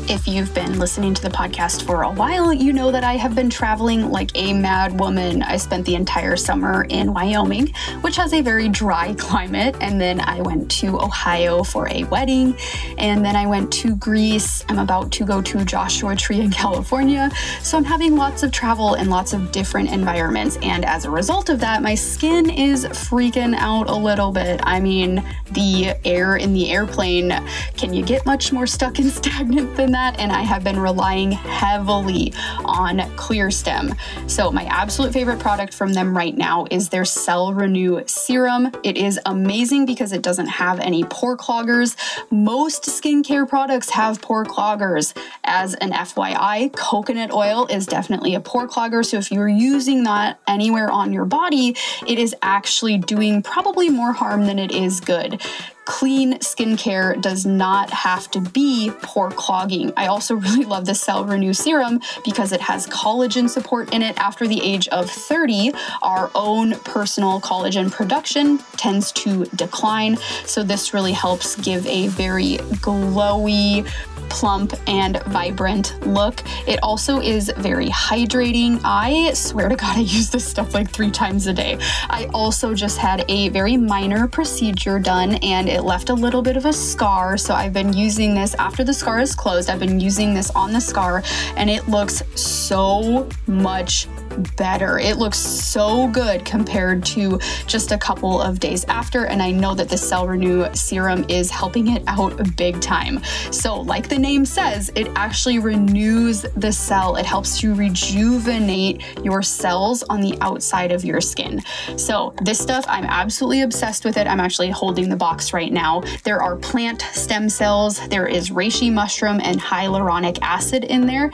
If 0.10 0.26
you've 0.26 0.54
been 0.54 0.80
listening 0.80 1.14
to 1.16 1.22
the 1.22 1.30
podcast 1.30 1.86
for 1.86 2.04
a 2.04 2.10
while, 2.10 2.54
you 2.54 2.72
know 2.72 2.92
that 2.92 3.04
I 3.04 3.18
have 3.18 3.36
been 3.36 3.50
traveling 3.50 4.10
like 4.10 4.32
a 4.36 4.54
mad 4.54 4.98
woman. 4.98 5.44
I 5.44 5.58
spent 5.58 5.86
the 5.86 5.96
entire 5.96 6.38
summer 6.38 6.86
in 6.88 7.14
Wyoming, 7.14 7.74
which 8.00 8.16
has 8.16 8.32
a 8.32 8.40
very 8.40 8.70
dry 8.70 9.16
climate, 9.16 9.76
and 9.82 10.00
then 10.00 10.22
I 10.22 10.40
went 10.40 10.72
to 10.80 10.98
Ohio 10.98 11.62
for 11.62 11.90
a 11.90 12.06
wedding, 12.06 12.56
and 12.98 13.26
then 13.26 13.36
I 13.36 13.48
went 13.48 13.70
to 13.74 13.98
Greece. 13.98 14.64
I'm 14.70 14.80
about 14.80 15.12
to 15.12 15.26
go 15.26 15.42
to 15.42 15.66
Joshua 15.66 16.16
Tree 16.16 16.40
in 16.40 16.52
California. 16.64 17.30
So 17.62 17.78
I'm 17.78 17.84
having 17.84 18.16
lots 18.16 18.44
of 18.44 18.54
travel 18.54 18.94
and 18.94 19.10
lots 19.10 19.34
of 19.34 19.52
different 19.52 19.92
environments, 19.92 20.58
and 20.62 20.86
as 20.86 21.04
a 21.04 21.10
result 21.10 21.50
of 21.50 21.60
that, 21.60 21.82
my 21.82 21.96
skin 21.96 22.50
is 22.50 22.86
freaking 22.86 23.56
out 23.58 23.90
a 23.90 23.96
little 23.96 24.32
bit. 24.32 24.62
I 24.64 24.80
mean, 24.80 25.22
the 25.52 25.98
air 26.06 26.38
in 26.38 26.54
the 26.54 26.72
airplane, 26.72 27.34
can 27.76 27.94
you 27.94 28.06
get 28.06 28.26
much 28.26 28.54
more 28.54 28.68
stuck 28.68 29.00
and 29.00 29.12
stagnant 29.12 29.76
than 29.76 29.92
that? 29.92 29.97
That, 29.98 30.20
and 30.20 30.32
I 30.32 30.44
have 30.44 30.64
been 30.64 30.80
relying 30.80 31.32
heavily 31.32 32.32
on 32.66 33.00
ClearStem. 33.18 33.98
So, 34.30 34.52
my 34.52 34.66
absolute 34.66 35.12
favorite 35.12 35.40
product 35.40 35.74
from 35.74 35.94
them 35.94 36.16
right 36.16 36.38
now 36.38 36.68
is 36.70 36.90
their 36.90 37.04
Cell 37.04 37.52
Renew 37.52 38.04
Serum. 38.06 38.72
It 38.84 38.96
is 38.96 39.20
amazing 39.26 39.88
because 39.88 40.12
it 40.12 40.22
doesn't 40.22 40.48
have 40.48 40.80
any 40.80 41.04
pore 41.06 41.36
cloggers. 41.36 41.96
Most 42.30 42.84
skincare 42.84 43.50
products 43.50 43.90
have 43.90 44.22
pore 44.22 44.46
cloggers. 44.46 45.18
As 45.44 45.74
an 45.76 45.92
FYI, 45.92 46.72
coconut 46.76 47.32
oil 47.34 47.66
is 47.66 47.88
definitely 47.88 48.36
a 48.36 48.40
pore 48.40 48.68
clogger. 48.68 49.04
So, 49.04 49.18
if 49.18 49.32
you're 49.32 49.50
using 49.50 50.04
that 50.04 50.40
anywhere 50.48 50.92
on 50.92 51.12
your 51.12 51.26
body, 51.26 51.76
it 52.06 52.20
is 52.20 52.36
actually 52.44 53.00
doing 53.00 53.42
probably 53.42 53.90
more 53.90 54.12
harm 54.12 54.46
than 54.46 54.60
it 54.60 54.72
is 54.72 55.00
good 55.00 55.42
clean 55.88 56.34
skincare 56.40 57.20
does 57.22 57.46
not 57.46 57.90
have 57.90 58.30
to 58.30 58.42
be 58.42 58.92
pore 59.02 59.32
clogging. 59.32 59.94
I 59.96 60.08
also 60.08 60.36
really 60.36 60.66
love 60.66 60.86
the 60.86 60.94
Cell 60.94 61.24
Renew 61.24 61.54
Serum 61.54 62.02
because 62.26 62.52
it 62.52 62.60
has 62.60 62.86
collagen 62.88 63.50
support 63.50 63.94
in 63.94 64.02
it 64.02 64.18
after 64.18 64.48
the 64.48 64.62
age 64.62 64.90
of 64.90 65.10
30. 65.10 65.72
Our 66.02 66.30
own 66.36 66.74
personal 66.82 67.40
collagen 67.40 67.90
production 67.90 68.58
tends 68.76 69.14
to 69.14 69.46
decline. 69.56 70.18
So, 70.46 70.62
this 70.62 70.94
really 70.94 71.14
helps 71.14 71.56
give 71.56 71.88
a 71.88 72.08
very 72.10 72.58
glowy, 72.84 73.90
plump 74.30 74.74
and 74.88 75.22
vibrant 75.24 76.06
look. 76.06 76.44
It 76.68 76.80
also 76.84 77.20
is 77.20 77.52
very 77.58 77.88
hydrating. 77.88 78.80
I 78.84 79.34
swear 79.34 79.70
to 79.70 79.76
God, 79.76 79.98
I 79.98 80.02
use 80.02 80.30
this 80.30 80.46
stuff 80.46 80.74
like 80.74 80.92
three 80.92 81.12
times 81.12 81.48
a 81.48 81.54
day. 81.54 81.78
I 82.10 82.30
also 82.34 82.74
just 82.74 82.98
had 82.98 83.24
a 83.30 83.50
very 83.50 83.78
minor 83.78 84.28
procedure 84.28 85.00
done 85.00 85.36
and 85.36 85.70
it 85.78 85.84
left 85.84 86.10
a 86.10 86.14
little 86.14 86.42
bit 86.42 86.58
of 86.58 86.66
a 86.66 86.74
scar. 86.74 87.38
So 87.38 87.54
I've 87.54 87.72
been 87.72 87.94
using 87.94 88.34
this 88.34 88.56
after 88.56 88.84
the 88.84 88.94
scar 88.94 89.20
is 89.20 89.36
closed. 89.36 89.70
I've 89.70 89.80
been 89.80 90.00
using 90.00 90.34
this 90.34 90.50
on 90.52 90.74
the 90.74 90.82
scar 90.82 91.24
and 91.56 91.70
it 91.70 91.88
looks 91.88 92.24
so 92.34 93.30
much 93.46 94.08
better. 94.56 95.00
It 95.00 95.18
looks 95.18 95.38
so 95.38 96.08
good 96.08 96.46
compared 96.46 97.06
to 97.06 97.40
just 97.68 97.92
a 97.92 97.98
couple 97.98 98.42
of 98.42 98.60
days 98.60 98.86
after. 98.86 99.26
And 99.26 99.42
I 99.42 99.52
know 99.52 99.74
that 99.76 99.90
the 99.90 99.98
Cell 99.98 100.28
Renew 100.28 100.74
serum 100.74 101.26
is 101.30 101.50
helping 101.50 101.90
it 101.90 102.04
out 102.08 102.56
big 102.56 102.80
time. 102.82 103.24
So, 103.52 103.82
like 103.82 104.10
the 104.10 104.18
name 104.18 104.46
says, 104.46 104.92
it 104.96 105.08
actually 105.16 105.60
renews 105.60 106.42
the 106.56 106.72
cell, 106.72 107.16
it 107.16 107.26
helps 107.26 107.60
to 107.60 107.74
rejuvenate 107.74 109.04
your 109.24 109.42
cells 109.42 110.04
on 110.04 110.22
the 110.22 110.38
outside 110.42 110.92
of 110.92 111.04
your 111.04 111.22
skin. 111.22 111.62
So, 111.96 112.34
this 112.42 112.60
stuff, 112.60 112.86
I'm 112.88 113.06
absolutely 113.06 113.62
obsessed 113.62 114.06
with 114.06 114.18
it. 114.18 114.28
I'm 114.28 114.40
actually 114.40 114.70
holding 114.70 115.10
the 115.10 115.16
box 115.16 115.54
right 115.54 115.72
now. 115.72 116.04
There 116.24 116.42
are 116.42 116.56
plant 116.56 117.02
stem 117.14 117.50
cells, 117.50 118.06
there 118.08 118.28
is 118.28 118.50
reishi 118.50 118.92
mushroom 118.92 119.40
and 119.44 119.60
hyaluronic 119.60 120.40
acid 120.42 120.84
in 120.84 121.06
there 121.06 121.32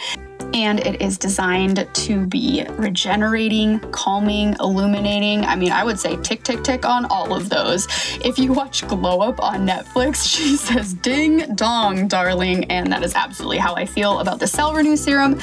and 0.54 0.80
it 0.80 1.02
is 1.02 1.18
designed 1.18 1.88
to 1.94 2.26
be 2.28 2.66
regenerating, 2.72 3.80
calming, 3.92 4.56
illuminating. 4.60 5.44
I 5.46 5.56
mean, 5.56 5.72
I 5.72 5.84
would 5.84 6.00
say 6.00 6.16
tick, 6.18 6.44
tick, 6.44 6.63
tick 6.63 6.86
on 6.86 7.06
all 7.06 7.34
of 7.34 7.50
those. 7.50 7.88
If 8.24 8.38
you 8.38 8.54
watch 8.54 8.88
Glow 8.88 9.22
Up 9.22 9.42
on 9.42 9.68
Netflix, 9.68 10.28
she 10.30 10.56
says 10.56 10.94
ding 10.94 11.56
dong, 11.56 12.08
darling, 12.08 12.66
and 12.66 12.92
that 12.92 13.04
is 13.04 13.16
absolutely 13.16 13.58
how 13.58 13.76
I 13.76 13.86
feel 13.86 14.20
about 14.20 14.39
the 14.39 14.48
Cell 14.48 14.74
Renew 14.74 14.96
Serum. 14.96 15.39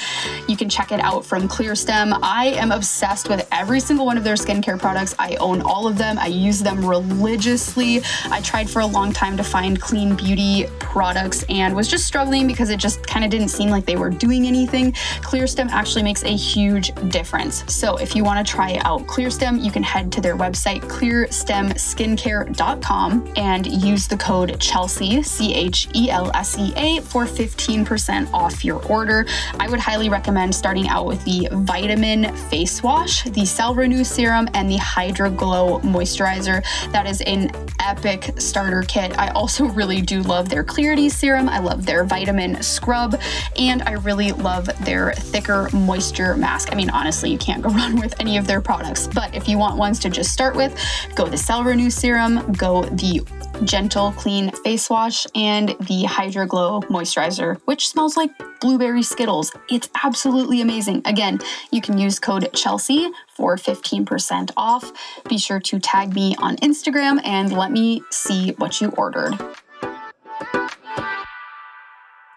You 0.46 0.56
can 0.56 0.68
check 0.68 0.92
it 0.92 1.00
out 1.00 1.24
from 1.24 1.48
ClearStem. 1.48 2.18
I 2.22 2.46
am 2.46 2.70
obsessed 2.70 3.28
with 3.28 3.46
every 3.50 3.80
single 3.80 4.06
one 4.06 4.16
of 4.16 4.24
their 4.24 4.36
skincare 4.36 4.78
products. 4.78 5.14
I 5.18 5.36
own 5.36 5.60
all 5.62 5.88
of 5.88 5.98
them, 5.98 6.18
I 6.18 6.28
use 6.28 6.60
them 6.60 6.84
religiously. 6.84 8.02
I 8.26 8.40
tried 8.42 8.70
for 8.70 8.80
a 8.80 8.86
long 8.86 9.12
time 9.12 9.36
to 9.36 9.44
find 9.44 9.80
clean 9.80 10.14
beauty 10.14 10.66
products 10.78 11.44
and 11.48 11.74
was 11.74 11.88
just 11.88 12.06
struggling 12.06 12.46
because 12.46 12.70
it 12.70 12.78
just 12.78 13.06
kind 13.06 13.24
of 13.24 13.30
didn't 13.30 13.48
seem 13.48 13.70
like 13.70 13.86
they 13.86 13.96
were 13.96 14.10
doing 14.10 14.46
anything. 14.46 14.94
ClearStem 15.22 15.70
actually 15.70 16.02
makes 16.02 16.24
a 16.24 16.34
huge 16.34 16.92
difference. 17.08 17.64
So 17.72 17.96
if 17.96 18.16
you 18.16 18.24
want 18.24 18.44
to 18.44 18.52
try 18.52 18.80
out 18.84 19.06
ClearStem, 19.06 19.62
you 19.62 19.70
can 19.70 19.82
head 19.82 20.10
to 20.12 20.20
their 20.20 20.36
website, 20.36 20.82
clearstemskincare.com, 20.82 23.32
and 23.36 23.66
use 23.66 24.08
the 24.08 24.16
code 24.16 24.58
Chelsea, 24.60 25.22
C 25.22 25.54
H 25.54 25.88
E 25.94 26.10
L 26.10 26.30
S 26.34 26.58
E 26.58 26.72
A, 26.76 27.00
for 27.00 27.24
15% 27.24 28.32
off 28.32 28.64
your 28.64 28.84
order. 28.86 29.26
I 29.58 29.68
would 29.68 29.80
highly 29.80 30.08
recommend 30.08 30.54
starting 30.54 30.86
out 30.88 31.06
with 31.06 31.24
the 31.24 31.48
Vitamin 31.52 32.34
Face 32.48 32.82
Wash, 32.82 33.24
the 33.24 33.44
Cell 33.44 33.74
Renew 33.74 34.04
Serum, 34.04 34.48
and 34.54 34.70
the 34.70 34.76
Hydra 34.76 35.30
Glow 35.30 35.80
Moisturizer. 35.80 36.62
That 36.92 37.06
is 37.06 37.20
an 37.22 37.50
epic 37.80 38.32
starter 38.38 38.82
kit. 38.82 39.18
I 39.18 39.28
also 39.28 39.66
really 39.66 40.00
do 40.00 40.22
love 40.22 40.48
their 40.48 40.64
Clarity 40.64 41.08
Serum. 41.08 41.48
I 41.48 41.60
love 41.60 41.86
their 41.86 42.04
Vitamin 42.04 42.62
Scrub, 42.62 43.20
and 43.56 43.82
I 43.82 43.92
really 43.92 44.32
love 44.32 44.68
their 44.84 44.89
their 44.90 45.12
thicker 45.12 45.70
moisture 45.72 46.36
mask. 46.36 46.72
I 46.72 46.74
mean, 46.74 46.90
honestly, 46.90 47.30
you 47.30 47.38
can't 47.38 47.62
go 47.62 47.68
wrong 47.76 48.00
with 48.00 48.12
any 48.18 48.36
of 48.38 48.48
their 48.48 48.60
products, 48.60 49.06
but 49.06 49.32
if 49.36 49.46
you 49.46 49.56
want 49.56 49.76
ones 49.76 50.00
to 50.00 50.10
just 50.10 50.32
start 50.32 50.56
with, 50.56 50.76
go 51.14 51.28
the 51.28 51.36
Cell 51.36 51.62
Renew 51.62 51.90
Serum, 51.90 52.52
go 52.54 52.82
the 52.82 53.24
Gentle 53.62 54.10
Clean 54.12 54.50
Face 54.64 54.90
Wash, 54.90 55.28
and 55.36 55.76
the 55.86 56.02
Hydro 56.04 56.46
Glow 56.46 56.80
Moisturizer, 56.82 57.60
which 57.66 57.88
smells 57.88 58.16
like 58.16 58.32
blueberry 58.60 59.04
Skittles. 59.04 59.52
It's 59.70 59.88
absolutely 60.02 60.60
amazing. 60.60 61.02
Again, 61.04 61.38
you 61.70 61.80
can 61.80 61.96
use 61.96 62.18
code 62.18 62.50
Chelsea 62.52 63.12
for 63.28 63.54
15% 63.54 64.50
off. 64.56 64.90
Be 65.28 65.38
sure 65.38 65.60
to 65.60 65.78
tag 65.78 66.14
me 66.14 66.34
on 66.40 66.56
Instagram 66.56 67.20
and 67.24 67.52
let 67.52 67.70
me 67.70 68.02
see 68.10 68.52
what 68.58 68.80
you 68.80 68.88
ordered 68.96 69.38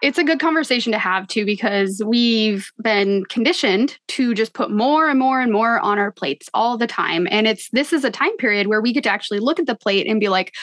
it's 0.04 0.18
a 0.18 0.24
good 0.24 0.38
conversation 0.38 0.92
to 0.92 0.98
have 0.98 1.26
too 1.28 1.46
because 1.46 2.02
we've 2.04 2.70
been 2.82 3.24
conditioned 3.24 3.98
to 4.08 4.34
just 4.34 4.52
put 4.52 4.70
more 4.70 5.08
and 5.08 5.18
more 5.18 5.40
and 5.40 5.50
more 5.50 5.80
on 5.80 5.98
our 5.98 6.12
plates 6.12 6.50
all 6.52 6.76
the 6.76 6.86
time. 6.86 7.26
And 7.30 7.46
it's 7.46 7.70
this 7.70 7.90
is 7.90 8.04
a 8.04 8.10
time 8.10 8.36
period 8.36 8.66
where 8.66 8.82
we 8.82 8.92
get 8.92 9.04
to 9.04 9.10
actually 9.10 9.40
look 9.40 9.58
at 9.58 9.64
the 9.64 9.74
plate 9.74 10.06
and 10.06 10.20
be 10.20 10.28
like 10.28 10.54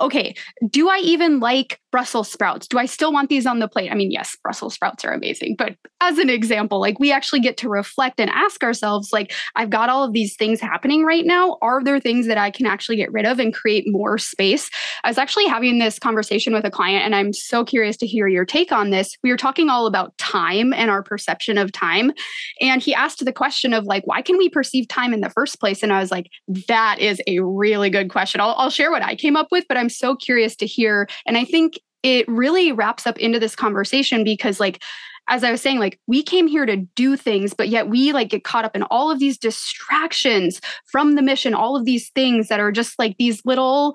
okay, 0.00 0.34
do 0.70 0.88
I 0.88 0.98
even 0.98 1.40
like 1.40 1.80
Brussels 1.90 2.30
sprouts? 2.30 2.68
Do 2.68 2.78
I 2.78 2.86
still 2.86 3.12
want 3.12 3.30
these 3.30 3.46
on 3.46 3.58
the 3.58 3.68
plate? 3.68 3.90
I 3.90 3.94
mean, 3.94 4.10
yes, 4.10 4.36
Brussels 4.42 4.74
sprouts 4.74 5.04
are 5.04 5.12
amazing, 5.12 5.56
but 5.56 5.74
as 6.00 6.18
an 6.18 6.30
example, 6.30 6.80
like 6.80 6.98
we 7.00 7.10
actually 7.10 7.40
get 7.40 7.56
to 7.58 7.68
reflect 7.68 8.20
and 8.20 8.30
ask 8.30 8.62
ourselves, 8.62 9.12
like, 9.12 9.32
I've 9.56 9.70
got 9.70 9.88
all 9.88 10.04
of 10.04 10.12
these 10.12 10.36
things 10.36 10.60
happening 10.60 11.04
right 11.04 11.26
now. 11.26 11.58
Are 11.62 11.82
there 11.82 11.98
things 11.98 12.26
that 12.26 12.38
I 12.38 12.50
can 12.50 12.66
actually 12.66 12.96
get 12.96 13.12
rid 13.12 13.26
of 13.26 13.38
and 13.38 13.54
create 13.54 13.84
more 13.86 14.18
space? 14.18 14.70
I 15.02 15.08
was 15.08 15.18
actually 15.18 15.46
having 15.46 15.78
this 15.78 15.98
conversation 15.98 16.52
with 16.52 16.64
a 16.64 16.70
client, 16.70 17.04
and 17.04 17.14
I'm 17.14 17.32
so 17.32 17.64
curious 17.64 17.96
to 17.98 18.06
hear 18.06 18.28
your 18.28 18.44
take 18.44 18.70
on 18.70 18.90
this. 18.90 19.16
We 19.22 19.30
were 19.30 19.36
talking 19.36 19.68
all 19.68 19.86
about 19.86 20.16
time 20.18 20.72
and 20.72 20.90
our 20.90 21.02
perception 21.02 21.58
of 21.58 21.72
time. 21.72 22.12
And 22.60 22.82
he 22.82 22.94
asked 22.94 23.24
the 23.24 23.32
question 23.32 23.72
of, 23.72 23.84
like, 23.84 24.06
why 24.06 24.22
can 24.22 24.38
we 24.38 24.48
perceive 24.48 24.86
time 24.88 25.12
in 25.12 25.20
the 25.20 25.30
first 25.30 25.58
place? 25.58 25.82
And 25.82 25.92
I 25.92 26.00
was 26.00 26.10
like, 26.10 26.26
that 26.68 26.98
is 27.00 27.20
a 27.26 27.40
really 27.40 27.90
good 27.90 28.10
question. 28.10 28.40
I'll, 28.40 28.54
I'll 28.56 28.70
share 28.70 28.90
what 28.90 29.02
I 29.02 29.14
came 29.14 29.36
up 29.36 29.48
with, 29.50 29.64
but 29.68 29.76
I'm 29.76 29.87
so 29.88 30.16
curious 30.16 30.56
to 30.56 30.66
hear. 30.66 31.08
And 31.26 31.36
I 31.36 31.44
think 31.44 31.78
it 32.02 32.28
really 32.28 32.72
wraps 32.72 33.06
up 33.06 33.18
into 33.18 33.38
this 33.38 33.56
conversation 33.56 34.24
because 34.24 34.60
like 34.60 34.82
as 35.28 35.44
I 35.44 35.50
was 35.50 35.60
saying, 35.60 35.78
like 35.78 36.00
we 36.06 36.22
came 36.22 36.46
here 36.46 36.66
to 36.66 36.76
do 36.76 37.16
things, 37.16 37.54
but 37.54 37.68
yet 37.68 37.88
we 37.88 38.12
like 38.12 38.30
get 38.30 38.44
caught 38.44 38.64
up 38.64 38.74
in 38.74 38.82
all 38.84 39.10
of 39.10 39.18
these 39.18 39.38
distractions 39.38 40.60
from 40.86 41.14
the 41.14 41.22
mission, 41.22 41.54
all 41.54 41.76
of 41.76 41.84
these 41.84 42.10
things 42.10 42.48
that 42.48 42.60
are 42.60 42.72
just 42.72 42.98
like 42.98 43.16
these 43.18 43.44
little, 43.44 43.94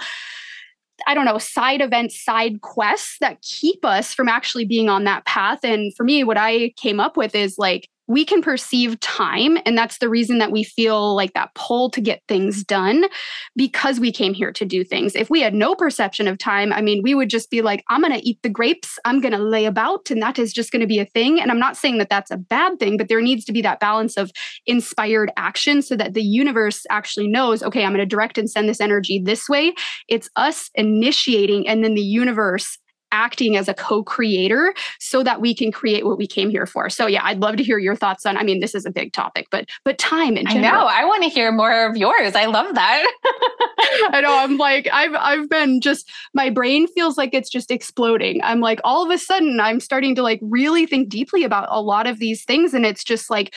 I 1.07 1.15
don't 1.15 1.25
know, 1.25 1.39
side 1.39 1.81
events, 1.81 2.23
side 2.23 2.61
quests 2.61 3.17
that 3.19 3.41
keep 3.41 3.83
us 3.83 4.13
from 4.13 4.29
actually 4.29 4.65
being 4.65 4.89
on 4.89 5.05
that 5.05 5.25
path. 5.25 5.59
And 5.63 5.93
for 5.95 6.03
me, 6.03 6.23
what 6.23 6.37
I 6.37 6.71
came 6.77 6.99
up 6.99 7.17
with 7.17 7.33
is 7.33 7.57
like, 7.57 7.89
we 8.07 8.25
can 8.25 8.41
perceive 8.41 8.99
time. 8.99 9.57
And 9.65 9.77
that's 9.77 9.99
the 9.99 10.09
reason 10.09 10.39
that 10.39 10.51
we 10.51 10.63
feel 10.63 11.15
like 11.15 11.33
that 11.33 11.53
pull 11.55 11.89
to 11.91 12.01
get 12.01 12.21
things 12.27 12.63
done 12.63 13.05
because 13.55 13.99
we 13.99 14.11
came 14.11 14.33
here 14.33 14.51
to 14.51 14.65
do 14.65 14.83
things. 14.83 15.15
If 15.15 15.29
we 15.29 15.41
had 15.41 15.53
no 15.53 15.73
perception 15.73 16.27
of 16.27 16.37
time, 16.37 16.73
I 16.73 16.81
mean, 16.81 17.01
we 17.03 17.15
would 17.15 17.29
just 17.29 17.49
be 17.49 17.61
like, 17.61 17.83
I'm 17.89 18.01
going 18.01 18.13
to 18.13 18.27
eat 18.27 18.39
the 18.43 18.49
grapes, 18.49 18.99
I'm 19.05 19.21
going 19.21 19.31
to 19.31 19.37
lay 19.37 19.65
about, 19.65 20.11
and 20.11 20.21
that 20.21 20.37
is 20.37 20.51
just 20.51 20.71
going 20.71 20.81
to 20.81 20.87
be 20.87 20.99
a 20.99 21.05
thing. 21.05 21.39
And 21.39 21.49
I'm 21.49 21.59
not 21.59 21.77
saying 21.77 21.97
that 21.99 22.09
that's 22.09 22.31
a 22.31 22.37
bad 22.37 22.77
thing, 22.79 22.97
but 22.97 23.07
there 23.07 23.21
needs 23.21 23.45
to 23.45 23.53
be 23.53 23.61
that 23.61 23.79
balance 23.79 24.17
of 24.17 24.31
inspired 24.65 25.31
action 25.37 25.81
so 25.81 25.95
that 25.95 26.13
the 26.13 26.23
universe 26.23 26.85
actually 26.89 27.27
knows, 27.27 27.63
okay, 27.63 27.85
I'm 27.85 27.91
going 27.91 27.99
to 27.99 28.05
direct 28.05 28.37
and 28.37 28.49
send 28.49 28.67
this 28.67 28.81
energy 28.81 29.21
this 29.23 29.47
way. 29.47 29.73
It's 30.07 30.29
us 30.35 30.69
initiating, 30.75 31.67
and 31.67 31.83
then 31.83 31.95
the 31.95 32.01
universe 32.01 32.77
acting 33.13 33.55
as 33.55 33.69
a 33.69 33.73
co-creator 33.73 34.73
so 34.99 35.23
that 35.23 35.39
we 35.39 35.53
can 35.53 35.71
create 35.71 36.05
what 36.05 36.17
we 36.17 36.27
came 36.27 36.49
here 36.49 36.65
for. 36.65 36.89
So 36.89 37.05
yeah, 37.05 37.21
I'd 37.23 37.39
love 37.39 37.55
to 37.57 37.63
hear 37.63 37.77
your 37.77 37.95
thoughts 37.95 38.25
on 38.25 38.35
I 38.35 38.43
mean 38.43 38.59
this 38.59 38.75
is 38.75 38.85
a 38.85 38.91
big 38.91 39.13
topic, 39.13 39.47
but 39.51 39.69
but 39.85 39.97
time 39.97 40.35
in 40.35 40.47
general. 40.47 40.65
I 40.65 40.71
know. 40.71 40.87
I 40.87 41.05
want 41.05 41.23
to 41.23 41.29
hear 41.29 41.51
more 41.51 41.85
of 41.85 41.95
yours. 41.95 42.35
I 42.35 42.45
love 42.45 42.73
that. 42.75 43.11
I 44.11 44.21
know. 44.21 44.35
I'm 44.35 44.57
like 44.57 44.89
I've 44.91 45.13
I've 45.15 45.49
been 45.49 45.79
just 45.79 46.11
my 46.33 46.49
brain 46.49 46.87
feels 46.87 47.17
like 47.17 47.33
it's 47.33 47.49
just 47.49 47.71
exploding. 47.71 48.41
I'm 48.43 48.59
like 48.59 48.81
all 48.83 49.05
of 49.05 49.11
a 49.11 49.17
sudden 49.17 49.59
I'm 49.59 49.79
starting 49.79 50.15
to 50.15 50.23
like 50.23 50.39
really 50.41 50.85
think 50.85 51.09
deeply 51.09 51.43
about 51.43 51.67
a 51.69 51.81
lot 51.81 52.07
of 52.07 52.19
these 52.19 52.43
things 52.43 52.73
and 52.73 52.85
it's 52.85 53.03
just 53.03 53.29
like 53.29 53.53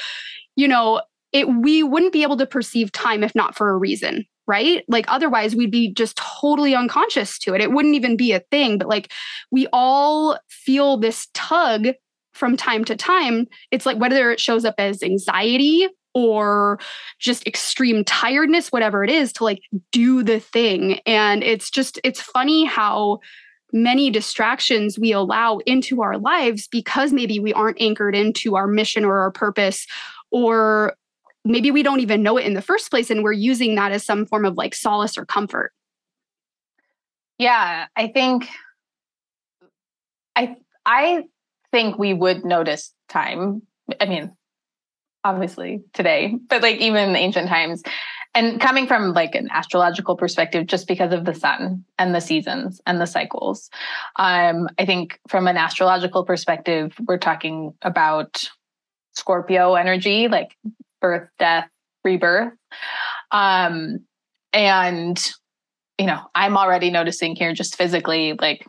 you 0.55 0.69
know, 0.69 1.03
it 1.33 1.49
we 1.49 1.83
wouldn't 1.83 2.13
be 2.13 2.23
able 2.23 2.37
to 2.37 2.47
perceive 2.47 2.93
time 2.93 3.25
if 3.25 3.35
not 3.35 3.57
for 3.57 3.71
a 3.71 3.77
reason 3.77 4.27
right? 4.47 4.85
Like 4.89 5.07
otherwise 5.09 5.57
we'd 5.57 5.71
be 5.71 5.93
just 5.93 6.17
totally 6.17 6.75
unconscious 6.75 7.39
to 7.41 7.55
it. 7.55 7.61
It 7.61 7.73
wouldn't 7.73 7.95
even 7.95 8.17
be 8.17 8.33
a 8.33 8.41
thing, 8.51 8.79
but 8.79 8.89
like 8.89 9.13
we 9.51 9.67
all 9.73 10.39
feel 10.49 10.97
this 10.97 11.29
tug 11.35 11.89
from 12.33 12.57
time 12.57 12.85
to 12.85 12.97
time. 12.97 13.47
It's 13.71 13.87
like 13.87 13.99
whether 13.99 14.31
it 14.31 14.41
shows 14.41 14.65
up 14.65 14.75
as 14.79 15.03
anxiety 15.03 15.89
or 16.15 16.79
just 17.19 17.47
extreme 17.47 18.05
tiredness, 18.05 18.73
whatever 18.73 19.05
it 19.05 19.11
is, 19.11 19.33
to 19.35 19.45
like 19.45 19.61
do 19.93 20.23
the 20.23 20.41
thing. 20.41 21.01
And 21.07 21.43
it's 21.43 21.71
just, 21.71 21.99
it's 22.05 22.21
funny 22.21 22.65
how 22.65 23.19
many 23.73 24.11
distractions 24.11 24.99
we 24.99 25.13
allow 25.13 25.59
into 25.67 26.03
our 26.03 26.19
lives 26.19 26.69
because 26.69 27.13
maybe 27.13 27.39
we 27.39 27.53
aren't 27.53 27.81
anchored 27.81 28.15
into 28.15 28.57
our 28.57 28.67
mission 28.67 29.05
or 29.05 29.19
our 29.19 29.31
purpose 29.31 29.87
or 30.31 30.95
maybe 31.47 31.71
we 31.71 31.83
don't 31.83 32.01
even 32.01 32.23
know 32.23 32.37
it 32.37 32.45
in 32.45 32.55
the 32.55 32.63
first 32.63 32.91
place 32.91 33.11
and 33.11 33.23
we're 33.23 33.33
using 33.33 33.75
that 33.77 33.93
as 33.93 34.05
some 34.05 34.27
form 34.27 34.45
of 34.45 34.57
like 34.57 34.75
solace 34.75 35.17
or 35.17 35.25
comfort. 35.25 35.73
Yeah 37.39 37.87
i 37.95 38.09
think 38.09 38.49
i 40.35 40.57
i 40.87 41.25
think 41.71 41.99
we 41.99 42.15
would 42.15 42.45
notice 42.45 42.95
time 43.09 43.63
i 44.01 44.07
mean 44.07 44.35
obviously 45.25 45.83
today 45.93 46.35
but 46.49 46.63
like 46.63 46.77
even 46.77 47.11
in 47.11 47.17
ancient 47.17 47.49
times 47.49 47.83
and 48.35 48.61
coming 48.61 48.87
from 48.87 49.13
like 49.13 49.35
an 49.35 49.49
astrological 49.51 50.17
perspective 50.17 50.67
just 50.67 50.87
because 50.87 51.13
of 51.13 51.25
the 51.25 51.35
sun 51.35 51.85
and 51.99 52.15
the 52.15 52.21
seasons 52.21 52.81
and 52.87 53.01
the 53.01 53.07
cycles 53.07 53.69
um 54.17 54.69
i 54.79 54.87
think 54.87 55.19
from 55.29 55.47
an 55.47 55.57
astrological 55.57 56.25
perspective 56.25 56.95
we're 57.07 57.19
talking 57.19 57.75
about 57.83 58.49
scorpio 59.13 59.75
energy 59.75 60.29
like 60.29 60.57
birth, 61.07 61.29
death, 61.39 61.69
rebirth. 62.05 62.53
Um, 63.31 64.01
and, 64.53 65.23
you 65.99 66.07
know, 66.07 66.21
I'm 66.35 66.57
already 66.57 66.91
noticing 66.91 67.37
here 67.37 67.53
just 67.53 67.77
physically, 67.77 68.35
like, 68.41 68.67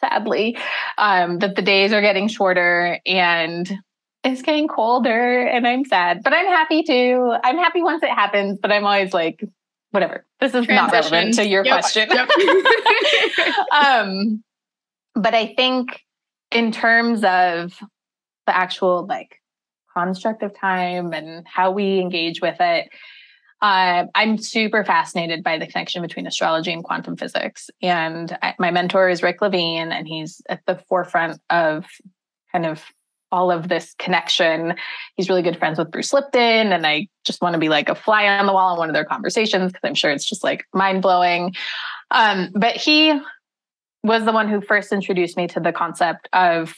sadly, 0.00 0.56
um, 0.98 1.38
that 1.40 1.56
the 1.56 1.62
days 1.62 1.92
are 1.92 2.00
getting 2.00 2.28
shorter 2.28 2.98
and 3.06 3.70
it's 4.24 4.42
getting 4.42 4.68
colder 4.68 5.46
and 5.46 5.66
I'm 5.66 5.84
sad, 5.84 6.22
but 6.22 6.32
I'm 6.32 6.46
happy 6.46 6.82
too. 6.82 7.34
I'm 7.44 7.58
happy 7.58 7.82
once 7.82 8.02
it 8.02 8.10
happens, 8.10 8.58
but 8.60 8.72
I'm 8.72 8.84
always 8.84 9.12
like, 9.12 9.44
whatever. 9.90 10.26
This 10.40 10.54
is 10.54 10.68
not 10.68 10.92
relevant 10.92 11.34
to 11.34 11.46
your 11.46 11.64
yep. 11.64 11.72
question. 11.72 12.08
Yep. 12.10 12.28
um, 13.84 14.42
but 15.14 15.34
I 15.34 15.54
think 15.54 16.02
in 16.50 16.72
terms 16.72 17.24
of 17.24 17.72
the 18.46 18.56
actual 18.56 19.06
like 19.06 19.40
construct 19.96 20.42
of 20.42 20.54
time 20.54 21.12
and 21.14 21.46
how 21.46 21.70
we 21.70 22.00
engage 22.00 22.40
with 22.42 22.56
it. 22.60 22.88
Uh, 23.62 24.04
I'm 24.14 24.36
super 24.36 24.84
fascinated 24.84 25.42
by 25.42 25.58
the 25.58 25.66
connection 25.66 26.02
between 26.02 26.26
astrology 26.26 26.72
and 26.72 26.84
quantum 26.84 27.16
physics. 27.16 27.70
And 27.80 28.36
I, 28.42 28.54
my 28.58 28.70
mentor 28.70 29.08
is 29.08 29.22
Rick 29.22 29.40
Levine, 29.40 29.92
and 29.92 30.06
he's 30.06 30.42
at 30.50 30.60
the 30.66 30.78
forefront 30.88 31.40
of 31.48 31.86
kind 32.52 32.66
of 32.66 32.84
all 33.32 33.50
of 33.50 33.68
this 33.68 33.94
connection. 33.98 34.74
He's 35.16 35.30
really 35.30 35.42
good 35.42 35.58
friends 35.58 35.78
with 35.78 35.90
Bruce 35.90 36.12
Lipton, 36.12 36.72
and 36.72 36.86
I 36.86 37.08
just 37.24 37.40
want 37.40 37.54
to 37.54 37.58
be 37.58 37.70
like 37.70 37.88
a 37.88 37.94
fly 37.94 38.28
on 38.28 38.46
the 38.46 38.52
wall 38.52 38.74
in 38.74 38.78
one 38.78 38.90
of 38.90 38.94
their 38.94 39.04
conversations 39.06 39.72
because 39.72 39.88
I'm 39.88 39.94
sure 39.94 40.10
it's 40.10 40.28
just 40.28 40.44
like 40.44 40.66
mind 40.74 41.00
blowing. 41.00 41.54
Um, 42.10 42.50
but 42.54 42.76
he 42.76 43.18
was 44.04 44.24
the 44.24 44.32
one 44.32 44.48
who 44.48 44.60
first 44.60 44.92
introduced 44.92 45.36
me 45.36 45.48
to 45.48 45.60
the 45.60 45.72
concept 45.72 46.28
of 46.34 46.74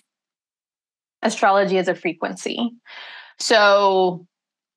astrology 1.23 1.79
is 1.79 1.89
a 1.89 1.95
frequency. 1.95 2.71
So, 3.39 4.27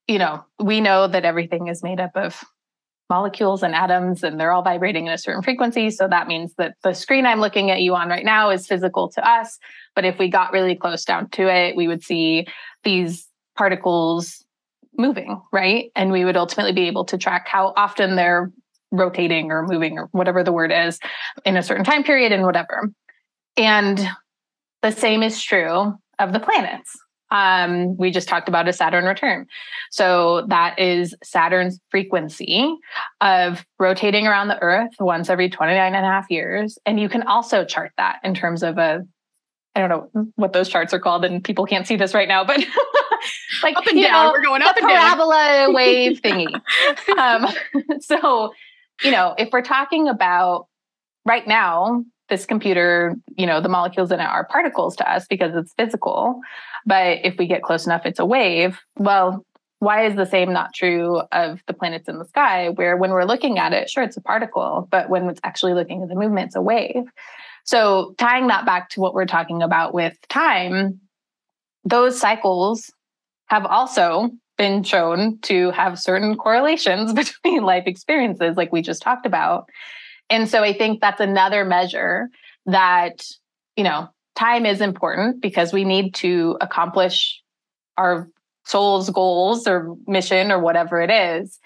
you 0.06 0.18
know, 0.18 0.44
we 0.58 0.80
know 0.80 1.06
that 1.06 1.24
everything 1.24 1.68
is 1.68 1.82
made 1.82 2.00
up 2.00 2.12
of 2.14 2.44
molecules 3.10 3.62
and 3.62 3.74
atoms 3.74 4.22
and 4.22 4.40
they're 4.40 4.52
all 4.52 4.62
vibrating 4.62 5.08
at 5.08 5.14
a 5.14 5.18
certain 5.18 5.42
frequency. 5.42 5.90
So 5.90 6.08
that 6.08 6.28
means 6.28 6.54
that 6.56 6.76
the 6.82 6.94
screen 6.94 7.26
I'm 7.26 7.40
looking 7.40 7.70
at 7.70 7.82
you 7.82 7.94
on 7.94 8.08
right 8.08 8.24
now 8.24 8.50
is 8.50 8.66
physical 8.66 9.10
to 9.10 9.28
us. 9.28 9.58
But 9.94 10.06
if 10.06 10.18
we 10.18 10.30
got 10.30 10.52
really 10.52 10.74
close 10.74 11.04
down 11.04 11.28
to 11.30 11.46
it, 11.54 11.76
we 11.76 11.88
would 11.88 12.02
see 12.02 12.46
these 12.84 13.28
particles 13.56 14.42
moving, 14.96 15.42
right? 15.52 15.90
And 15.94 16.10
we 16.10 16.24
would 16.24 16.36
ultimately 16.38 16.72
be 16.72 16.86
able 16.86 17.04
to 17.06 17.18
track 17.18 17.48
how 17.48 17.74
often 17.76 18.16
they're 18.16 18.50
rotating 18.90 19.50
or 19.50 19.66
moving 19.66 19.98
or 19.98 20.08
whatever 20.12 20.42
the 20.42 20.52
word 20.52 20.72
is 20.72 20.98
in 21.44 21.56
a 21.56 21.62
certain 21.62 21.84
time 21.84 22.04
period 22.04 22.32
and 22.32 22.44
whatever. 22.44 22.90
And 23.56 24.00
the 24.82 24.90
same 24.90 25.22
is 25.22 25.42
true 25.42 25.98
of 26.18 26.32
the 26.32 26.40
planets. 26.40 26.96
Um, 27.30 27.96
we 27.96 28.10
just 28.10 28.28
talked 28.28 28.48
about 28.48 28.68
a 28.68 28.74
Saturn 28.74 29.06
return. 29.06 29.46
So 29.90 30.44
that 30.48 30.78
is 30.78 31.14
Saturn's 31.24 31.80
frequency 31.90 32.74
of 33.22 33.64
rotating 33.78 34.26
around 34.26 34.48
the 34.48 34.60
Earth 34.60 34.90
once 35.00 35.30
every 35.30 35.48
29 35.48 35.94
and 35.94 36.04
a 36.04 36.08
half 36.08 36.30
years. 36.30 36.76
And 36.84 37.00
you 37.00 37.08
can 37.08 37.22
also 37.22 37.64
chart 37.64 37.92
that 37.96 38.18
in 38.22 38.34
terms 38.34 38.62
of 38.62 38.76
a 38.76 39.02
I 39.74 39.80
don't 39.80 39.88
know 40.14 40.26
what 40.36 40.52
those 40.52 40.68
charts 40.68 40.92
are 40.92 41.00
called, 41.00 41.24
and 41.24 41.42
people 41.42 41.64
can't 41.64 41.86
see 41.86 41.96
this 41.96 42.12
right 42.12 42.28
now, 42.28 42.44
but 42.44 42.58
like 43.62 43.76
up 43.76 43.86
and 43.86 44.02
down. 44.02 44.26
Know, 44.26 44.32
We're 44.32 44.42
going 44.42 44.62
up 44.62 44.76
and 44.76 44.86
parabola 44.86 45.34
down. 45.34 45.74
wave 45.74 46.20
thingy. 46.20 46.60
um, 47.16 47.46
so, 48.00 48.52
you 49.02 49.10
know, 49.10 49.34
if 49.38 49.48
we're 49.50 49.62
talking 49.62 50.08
about 50.08 50.66
right 51.24 51.46
now, 51.46 52.04
this 52.32 52.46
computer, 52.46 53.14
you 53.36 53.44
know, 53.44 53.60
the 53.60 53.68
molecules 53.68 54.10
in 54.10 54.18
it 54.18 54.24
are 54.24 54.46
particles 54.46 54.96
to 54.96 55.12
us 55.12 55.26
because 55.28 55.54
it's 55.54 55.74
physical. 55.74 56.40
But 56.86 57.18
if 57.24 57.36
we 57.38 57.46
get 57.46 57.62
close 57.62 57.84
enough, 57.84 58.06
it's 58.06 58.18
a 58.18 58.24
wave. 58.24 58.80
Well, 58.96 59.44
why 59.80 60.06
is 60.06 60.16
the 60.16 60.24
same 60.24 60.50
not 60.50 60.72
true 60.72 61.20
of 61.30 61.60
the 61.66 61.74
planets 61.74 62.08
in 62.08 62.18
the 62.18 62.24
sky? 62.24 62.70
Where 62.70 62.96
when 62.96 63.10
we're 63.10 63.24
looking 63.24 63.58
at 63.58 63.74
it, 63.74 63.90
sure, 63.90 64.02
it's 64.02 64.16
a 64.16 64.22
particle, 64.22 64.88
but 64.90 65.10
when 65.10 65.28
it's 65.28 65.40
actually 65.44 65.74
looking 65.74 66.02
at 66.02 66.08
the 66.08 66.14
movement, 66.14 66.46
it's 66.46 66.56
a 66.56 66.62
wave. 66.62 67.04
So, 67.64 68.14
tying 68.16 68.46
that 68.46 68.64
back 68.64 68.88
to 68.90 69.00
what 69.00 69.12
we're 69.12 69.26
talking 69.26 69.62
about 69.62 69.92
with 69.92 70.16
time, 70.30 71.00
those 71.84 72.18
cycles 72.18 72.90
have 73.46 73.66
also 73.66 74.30
been 74.56 74.82
shown 74.82 75.38
to 75.42 75.70
have 75.72 75.98
certain 75.98 76.36
correlations 76.36 77.12
between 77.22 77.62
life 77.62 77.84
experiences, 77.86 78.56
like 78.56 78.72
we 78.72 78.80
just 78.80 79.02
talked 79.02 79.26
about. 79.26 79.68
And 80.32 80.48
so, 80.48 80.62
I 80.62 80.72
think 80.72 81.00
that's 81.02 81.20
another 81.20 81.62
measure 81.64 82.30
that, 82.64 83.22
you 83.76 83.84
know, 83.84 84.08
time 84.34 84.64
is 84.64 84.80
important 84.80 85.42
because 85.42 85.74
we 85.74 85.84
need 85.84 86.14
to 86.16 86.56
accomplish 86.62 87.42
our 87.98 88.28
soul's 88.64 89.10
goals 89.10 89.66
or 89.66 89.94
mission 90.06 90.50
or 90.50 90.58
whatever 90.58 91.02
it 91.02 91.10
is. 91.10 91.58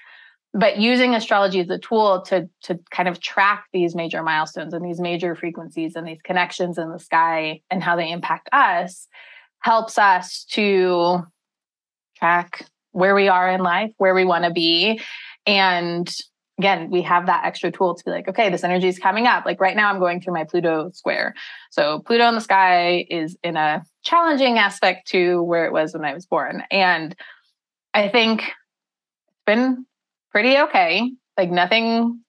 But 0.52 0.78
using 0.78 1.14
astrology 1.14 1.60
as 1.60 1.70
a 1.70 1.78
tool 1.78 2.22
to 2.22 2.48
to 2.62 2.80
kind 2.90 3.08
of 3.08 3.20
track 3.20 3.66
these 3.72 3.94
major 3.94 4.22
milestones 4.24 4.74
and 4.74 4.84
these 4.84 5.00
major 5.00 5.36
frequencies 5.36 5.94
and 5.94 6.06
these 6.06 6.22
connections 6.24 6.76
in 6.76 6.90
the 6.90 6.98
sky 6.98 7.60
and 7.70 7.82
how 7.82 7.94
they 7.94 8.10
impact 8.10 8.48
us 8.52 9.06
helps 9.60 9.96
us 9.96 10.44
to 10.50 11.22
track 12.16 12.66
where 12.90 13.14
we 13.14 13.28
are 13.28 13.48
in 13.48 13.60
life 13.60 13.92
where 13.98 14.14
we 14.14 14.24
want 14.24 14.44
to 14.44 14.50
be 14.50 15.00
and 15.46 16.16
again 16.58 16.90
we 16.90 17.02
have 17.02 17.26
that 17.26 17.44
extra 17.44 17.70
tool 17.70 17.94
to 17.94 18.04
be 18.04 18.10
like 18.10 18.28
okay 18.28 18.50
this 18.50 18.64
energy 18.64 18.88
is 18.88 18.98
coming 18.98 19.26
up 19.26 19.44
like 19.44 19.60
right 19.60 19.76
now 19.76 19.90
i'm 19.90 19.98
going 19.98 20.20
through 20.20 20.34
my 20.34 20.44
pluto 20.44 20.90
square 20.92 21.34
so 21.70 22.00
pluto 22.00 22.26
in 22.28 22.34
the 22.34 22.40
sky 22.40 23.06
is 23.10 23.36
in 23.42 23.56
a 23.56 23.82
challenging 24.02 24.58
aspect 24.58 25.08
to 25.08 25.42
where 25.42 25.66
it 25.66 25.72
was 25.72 25.92
when 25.92 26.04
i 26.04 26.14
was 26.14 26.26
born 26.26 26.62
and 26.70 27.14
i 27.94 28.08
think 28.08 28.40
it's 28.42 29.44
been 29.46 29.86
pretty 30.36 30.58
okay. 30.58 31.12
Like 31.38 31.50
nothing. 31.50 32.20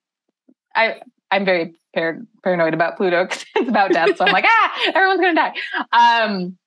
I 0.74 1.02
I'm 1.30 1.44
very 1.44 1.76
par- 1.94 2.22
paranoid 2.42 2.74
about 2.74 2.96
Pluto 2.96 3.26
because 3.26 3.46
it's 3.54 3.68
about 3.68 3.92
death. 3.92 4.16
So 4.16 4.24
I'm 4.26 4.32
like, 4.32 4.46
ah, 4.48 4.92
everyone's 4.96 5.20
gonna 5.20 5.36
die. 5.36 5.54
Um, 5.92 6.58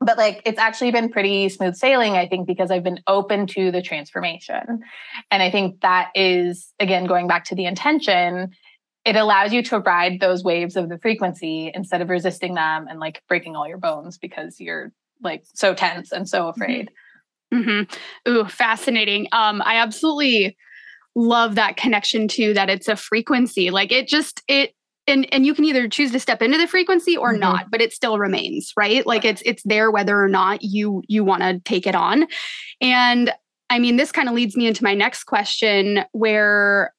but 0.00 0.18
like 0.18 0.42
it's 0.44 0.58
actually 0.58 0.90
been 0.90 1.08
pretty 1.08 1.48
smooth 1.48 1.74
sailing, 1.74 2.12
I 2.12 2.28
think, 2.28 2.46
because 2.46 2.70
I've 2.70 2.84
been 2.84 3.00
open 3.06 3.46
to 3.48 3.70
the 3.70 3.82
transformation. 3.82 4.80
And 5.30 5.42
I 5.42 5.50
think 5.50 5.80
that 5.80 6.10
is 6.14 6.72
again 6.78 7.06
going 7.06 7.26
back 7.26 7.44
to 7.46 7.54
the 7.54 7.66
intention. 7.66 8.50
It 9.04 9.16
allows 9.16 9.52
you 9.52 9.62
to 9.64 9.78
ride 9.78 10.20
those 10.20 10.42
waves 10.42 10.76
of 10.76 10.88
the 10.88 10.98
frequency 10.98 11.70
instead 11.72 12.02
of 12.02 12.10
resisting 12.10 12.54
them 12.54 12.86
and 12.88 12.98
like 12.98 13.22
breaking 13.28 13.54
all 13.54 13.68
your 13.68 13.78
bones 13.78 14.18
because 14.18 14.60
you're 14.60 14.92
like 15.22 15.44
so 15.54 15.74
tense 15.74 16.12
and 16.12 16.28
so 16.28 16.40
mm-hmm. 16.42 16.60
afraid. 16.60 16.90
Mm-hmm. 17.54 18.30
Ooh, 18.30 18.44
fascinating. 18.46 19.28
Um, 19.32 19.62
I 19.64 19.76
absolutely 19.76 20.56
love 21.14 21.54
that 21.54 21.76
connection 21.76 22.28
to 22.28 22.52
that 22.54 22.68
it's 22.68 22.88
a 22.88 22.96
frequency. 22.96 23.70
Like 23.70 23.92
it 23.92 24.08
just 24.08 24.42
it 24.48 24.74
and 25.06 25.26
and 25.32 25.46
you 25.46 25.54
can 25.54 25.64
either 25.64 25.88
choose 25.88 26.12
to 26.12 26.20
step 26.20 26.42
into 26.42 26.58
the 26.58 26.66
frequency 26.66 27.16
or 27.16 27.30
mm-hmm. 27.30 27.40
not, 27.40 27.70
but 27.70 27.80
it 27.80 27.92
still 27.92 28.18
remains, 28.18 28.72
right? 28.76 29.06
Like 29.06 29.24
it's 29.24 29.42
it's 29.44 29.62
there 29.64 29.90
whether 29.90 30.22
or 30.22 30.28
not 30.28 30.62
you 30.62 31.02
you 31.08 31.24
want 31.24 31.42
to 31.42 31.60
take 31.60 31.86
it 31.86 31.94
on. 31.94 32.26
And 32.80 33.32
I 33.70 33.78
mean, 33.78 33.96
this 33.96 34.12
kind 34.12 34.28
of 34.28 34.34
leads 34.34 34.56
me 34.56 34.66
into 34.66 34.84
my 34.84 34.94
next 34.94 35.24
question 35.24 36.04
where 36.12 36.92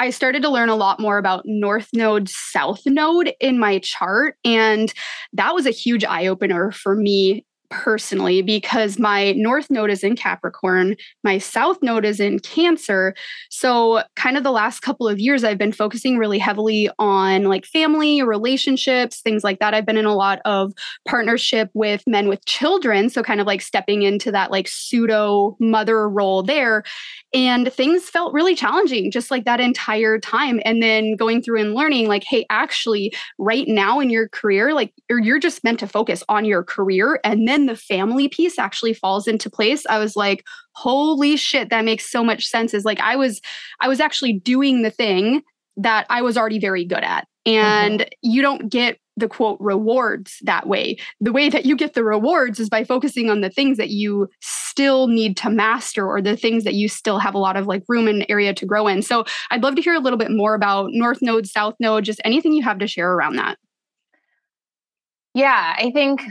I 0.00 0.10
started 0.10 0.42
to 0.42 0.48
learn 0.48 0.70
a 0.70 0.76
lot 0.76 0.98
more 0.98 1.18
about 1.18 1.42
North 1.44 1.90
Node, 1.92 2.28
South 2.28 2.80
Node 2.86 3.34
in 3.38 3.58
my 3.58 3.80
chart. 3.80 4.36
And 4.44 4.92
that 5.34 5.54
was 5.54 5.66
a 5.66 5.70
huge 5.70 6.04
eye 6.04 6.26
opener 6.26 6.72
for 6.72 6.96
me 6.96 7.44
personally 7.70 8.42
because 8.42 8.98
my 8.98 9.32
north 9.32 9.70
node 9.70 9.90
is 9.90 10.04
in 10.04 10.16
Capricorn, 10.16 10.96
my 11.24 11.38
south 11.38 11.78
node 11.82 12.04
is 12.04 12.20
in 12.20 12.38
Cancer. 12.40 13.14
So, 13.48 14.02
kind 14.16 14.36
of 14.36 14.42
the 14.42 14.50
last 14.50 14.80
couple 14.80 15.08
of 15.08 15.18
years, 15.18 15.44
I've 15.44 15.58
been 15.58 15.72
focusing 15.72 16.18
really 16.18 16.38
heavily 16.38 16.90
on 16.98 17.44
like 17.44 17.64
family, 17.64 18.22
relationships, 18.22 19.20
things 19.22 19.42
like 19.44 19.60
that. 19.60 19.72
I've 19.72 19.86
been 19.86 19.96
in 19.96 20.04
a 20.04 20.14
lot 20.14 20.40
of 20.44 20.72
partnership 21.08 21.70
with 21.72 22.02
men 22.06 22.28
with 22.28 22.44
children. 22.44 23.08
So, 23.08 23.22
kind 23.22 23.40
of 23.40 23.46
like 23.46 23.62
stepping 23.62 24.02
into 24.02 24.30
that 24.32 24.50
like 24.50 24.68
pseudo 24.68 25.56
mother 25.60 26.08
role 26.08 26.42
there. 26.42 26.82
And 27.32 27.72
things 27.72 28.04
felt 28.10 28.34
really 28.34 28.54
challenging 28.54 29.10
just 29.10 29.30
like 29.30 29.44
that 29.44 29.60
entire 29.60 30.18
time. 30.18 30.60
And 30.64 30.82
then 30.82 31.14
going 31.14 31.42
through 31.42 31.60
and 31.60 31.74
learning, 31.74 32.08
like, 32.08 32.24
hey, 32.24 32.44
actually, 32.50 33.14
right 33.38 33.68
now 33.68 34.00
in 34.00 34.10
your 34.10 34.28
career, 34.28 34.74
like, 34.74 34.92
you're 35.08 35.38
just 35.38 35.62
meant 35.62 35.78
to 35.80 35.86
focus 35.86 36.24
on 36.28 36.44
your 36.44 36.64
career 36.64 37.20
and 37.24 37.46
then 37.46 37.59
the 37.66 37.76
family 37.76 38.28
piece 38.28 38.58
actually 38.58 38.94
falls 38.94 39.26
into 39.26 39.50
place, 39.50 39.84
I 39.88 39.98
was 39.98 40.16
like, 40.16 40.44
holy 40.72 41.36
shit, 41.36 41.70
that 41.70 41.84
makes 41.84 42.10
so 42.10 42.24
much 42.24 42.46
sense. 42.46 42.74
Is 42.74 42.84
like 42.84 43.00
I 43.00 43.16
was 43.16 43.40
I 43.80 43.88
was 43.88 44.00
actually 44.00 44.34
doing 44.34 44.82
the 44.82 44.90
thing 44.90 45.42
that 45.76 46.06
I 46.10 46.22
was 46.22 46.36
already 46.36 46.58
very 46.58 46.84
good 46.84 47.02
at. 47.04 47.26
And 47.46 48.00
mm-hmm. 48.00 48.08
you 48.22 48.42
don't 48.42 48.70
get 48.70 48.98
the 49.16 49.28
quote 49.28 49.58
rewards 49.60 50.38
that 50.42 50.66
way. 50.66 50.96
The 51.20 51.32
way 51.32 51.48
that 51.48 51.66
you 51.66 51.76
get 51.76 51.94
the 51.94 52.04
rewards 52.04 52.58
is 52.58 52.68
by 52.68 52.84
focusing 52.84 53.30
on 53.30 53.40
the 53.40 53.50
things 53.50 53.76
that 53.76 53.90
you 53.90 54.28
still 54.40 55.08
need 55.08 55.36
to 55.38 55.50
master 55.50 56.06
or 56.06 56.22
the 56.22 56.36
things 56.36 56.64
that 56.64 56.74
you 56.74 56.88
still 56.88 57.18
have 57.18 57.34
a 57.34 57.38
lot 57.38 57.56
of 57.56 57.66
like 57.66 57.82
room 57.88 58.08
and 58.08 58.24
area 58.28 58.54
to 58.54 58.66
grow 58.66 58.86
in. 58.86 59.02
So 59.02 59.24
I'd 59.50 59.62
love 59.62 59.74
to 59.76 59.82
hear 59.82 59.94
a 59.94 60.00
little 60.00 60.18
bit 60.18 60.30
more 60.30 60.54
about 60.54 60.90
North 60.92 61.20
Node, 61.22 61.46
South 61.46 61.74
Node, 61.80 62.04
just 62.04 62.20
anything 62.24 62.52
you 62.52 62.62
have 62.62 62.78
to 62.78 62.86
share 62.86 63.12
around 63.12 63.36
that. 63.36 63.58
Yeah, 65.34 65.74
I 65.76 65.90
think 65.92 66.22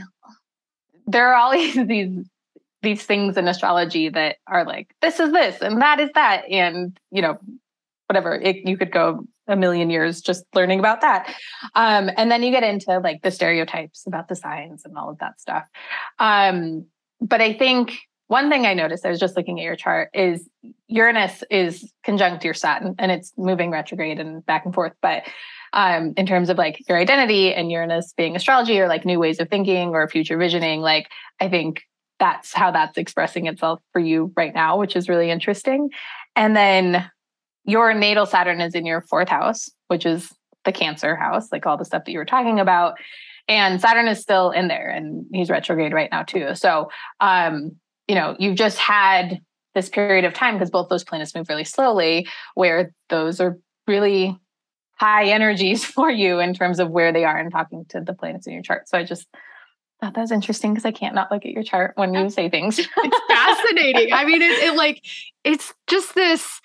there 1.12 1.28
are 1.28 1.34
always 1.34 1.74
these 1.86 2.26
these 2.82 3.04
things 3.04 3.36
in 3.36 3.46
astrology 3.46 4.08
that 4.08 4.36
are 4.46 4.64
like 4.64 4.94
this 5.02 5.20
is 5.20 5.32
this 5.32 5.60
and 5.60 5.82
that 5.82 6.00
is 6.00 6.10
that. 6.14 6.48
And 6.50 6.98
you 7.10 7.22
know 7.22 7.38
whatever 8.08 8.34
it, 8.34 8.56
you 8.66 8.76
could 8.76 8.90
go 8.90 9.24
a 9.46 9.56
million 9.56 9.90
years 9.90 10.20
just 10.20 10.44
learning 10.54 10.78
about 10.78 11.00
that. 11.00 11.32
Um, 11.74 12.10
and 12.16 12.30
then 12.30 12.42
you 12.42 12.50
get 12.50 12.62
into 12.62 12.98
like 12.98 13.22
the 13.22 13.30
stereotypes 13.30 14.04
about 14.06 14.28
the 14.28 14.36
signs 14.36 14.84
and 14.84 14.96
all 14.96 15.10
of 15.10 15.18
that 15.18 15.40
stuff. 15.40 15.68
Um, 16.18 16.86
but 17.20 17.42
i 17.42 17.52
think 17.52 17.98
one 18.28 18.48
thing 18.48 18.64
i 18.64 18.72
noticed 18.72 19.04
i 19.04 19.10
was 19.10 19.20
just 19.20 19.36
looking 19.36 19.60
at 19.60 19.62
your 19.62 19.76
chart 19.76 20.08
is 20.14 20.48
uranus 20.90 21.42
is 21.50 21.90
conjunct 22.02 22.44
your 22.44 22.54
saturn 22.54 22.94
and 22.98 23.12
it's 23.12 23.32
moving 23.36 23.70
retrograde 23.70 24.18
and 24.18 24.44
back 24.44 24.64
and 24.64 24.74
forth. 24.74 24.92
But 25.00 25.22
um, 25.72 26.12
in 26.16 26.26
terms 26.26 26.50
of 26.50 26.58
like 26.58 26.82
your 26.88 26.98
identity 26.98 27.54
and 27.54 27.70
Uranus 27.70 28.12
being 28.16 28.36
astrology 28.36 28.80
or 28.80 28.88
like 28.88 29.04
new 29.04 29.18
ways 29.18 29.40
of 29.40 29.48
thinking 29.48 29.90
or 29.90 30.08
future 30.08 30.36
visioning. 30.36 30.80
Like, 30.80 31.08
I 31.40 31.48
think 31.48 31.82
that's 32.18 32.52
how 32.52 32.70
that's 32.70 32.98
expressing 32.98 33.46
itself 33.46 33.80
for 33.92 34.00
you 34.00 34.32
right 34.36 34.54
now, 34.54 34.78
which 34.78 34.96
is 34.96 35.08
really 35.08 35.30
interesting. 35.30 35.90
And 36.36 36.54
then 36.54 37.10
your 37.64 37.94
natal 37.94 38.26
Saturn 38.26 38.60
is 38.60 38.74
in 38.74 38.86
your 38.86 39.00
fourth 39.02 39.28
house, 39.28 39.70
which 39.88 40.04
is 40.04 40.32
the 40.64 40.72
Cancer 40.72 41.16
house, 41.16 41.50
like 41.50 41.66
all 41.66 41.76
the 41.76 41.84
stuff 41.84 42.04
that 42.04 42.12
you 42.12 42.18
were 42.18 42.24
talking 42.24 42.60
about. 42.60 42.94
And 43.48 43.80
Saturn 43.80 44.06
is 44.06 44.20
still 44.20 44.50
in 44.50 44.68
there 44.68 44.90
and 44.90 45.26
he's 45.32 45.50
retrograde 45.50 45.92
right 45.92 46.10
now 46.10 46.22
too. 46.22 46.54
So, 46.54 46.90
um, 47.20 47.72
you 48.06 48.14
know, 48.14 48.36
you've 48.38 48.56
just 48.56 48.78
had 48.78 49.40
this 49.74 49.88
period 49.88 50.24
of 50.24 50.34
time 50.34 50.54
because 50.54 50.70
both 50.70 50.88
those 50.88 51.04
planets 51.04 51.34
move 51.34 51.48
really 51.48 51.64
slowly, 51.64 52.26
where 52.54 52.92
those 53.08 53.40
are 53.40 53.58
really 53.86 54.38
high 55.00 55.24
energies 55.24 55.82
for 55.96 56.10
you 56.10 56.38
in 56.38 56.54
terms 56.54 56.78
of 56.78 56.90
where 56.90 57.12
they 57.12 57.24
are 57.24 57.38
and 57.38 57.50
talking 57.50 57.86
to 57.88 58.00
the 58.00 58.12
planets 58.12 58.46
in 58.46 58.52
your 58.52 58.62
chart. 58.62 58.88
So 58.88 58.98
I 58.98 59.04
just 59.04 59.26
thought 60.00 60.14
that 60.14 60.20
was 60.20 60.30
interesting 60.30 60.72
because 60.72 60.84
I 60.84 60.92
can't 60.92 61.14
not 61.14 61.30
look 61.32 61.44
at 61.44 61.52
your 61.52 61.62
chart 61.62 61.92
when 61.96 62.12
you 62.14 62.28
say 62.28 62.50
things. 62.50 62.78
it's 62.78 63.20
fascinating. 63.28 64.12
I 64.12 64.24
mean, 64.24 64.42
it, 64.42 64.62
it 64.62 64.76
like 64.76 65.02
it's 65.42 65.72
just 65.86 66.14
this. 66.14 66.60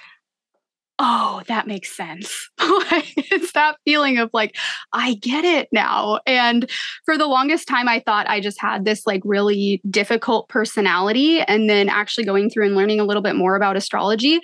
Oh, 0.98 1.42
that 1.50 1.68
makes 1.68 1.96
sense. 1.96 2.50
it's 2.62 3.52
that 3.52 3.76
feeling 3.84 4.18
of 4.18 4.30
like, 4.32 4.56
I 4.94 5.16
get 5.16 5.44
it 5.44 5.68
now. 5.74 6.22
And 6.26 6.72
for 7.04 7.18
the 7.18 7.28
longest 7.28 7.68
time, 7.68 7.90
I 7.90 8.02
thought 8.06 8.30
I 8.30 8.40
just 8.40 8.62
had 8.62 8.86
this 8.86 9.06
like 9.06 9.22
really 9.26 9.82
difficult 9.90 10.48
personality. 10.48 11.42
And 11.42 11.70
then 11.70 11.90
actually 11.90 12.24
going 12.24 12.50
through 12.50 12.68
and 12.68 12.76
learning 12.76 13.02
a 13.02 13.04
little 13.04 13.22
bit 13.22 13.36
more 13.36 13.58
about 13.58 13.76
astrology, 13.76 14.40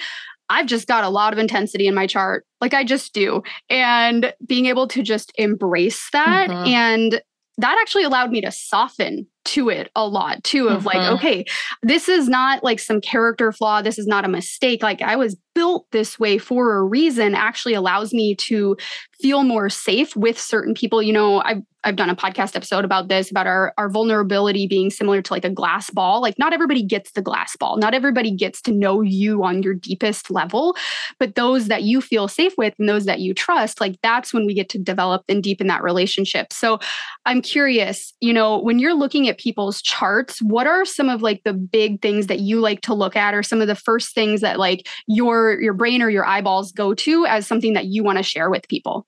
I've 0.51 0.65
just 0.65 0.87
got 0.87 1.03
a 1.03 1.09
lot 1.09 1.31
of 1.31 1.39
intensity 1.39 1.87
in 1.87 1.95
my 1.95 2.07
chart. 2.07 2.45
Like 2.59 2.73
I 2.73 2.83
just 2.83 3.13
do. 3.13 3.41
And 3.69 4.33
being 4.45 4.65
able 4.65 4.87
to 4.89 5.01
just 5.01 5.31
embrace 5.35 6.09
that 6.11 6.49
mm-hmm. 6.49 6.67
and 6.67 7.21
that 7.57 7.77
actually 7.79 8.03
allowed 8.03 8.31
me 8.31 8.41
to 8.41 8.51
soften 8.51 9.27
to 9.43 9.69
it 9.69 9.89
a 9.95 10.05
lot 10.07 10.43
too 10.43 10.67
of 10.67 10.83
mm-hmm. 10.83 10.97
like 10.97 11.11
okay 11.11 11.45
this 11.81 12.07
is 12.07 12.29
not 12.29 12.63
like 12.63 12.79
some 12.79 13.01
character 13.01 13.51
flaw 13.51 13.81
this 13.81 13.97
is 13.97 14.07
not 14.07 14.25
a 14.25 14.29
mistake 14.29 14.83
like 14.83 15.01
i 15.01 15.15
was 15.15 15.35
built 15.55 15.85
this 15.91 16.19
way 16.19 16.37
for 16.37 16.77
a 16.77 16.83
reason 16.83 17.33
actually 17.33 17.73
allows 17.73 18.13
me 18.13 18.35
to 18.35 18.77
feel 19.21 19.43
more 19.43 19.69
safe 19.69 20.15
with 20.15 20.39
certain 20.39 20.73
people 20.73 21.01
you 21.01 21.13
know 21.13 21.41
i've 21.43 21.61
I've 21.83 21.95
done 21.95 22.09
a 22.09 22.15
podcast 22.15 22.55
episode 22.55 22.85
about 22.85 23.07
this, 23.07 23.31
about 23.31 23.47
our, 23.47 23.73
our 23.77 23.89
vulnerability 23.89 24.67
being 24.67 24.89
similar 24.89 25.21
to 25.21 25.33
like 25.33 25.45
a 25.45 25.49
glass 25.49 25.89
ball. 25.89 26.21
Like, 26.21 26.37
not 26.37 26.53
everybody 26.53 26.83
gets 26.83 27.11
the 27.11 27.21
glass 27.21 27.55
ball. 27.55 27.77
Not 27.77 27.93
everybody 27.93 28.31
gets 28.31 28.61
to 28.63 28.71
know 28.71 29.01
you 29.01 29.43
on 29.43 29.63
your 29.63 29.73
deepest 29.73 30.29
level. 30.29 30.75
But 31.19 31.35
those 31.35 31.67
that 31.67 31.83
you 31.83 32.01
feel 32.01 32.27
safe 32.27 32.53
with 32.57 32.75
and 32.77 32.87
those 32.87 33.05
that 33.05 33.19
you 33.19 33.33
trust, 33.33 33.81
like, 33.81 33.97
that's 34.03 34.33
when 34.33 34.45
we 34.45 34.53
get 34.53 34.69
to 34.69 34.77
develop 34.77 35.23
and 35.27 35.41
deepen 35.41 35.67
that 35.67 35.81
relationship. 35.81 36.53
So 36.53 36.79
I'm 37.25 37.41
curious, 37.41 38.13
you 38.19 38.33
know, 38.33 38.59
when 38.59 38.77
you're 38.77 38.93
looking 38.93 39.27
at 39.27 39.30
people's 39.37 39.81
charts, 39.81 40.41
what 40.41 40.67
are 40.67 40.85
some 40.85 41.09
of 41.09 41.21
like 41.21 41.41
the 41.43 41.53
big 41.53 42.01
things 42.01 42.27
that 42.27 42.39
you 42.39 42.59
like 42.59 42.81
to 42.81 42.93
look 42.93 43.15
at 43.15 43.33
or 43.33 43.43
some 43.43 43.61
of 43.61 43.67
the 43.67 43.75
first 43.75 44.13
things 44.13 44.41
that 44.41 44.59
like 44.59 44.87
your 45.07 45.59
your 45.59 45.73
brain 45.73 46.01
or 46.01 46.09
your 46.09 46.25
eyeballs 46.25 46.71
go 46.71 46.93
to 46.93 47.25
as 47.25 47.47
something 47.47 47.73
that 47.73 47.85
you 47.85 48.03
want 48.03 48.17
to 48.17 48.23
share 48.23 48.49
with 48.49 48.67
people? 48.67 49.07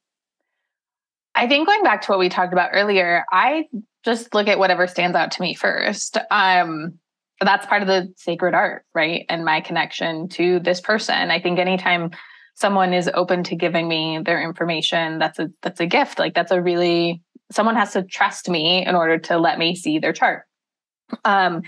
I 1.36 1.48
think 1.48 1.68
going 1.68 1.84
back 1.84 2.02
to 2.04 2.12
what 2.12 2.20
we 2.20 2.30
talked 2.30 2.54
about 2.54 2.72
earlier, 2.74 3.26
I 3.32 3.66
just 4.06 4.34
look 4.34 4.48
at 4.48 4.60
whatever 4.60 4.86
stands 4.88 5.16
out 5.16 5.32
to 5.32 5.42
me 5.42 5.56
first. 5.56 6.18
Um, 6.30 7.00
that's 7.42 7.66
part 7.66 7.82
of 7.82 7.88
the 7.88 8.14
sacred 8.18 8.54
art, 8.54 8.86
right? 8.94 9.26
And 9.30 9.44
my 9.44 9.62
connection 9.62 10.30
to 10.30 10.60
this 10.60 10.80
person. 10.80 11.32
I 11.32 11.40
think 11.42 11.60
anytime 11.60 12.12
someone 12.56 12.94
is 12.94 13.10
open 13.14 13.44
to 13.46 13.56
giving 13.56 13.88
me 13.88 14.20
their 14.24 14.42
information, 14.42 15.20
that's 15.20 15.40
a 15.40 15.50
that's 15.62 15.80
a 15.80 15.86
gift. 15.86 16.20
Like 16.20 16.34
that's 16.36 16.52
a 16.52 16.62
really 16.62 17.22
someone 17.54 17.76
has 17.76 17.94
to 17.94 18.04
trust 18.04 18.50
me 18.50 18.86
in 18.86 18.96
order 18.96 19.18
to 19.18 19.38
let 19.38 19.60
me 19.60 19.76
see 19.76 20.00
their 20.00 20.14
chart. 20.14 20.44
Um, 21.26 21.64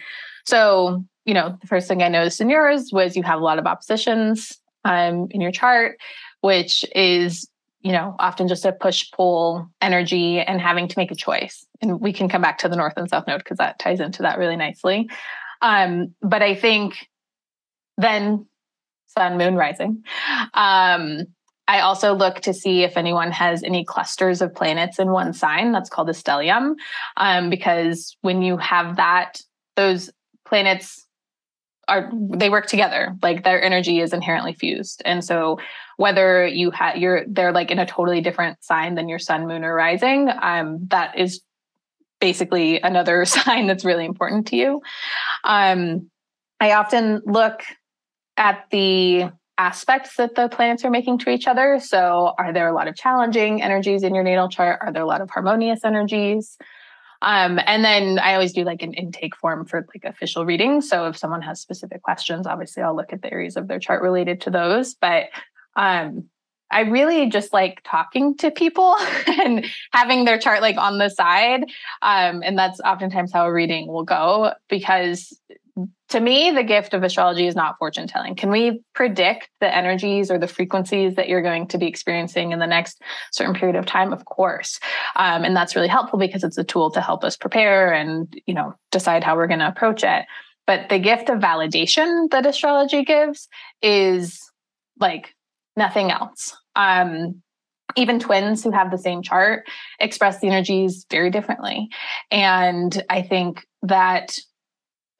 so 0.45 1.05
you 1.25 1.33
know, 1.33 1.57
the 1.59 1.67
first 1.67 1.87
thing 1.87 2.03
I 2.03 2.07
noticed 2.07 2.39
in 2.39 2.49
yours 2.49 2.91
was 2.93 3.15
you 3.15 3.23
have 3.23 3.39
a 3.39 3.43
lot 3.43 3.57
of 3.57 3.65
oppositions 3.65 4.59
um, 4.83 5.27
in 5.31 5.41
your 5.41 5.51
chart, 5.51 5.97
which 6.41 6.85
is 6.95 7.49
you 7.85 7.91
know, 7.91 8.15
often 8.17 8.47
just 8.47 8.65
a 8.65 8.71
push 8.71 9.11
pull 9.11 9.69
energy 9.79 10.39
and 10.39 10.59
having 10.59 10.87
to 10.87 10.97
make 10.97 11.11
a 11.11 11.15
choice. 11.15 11.67
And 11.83 12.01
we 12.01 12.13
can 12.13 12.27
come 12.27 12.41
back 12.41 12.57
to 12.59 12.67
the 12.67 12.75
north 12.75 12.93
and 12.97 13.07
south 13.07 13.27
node 13.27 13.43
because 13.43 13.59
that 13.59 13.77
ties 13.77 13.99
into 13.99 14.23
that 14.23 14.39
really 14.39 14.55
nicely. 14.55 15.07
Um, 15.61 16.15
but 16.19 16.41
I 16.41 16.55
think 16.55 17.07
then 17.99 18.47
sun, 19.05 19.37
moon, 19.37 19.53
rising. 19.55 20.03
Um, 20.55 21.27
I 21.67 21.79
also 21.79 22.13
look 22.13 22.41
to 22.41 22.53
see 22.53 22.83
if 22.83 22.95
anyone 22.95 23.31
has 23.31 23.63
any 23.63 23.83
clusters 23.83 24.41
of 24.41 24.53
planets 24.53 24.99
in 24.99 25.11
one 25.11 25.33
sign. 25.33 25.71
That's 25.71 25.89
called 25.89 26.09
a 26.09 26.13
stellium. 26.13 26.75
Um, 27.17 27.49
because 27.49 28.15
when 28.21 28.41
you 28.41 28.57
have 28.57 28.97
that, 28.97 29.41
those 29.75 30.11
planets 30.45 31.05
are 31.87 32.11
they 32.13 32.49
work 32.49 32.65
together 32.65 33.15
like 33.21 33.43
their 33.43 33.61
energy 33.61 33.99
is 33.99 34.13
inherently 34.13 34.53
fused 34.53 35.01
and 35.05 35.23
so 35.23 35.59
whether 35.97 36.45
you 36.45 36.71
have 36.71 36.97
you're 36.97 37.23
they're 37.27 37.51
like 37.51 37.69
in 37.69 37.79
a 37.79 37.85
totally 37.85 38.21
different 38.21 38.63
sign 38.63 38.95
than 38.95 39.07
your 39.07 39.19
sun 39.19 39.47
moon 39.47 39.63
or 39.63 39.73
rising 39.73 40.29
um 40.41 40.79
that 40.87 41.17
is 41.17 41.41
basically 42.19 42.81
another 42.81 43.23
sign 43.25 43.67
that's 43.67 43.85
really 43.85 44.05
important 44.05 44.47
to 44.47 44.55
you 44.55 44.81
um 45.43 46.09
i 46.59 46.71
often 46.71 47.21
look 47.25 47.63
at 48.37 48.65
the 48.71 49.29
aspects 49.57 50.17
that 50.17 50.35
the 50.35 50.49
planets 50.49 50.83
are 50.83 50.89
making 50.89 51.17
to 51.17 51.29
each 51.29 51.47
other 51.47 51.79
so 51.79 52.33
are 52.37 52.51
there 52.51 52.67
a 52.67 52.73
lot 52.73 52.87
of 52.87 52.95
challenging 52.95 53.61
energies 53.61 54.03
in 54.03 54.13
your 54.13 54.23
natal 54.23 54.49
chart 54.49 54.79
are 54.81 54.91
there 54.91 55.03
a 55.03 55.07
lot 55.07 55.21
of 55.21 55.29
harmonious 55.29 55.85
energies 55.85 56.57
um, 57.21 57.59
and 57.65 57.83
then 57.83 58.19
I 58.19 58.33
always 58.33 58.53
do 58.53 58.63
like 58.63 58.81
an 58.81 58.93
intake 58.93 59.35
form 59.35 59.65
for 59.65 59.87
like 59.93 60.05
official 60.05 60.45
readings. 60.45 60.87
So 60.87 61.07
if 61.07 61.17
someone 61.17 61.41
has 61.41 61.59
specific 61.61 62.03
questions, 62.03 62.45
obviously 62.45 62.83
I'll 62.83 62.95
look 62.95 63.13
at 63.13 63.21
the 63.21 63.33
areas 63.33 63.57
of 63.57 63.67
their 63.67 63.79
chart 63.79 64.01
related 64.01 64.41
to 64.41 64.51
those. 64.51 64.93
But 64.93 65.25
um, 65.75 66.25
I 66.71 66.81
really 66.81 67.29
just 67.29 67.53
like 67.53 67.81
talking 67.83 68.35
to 68.37 68.51
people 68.51 68.95
and 69.27 69.65
having 69.91 70.25
their 70.25 70.37
chart 70.37 70.61
like 70.61 70.77
on 70.77 70.97
the 70.97 71.09
side. 71.09 71.63
Um, 72.01 72.43
and 72.43 72.57
that's 72.57 72.79
oftentimes 72.81 73.31
how 73.31 73.45
a 73.45 73.53
reading 73.53 73.87
will 73.87 74.03
go 74.03 74.53
because 74.69 75.37
to 76.09 76.19
me, 76.19 76.51
the 76.51 76.63
gift 76.63 76.93
of 76.93 77.03
astrology 77.03 77.47
is 77.47 77.55
not 77.55 77.77
fortune 77.79 78.07
telling. 78.07 78.35
Can 78.35 78.51
we 78.51 78.81
predict 78.93 79.49
the 79.59 79.75
energies 79.75 80.29
or 80.29 80.37
the 80.37 80.47
frequencies 80.47 81.15
that 81.15 81.27
you're 81.27 81.41
going 81.41 81.67
to 81.67 81.77
be 81.77 81.87
experiencing 81.87 82.51
in 82.51 82.59
the 82.59 82.67
next 82.67 83.01
certain 83.31 83.55
period 83.55 83.75
of 83.75 83.85
time? 83.85 84.13
Of 84.13 84.25
course. 84.25 84.79
Um, 85.15 85.43
and 85.43 85.55
that's 85.55 85.75
really 85.75 85.87
helpful 85.87 86.19
because 86.19 86.43
it's 86.43 86.59
a 86.59 86.63
tool 86.63 86.91
to 86.91 87.01
help 87.01 87.23
us 87.23 87.35
prepare 87.35 87.91
and, 87.91 88.31
you 88.45 88.53
know, 88.53 88.75
decide 88.91 89.23
how 89.23 89.35
we're 89.35 89.47
going 89.47 89.59
to 89.59 89.67
approach 89.67 90.03
it. 90.03 90.25
But 90.67 90.89
the 90.89 90.99
gift 90.99 91.29
of 91.29 91.39
validation 91.39 92.29
that 92.29 92.45
astrology 92.45 93.03
gives 93.03 93.47
is 93.81 94.39
like 94.99 95.33
nothing 95.75 96.11
else. 96.11 96.55
Um, 96.75 97.41
even 97.95 98.19
twins 98.19 98.63
who 98.63 98.71
have 98.71 98.91
the 98.91 98.97
same 98.97 99.21
chart 99.21 99.65
express 99.99 100.39
the 100.39 100.47
energies 100.47 101.05
very 101.09 101.29
differently. 101.29 101.89
And 102.29 103.03
I 103.09 103.21
think 103.21 103.65
that 103.83 104.37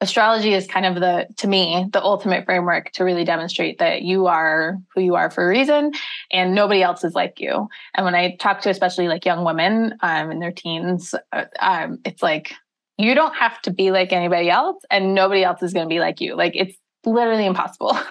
astrology 0.00 0.52
is 0.52 0.66
kind 0.66 0.84
of 0.84 0.96
the 0.96 1.26
to 1.38 1.48
me 1.48 1.86
the 1.92 2.02
ultimate 2.02 2.44
framework 2.44 2.90
to 2.92 3.04
really 3.04 3.24
demonstrate 3.24 3.78
that 3.78 4.02
you 4.02 4.26
are 4.26 4.76
who 4.94 5.00
you 5.00 5.14
are 5.14 5.30
for 5.30 5.44
a 5.44 5.48
reason 5.48 5.92
and 6.30 6.54
nobody 6.54 6.82
else 6.82 7.02
is 7.02 7.14
like 7.14 7.40
you. 7.40 7.68
And 7.94 8.04
when 8.04 8.14
i 8.14 8.36
talk 8.36 8.60
to 8.62 8.70
especially 8.70 9.08
like 9.08 9.24
young 9.24 9.44
women 9.44 9.94
um, 10.02 10.30
in 10.30 10.38
their 10.38 10.52
teens 10.52 11.14
uh, 11.32 11.44
um, 11.60 11.98
it's 12.04 12.22
like 12.22 12.52
you 12.98 13.14
don't 13.14 13.34
have 13.36 13.60
to 13.62 13.72
be 13.72 13.90
like 13.90 14.12
anybody 14.12 14.50
else 14.50 14.82
and 14.90 15.14
nobody 15.14 15.44
else 15.44 15.62
is 15.62 15.72
going 15.72 15.86
to 15.86 15.92
be 15.92 16.00
like 16.00 16.20
you. 16.20 16.34
Like 16.34 16.56
it's 16.56 16.76
literally 17.04 17.46
impossible. 17.46 17.98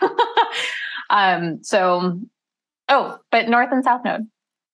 Um 1.07 1.63
so 1.63 2.19
oh 2.89 3.19
but 3.31 3.47
north 3.47 3.69
and 3.71 3.83
south 3.83 4.01
node. 4.03 4.27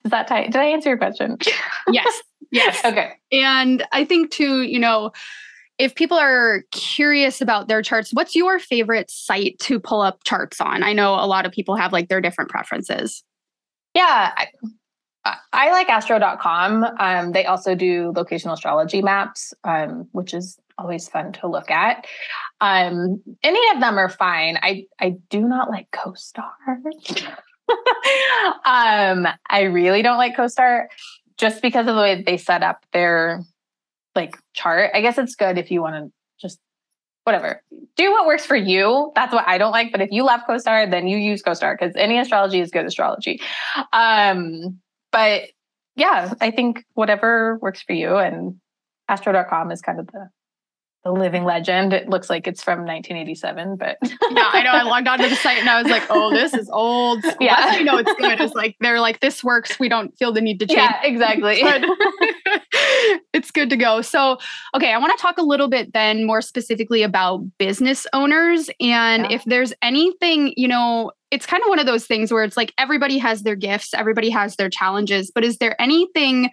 Is 0.06 0.12
that 0.12 0.28
tight 0.28 0.46
did 0.46 0.62
i 0.62 0.66
answer 0.66 0.88
your 0.88 0.98
question? 0.98 1.38
Yes. 1.92 2.22
Yes. 2.52 2.80
Okay. 2.86 3.12
And 3.34 3.86
i 3.92 4.06
think 4.06 4.32
too 4.32 4.62
you 4.62 4.80
know 4.80 5.12
if 5.82 5.96
people 5.96 6.18
are 6.18 6.64
curious 6.70 7.42
about 7.42 7.68
their 7.68 7.82
charts, 7.82 8.12
what's 8.14 8.36
your 8.36 8.60
favorite 8.60 9.10
site 9.10 9.58
to 9.62 9.80
pull 9.80 10.00
up 10.00 10.24
charts 10.24 10.62
on? 10.62 10.84
I 10.84 10.94
know 10.94 11.16
a 11.16 11.26
lot 11.26 11.48
of 11.48 11.52
people 11.52 11.76
have 11.76 11.92
like 11.92 12.08
their 12.08 12.22
different 12.22 12.52
preferences. 12.52 13.24
Yeah, 13.96 14.32
I, 14.38 15.36
I 15.52 15.72
like 15.72 15.90
astro.com. 15.90 16.86
Um, 17.00 17.32
they 17.32 17.48
also 17.48 17.74
do 17.74 18.14
locational 18.14 18.54
astrology 18.54 19.02
maps, 19.02 19.56
um, 19.64 20.08
which 20.12 20.36
is 20.36 20.60
always 20.78 21.10
fun 21.10 21.32
to 21.34 21.48
look 21.48 21.72
at. 21.72 22.06
Um, 22.62 23.20
any 23.42 23.60
of 23.74 23.82
them 23.82 23.98
are 23.98 24.10
fine. 24.10 24.60
I, 24.62 24.86
I 25.00 25.16
do 25.32 25.42
not 25.42 25.72
like 25.72 25.90
CoStar. 25.90 26.52
um, 28.66 29.28
I 29.50 29.62
really 29.62 30.04
don't 30.04 30.18
like 30.18 30.38
CoStar 30.38 30.86
just 31.38 31.64
because 31.64 31.88
of 31.88 31.96
the 31.96 32.02
way 32.02 32.22
they 32.22 32.38
set 32.38 32.62
up 32.62 32.86
their 32.94 33.44
like 34.16 34.38
chart. 34.54 34.92
I 34.94 35.02
guess 35.02 35.18
it's 35.18 35.36
good 35.36 35.58
if 35.58 35.72
you 35.72 35.82
want 35.82 35.96
to 35.96 36.12
just 36.40 36.60
whatever 37.24 37.62
do 37.96 38.12
what 38.12 38.26
works 38.26 38.46
for 38.46 38.56
you. 38.56 39.12
That's 39.16 39.34
what 39.34 39.48
I 39.48 39.58
don't 39.58 39.72
like. 39.72 39.92
But 39.92 40.02
if 40.02 40.10
you 40.12 40.24
love 40.24 40.42
CoStar, 40.48 40.90
then 40.90 41.08
you 41.08 41.18
use 41.18 41.44
CoStar 41.44 41.78
because 41.78 41.96
any 41.96 42.20
astrology 42.20 42.60
is 42.60 42.72
good 42.72 42.86
astrology. 42.86 43.42
Um, 43.94 44.80
but 45.12 45.44
yeah, 45.96 46.34
I 46.42 46.52
think 46.52 46.84
whatever 46.94 47.58
works 47.62 47.82
for 47.82 47.94
you 47.94 48.18
and 48.18 48.56
astro.com 49.08 49.72
is 49.72 49.82
kind 49.82 50.00
of 50.00 50.08
the 50.08 50.30
the 51.04 51.12
living 51.12 51.44
legend. 51.44 51.94
It 51.94 52.10
looks 52.10 52.30
like 52.30 52.48
it's 52.48 52.64
from 52.64 52.80
1987, 52.80 53.76
but 53.76 53.98
yeah, 54.04 54.10
I 54.20 54.62
know. 54.64 54.72
I 54.72 54.84
logged 54.84 55.08
onto 55.08 55.28
the 55.28 55.36
site 55.36 55.58
and 55.58 55.70
I 55.70 55.82
was 55.82 55.92
like, 55.92 56.04
"Oh, 56.10 56.32
this 56.32 56.54
is 56.54 56.70
old." 56.70 57.22
School. 57.24 57.36
Yeah, 57.40 57.56
I 57.58 57.82
know 57.82 57.98
it's 57.98 58.14
good. 58.14 58.40
It's 58.40 58.54
like 58.54 58.76
they're 58.80 59.00
like, 59.00 59.20
"This 59.20 59.44
works. 59.44 59.80
We 59.80 59.90
don't 59.90 60.16
feel 60.18 60.32
the 60.32 60.42
need 60.42 60.60
to 60.60 60.68
change." 60.68 60.80
Yeah, 60.80 61.02
exactly. 61.04 61.62
it's 63.34 63.52
good 63.52 63.70
to 63.70 63.78
go. 63.78 64.02
So, 64.02 64.38
okay, 64.76 64.94
I 64.94 64.98
want 64.98 65.18
to 65.18 65.22
talk 65.22 65.38
a 65.38 65.44
little 65.44 65.68
bit 65.68 65.94
then 65.94 66.26
more 66.26 66.42
specifically 66.42 67.04
about 67.04 67.40
business 67.58 68.06
owners 68.14 68.70
and 68.80 69.24
yeah. 69.24 69.36
if 69.36 69.44
there's 69.46 69.74
anything, 69.82 70.54
you 70.56 70.68
know, 70.68 71.12
it's 71.32 71.46
kind 71.46 71.64
of 71.64 71.70
one 71.70 71.80
of 71.80 71.86
those 71.86 72.06
things 72.06 72.32
where 72.32 72.44
it's 72.44 72.58
like 72.58 72.74
everybody 72.78 73.18
has 73.18 73.44
their 73.44 73.56
gifts, 73.56 73.94
everybody 73.94 74.30
has 74.30 74.58
their 74.58 74.70
challenges, 74.70 75.32
but 75.34 75.46
is 75.46 75.58
there 75.58 75.82
anything 75.82 76.52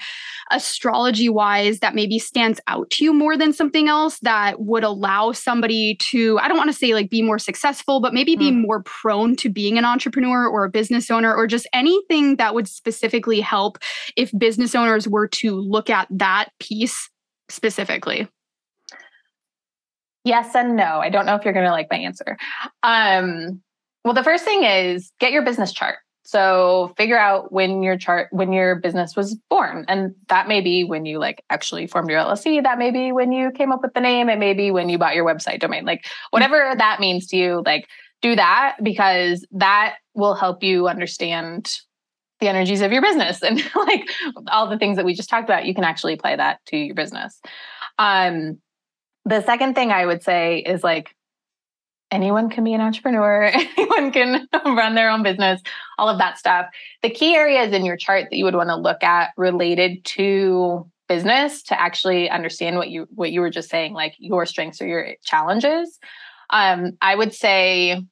astrology 0.52 1.28
wise 1.28 1.80
that 1.80 1.96
maybe 1.96 2.18
stands 2.18 2.60
out 2.68 2.88
to 2.90 3.04
you 3.04 3.12
more 3.12 3.36
than 3.36 3.52
something 3.52 3.88
else 3.88 4.18
that 4.20 4.60
would 4.60 4.84
allow 4.84 5.32
somebody 5.32 5.96
to, 5.96 6.38
I 6.38 6.46
don't 6.46 6.56
want 6.56 6.70
to 6.70 6.76
say 6.76 6.94
like 6.94 7.10
be 7.10 7.22
more 7.22 7.40
successful, 7.40 8.00
but 8.00 8.14
maybe 8.14 8.36
mm. 8.36 8.38
be 8.38 8.50
more 8.52 8.82
prone 8.84 9.34
to 9.36 9.48
being 9.48 9.76
an 9.76 9.84
entrepreneur 9.84 10.46
or 10.46 10.64
a 10.64 10.70
business 10.70 11.10
owner 11.10 11.34
or 11.34 11.46
just 11.46 11.68
anything 11.72 12.36
that 12.36 12.54
would 12.54 12.68
specifically 12.68 13.40
help 13.40 13.78
if 14.16 14.30
business 14.38 14.76
owners 14.76 15.08
were 15.08 15.26
to 15.28 15.56
look 15.56 15.90
at 15.90 16.06
that 16.10 16.50
piece 16.60 17.10
specifically? 17.48 18.28
Yes 20.24 20.54
and 20.54 20.76
no. 20.76 21.00
I 21.00 21.08
don't 21.08 21.26
know 21.26 21.34
if 21.34 21.44
you're 21.44 21.54
going 21.54 21.66
to 21.66 21.72
like 21.72 21.88
my 21.90 21.98
answer. 21.98 22.36
Um, 22.82 23.62
well, 24.08 24.14
the 24.14 24.24
first 24.24 24.42
thing 24.42 24.64
is 24.64 25.12
get 25.20 25.32
your 25.32 25.42
business 25.42 25.70
chart. 25.70 25.96
So 26.22 26.94
figure 26.96 27.18
out 27.18 27.52
when 27.52 27.82
your 27.82 27.98
chart, 27.98 28.28
when 28.30 28.54
your 28.54 28.76
business 28.76 29.14
was 29.14 29.34
born. 29.50 29.84
And 29.86 30.14
that 30.28 30.48
may 30.48 30.62
be 30.62 30.82
when 30.82 31.04
you 31.04 31.18
like 31.18 31.44
actually 31.50 31.86
formed 31.86 32.08
your 32.08 32.18
LLC. 32.18 32.62
That 32.62 32.78
may 32.78 32.90
be 32.90 33.12
when 33.12 33.32
you 33.32 33.50
came 33.50 33.70
up 33.70 33.82
with 33.82 33.92
the 33.92 34.00
name. 34.00 34.30
It 34.30 34.38
may 34.38 34.54
be 34.54 34.70
when 34.70 34.88
you 34.88 34.96
bought 34.96 35.14
your 35.14 35.26
website 35.26 35.60
domain. 35.60 35.84
Like 35.84 36.06
whatever 36.30 36.72
that 36.78 37.00
means 37.00 37.26
to 37.26 37.36
you, 37.36 37.62
like 37.66 37.86
do 38.22 38.34
that 38.34 38.76
because 38.82 39.46
that 39.50 39.96
will 40.14 40.34
help 40.34 40.62
you 40.62 40.88
understand 40.88 41.70
the 42.40 42.48
energies 42.48 42.80
of 42.80 42.92
your 42.92 43.02
business 43.02 43.42
and 43.42 43.62
like 43.74 44.08
all 44.50 44.70
the 44.70 44.78
things 44.78 44.96
that 44.96 45.04
we 45.04 45.12
just 45.12 45.28
talked 45.28 45.44
about 45.44 45.66
you 45.66 45.74
can 45.74 45.84
actually 45.84 46.14
apply 46.14 46.34
that 46.34 46.64
to 46.66 46.78
your 46.78 46.94
business 46.94 47.40
um 47.98 48.58
the 49.24 49.42
second 49.42 49.74
thing 49.74 49.90
i 49.90 50.06
would 50.06 50.22
say 50.22 50.58
is 50.58 50.84
like 50.84 51.16
anyone 52.10 52.48
can 52.50 52.64
be 52.64 52.74
an 52.74 52.80
entrepreneur 52.80 53.44
anyone 53.76 54.12
can 54.12 54.48
run 54.64 54.94
their 54.94 55.10
own 55.10 55.22
business 55.22 55.60
all 55.98 56.08
of 56.08 56.18
that 56.18 56.38
stuff 56.38 56.66
the 57.02 57.10
key 57.10 57.34
areas 57.34 57.72
in 57.72 57.84
your 57.84 57.96
chart 57.96 58.26
that 58.30 58.36
you 58.36 58.44
would 58.44 58.54
want 58.54 58.68
to 58.68 58.76
look 58.76 59.02
at 59.02 59.30
related 59.36 60.04
to 60.04 60.88
business 61.08 61.62
to 61.62 61.80
actually 61.80 62.28
understand 62.28 62.76
what 62.76 62.90
you 62.90 63.06
what 63.14 63.32
you 63.32 63.40
were 63.40 63.50
just 63.50 63.70
saying 63.70 63.92
like 63.92 64.14
your 64.18 64.44
strengths 64.44 64.80
or 64.80 64.86
your 64.86 65.14
challenges 65.24 65.98
um 66.50 66.92
i 67.00 67.14
would 67.14 67.32
say 67.32 68.02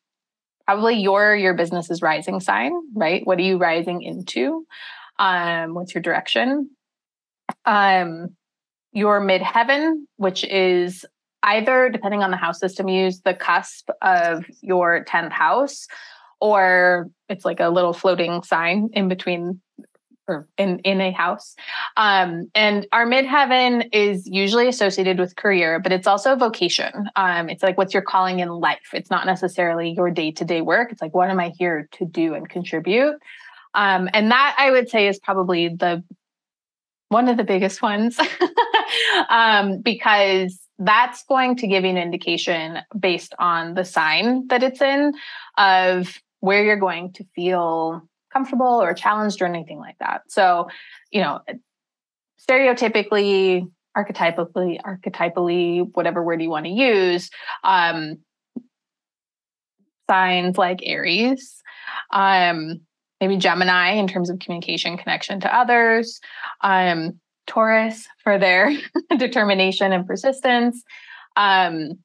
probably 0.66 0.97
your 0.97 1.34
your 1.34 1.55
business's 1.55 2.03
rising 2.03 2.40
sign, 2.40 2.72
right? 2.94 3.26
What 3.26 3.38
are 3.38 3.42
you 3.42 3.57
rising 3.57 4.03
into? 4.03 4.66
Um, 5.18 5.74
what's 5.74 5.94
your 5.94 6.03
direction? 6.03 6.70
Um, 7.64 8.36
your 8.92 9.20
midheaven, 9.20 10.05
which 10.16 10.44
is 10.44 11.07
either 11.43 11.89
depending 11.89 12.22
on 12.22 12.30
the 12.30 12.37
house 12.37 12.59
system 12.59 12.89
you 12.89 13.05
use, 13.05 13.20
the 13.20 13.34
cusp 13.34 13.91
of 14.03 14.45
your 14.62 15.05
10th 15.05 15.32
house, 15.32 15.87
or 16.41 17.09
it's 17.28 17.45
like 17.45 17.61
a 17.61 17.68
little 17.68 17.93
floating 17.93 18.43
sign 18.43 18.91
in 18.93 19.09
between 19.09 19.61
or 20.28 20.49
in 20.59 20.80
in 20.80 21.01
a 21.01 21.12
house. 21.12 21.55
Um, 21.97 22.51
and 22.55 22.87
our 22.93 23.07
midheaven 23.07 23.89
is 23.93 24.26
usually 24.26 24.68
associated 24.68 25.18
with 25.18 25.37
career, 25.37 25.78
but 25.78 25.93
it's 25.93 26.07
also 26.07 26.34
vocation. 26.37 27.09
Um, 27.16 27.49
it's 27.49 27.62
like 27.62 27.78
what's 27.78 27.95
your 27.95 28.03
calling 28.03 28.41
in 28.41 28.49
life. 28.49 28.89
It's 28.93 29.11
not 29.11 29.26
necessarily 29.26 29.91
your 29.91 30.11
day 30.11 30.32
to 30.32 30.45
day 30.45 30.62
work. 30.62 30.93
It's 30.93 31.03
like 31.03 31.14
what 31.14 31.30
am 31.30 31.41
I 31.41 31.53
here 31.57 31.89
to 31.93 32.05
do 32.05 32.34
and 32.34 32.49
contribute. 32.49 33.16
Um, 33.74 34.09
and 34.12 34.30
that 34.30 34.57
I 34.59 34.70
would 34.70 34.89
say 34.89 35.07
is 35.07 35.18
probably 35.18 35.68
the 35.68 36.03
one 37.09 37.28
of 37.28 37.37
the 37.37 37.45
biggest 37.45 37.82
ones 37.82 38.18
um, 39.30 39.80
because 39.80 40.59
that's 40.79 41.24
going 41.24 41.57
to 41.57 41.66
give 41.66 41.85
you 41.85 41.91
an 41.91 41.97
indication 41.97 42.79
based 42.99 43.35
on 43.39 43.74
the 43.74 43.85
sign 43.85 44.47
that 44.49 44.62
it's 44.62 44.83
in 44.83 45.14
of 45.57 46.20
where 46.41 46.62
you're 46.62 46.77
going 46.77 47.12
to 47.14 47.24
feel 47.35 48.07
comfortable 48.33 48.83
or 48.83 48.93
challenged 48.93 49.41
or 49.41 49.47
anything 49.47 49.79
like 49.79 49.97
that. 49.99 50.22
So, 50.29 50.68
you 51.11 51.22
know, 51.22 51.41
stereotypically, 52.49 53.66
archetypically, 53.97 54.81
archetypally, 54.83 55.89
whatever 55.95 56.22
word 56.22 56.43
you 56.43 56.51
want 56.51 56.66
to 56.66 56.72
use, 56.72 57.31
um, 57.64 58.18
signs 60.09 60.59
like 60.59 60.81
Aries, 60.83 61.62
um, 62.11 62.81
maybe 63.20 63.39
Gemini 63.39 63.93
in 63.93 64.07
terms 64.07 64.29
of 64.29 64.39
communication, 64.39 64.99
connection 64.99 65.41
to 65.41 65.55
others, 65.55 66.20
um, 66.61 67.18
Taurus 67.47 68.07
for 68.22 68.38
their 68.38 68.72
determination 69.18 69.92
and 69.92 70.07
persistence. 70.07 70.82
Um, 71.36 71.99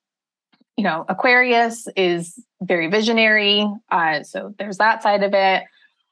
you 0.78 0.84
know, 0.84 1.06
Aquarius 1.08 1.88
is 1.96 2.44
very 2.62 2.88
visionary. 2.88 3.68
Uh, 3.92 4.24
so 4.24 4.54
there's 4.58 4.78
that 4.78 5.04
side 5.04 5.24
of 5.24 5.34
it 5.34 5.64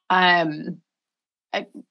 um 0.10 0.82
I, 1.54 1.60
am 1.60 1.84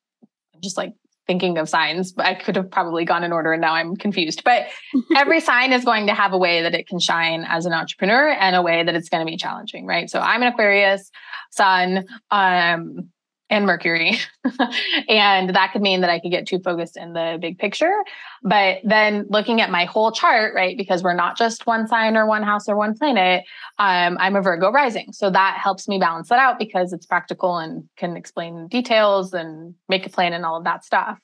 just 0.61 0.77
like 0.77 0.95
thinking 1.27 1.59
of 1.59 1.69
signs 1.69 2.13
but 2.13 2.27
i 2.27 2.35
could 2.35 2.57
have 2.57 2.71
probably 2.71 3.05
gone 3.05 3.23
in 3.23 3.33
order 3.33 3.53
and 3.53 3.61
now 3.61 3.75
i'm 3.75 3.97
confused 3.97 4.45
but 4.45 4.67
every 5.17 5.41
sign 5.41 5.73
is 5.73 5.85
going 5.85 6.07
to 6.07 6.15
have 6.15 6.33
a 6.33 6.39
way 6.39 6.63
that 6.63 6.75
it 6.75 6.87
can 6.87 6.99
shine 6.99 7.45
as 7.47 7.67
an 7.67 7.73
entrepreneur 7.73 8.31
and 8.31 8.57
a 8.57 8.63
way 8.63 8.83
that 8.83 8.95
it's 8.95 9.09
going 9.09 9.25
to 9.25 9.31
be 9.31 9.37
challenging 9.37 9.87
right 9.87 10.11
so 10.11 10.21
i'm 10.21 10.43
an 10.43 10.49
aquarius 10.49 11.11
sun 11.51 12.07
um 12.31 13.11
and 13.51 13.67
Mercury. 13.67 14.19
and 15.09 15.55
that 15.55 15.73
could 15.73 15.83
mean 15.83 16.03
that 16.03 16.11
I 16.11 16.19
could 16.21 16.31
get 16.31 16.47
too 16.47 16.59
focused 16.59 16.97
in 16.97 17.13
the 17.13 17.39
big 17.41 17.59
picture. 17.59 17.93
But 18.43 18.79
then 18.85 19.27
looking 19.29 19.61
at 19.61 19.71
my 19.71 19.85
whole 19.85 20.13
chart, 20.13 20.55
right, 20.55 20.77
because 20.77 21.03
we're 21.03 21.15
not 21.15 21.37
just 21.37 21.67
one 21.67 21.87
sign 21.89 22.17
or 22.17 22.27
one 22.27 22.43
house 22.43 22.69
or 22.69 22.77
one 22.77 22.97
planet, 22.97 23.45
um, 23.79 24.19
I'm 24.21 24.37
a 24.37 24.43
Virgo 24.43 24.71
rising. 24.71 25.13
So 25.13 25.31
that 25.31 25.59
helps 25.63 25.89
me 25.89 25.99
balance 25.99 26.29
that 26.29 26.39
out 26.39 26.59
because 26.59 26.93
it's 26.93 27.07
practical 27.07 27.57
and 27.57 27.89
can 27.97 28.17
explain 28.17 28.69
details 28.69 29.33
and 29.33 29.75
make 29.89 30.07
a 30.07 30.11
plan 30.11 30.33
and 30.33 30.45
all 30.45 30.57
of 30.57 30.65
that 30.65 30.85
stuff. 30.85 31.19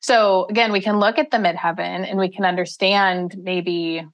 So 0.00 0.46
again, 0.50 0.72
we 0.72 0.80
can 0.80 0.98
look 0.98 1.18
at 1.18 1.30
the 1.30 1.38
midheaven 1.38 2.08
and 2.08 2.18
we 2.18 2.30
can 2.30 2.44
understand 2.44 3.36
maybe 3.38 4.06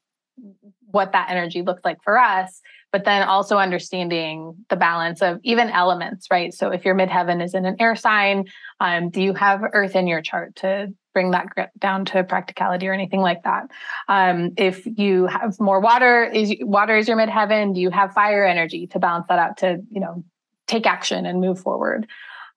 what 0.91 1.13
that 1.13 1.31
energy 1.31 1.63
looks 1.63 1.83
like 1.85 1.99
for 2.03 2.19
us 2.19 2.61
but 2.97 3.05
then 3.05 3.23
also 3.29 3.59
understanding 3.59 4.55
the 4.71 4.77
balance 4.77 5.21
of 5.21 5.39
even 5.43 5.69
elements, 5.69 6.29
right? 6.31 6.55
So 6.55 6.71
if 6.71 6.87
your 6.87 6.95
midheaven 6.95 7.45
is 7.45 7.53
in 7.53 7.67
an 7.67 7.77
air 7.79 7.95
sign, 7.95 8.47
um, 8.81 9.11
do 9.11 9.21
you 9.21 9.35
have 9.35 9.61
earth 9.75 9.95
in 9.95 10.07
your 10.07 10.23
chart 10.23 10.57
to 10.57 10.95
bring 11.13 11.33
that 11.33 11.49
down 11.79 12.07
to 12.07 12.25
practicality 12.25 12.89
or 12.89 12.95
anything 12.95 13.21
like 13.21 13.43
that? 13.43 13.65
Um, 14.09 14.53
if 14.57 14.87
you 14.87 15.27
have 15.27 15.61
more 15.61 15.79
water, 15.79 16.25
is 16.25 16.55
water 16.63 16.97
is 16.97 17.07
your 17.07 17.19
midheaven? 17.19 17.75
Do 17.75 17.81
you 17.81 17.91
have 17.91 18.15
fire 18.15 18.47
energy 18.47 18.87
to 18.87 18.99
balance 18.99 19.27
that 19.29 19.39
out 19.39 19.59
to, 19.59 19.83
you 19.91 20.01
know, 20.01 20.25
take 20.67 20.87
action 20.87 21.27
and 21.27 21.39
move 21.39 21.61
forward? 21.61 22.07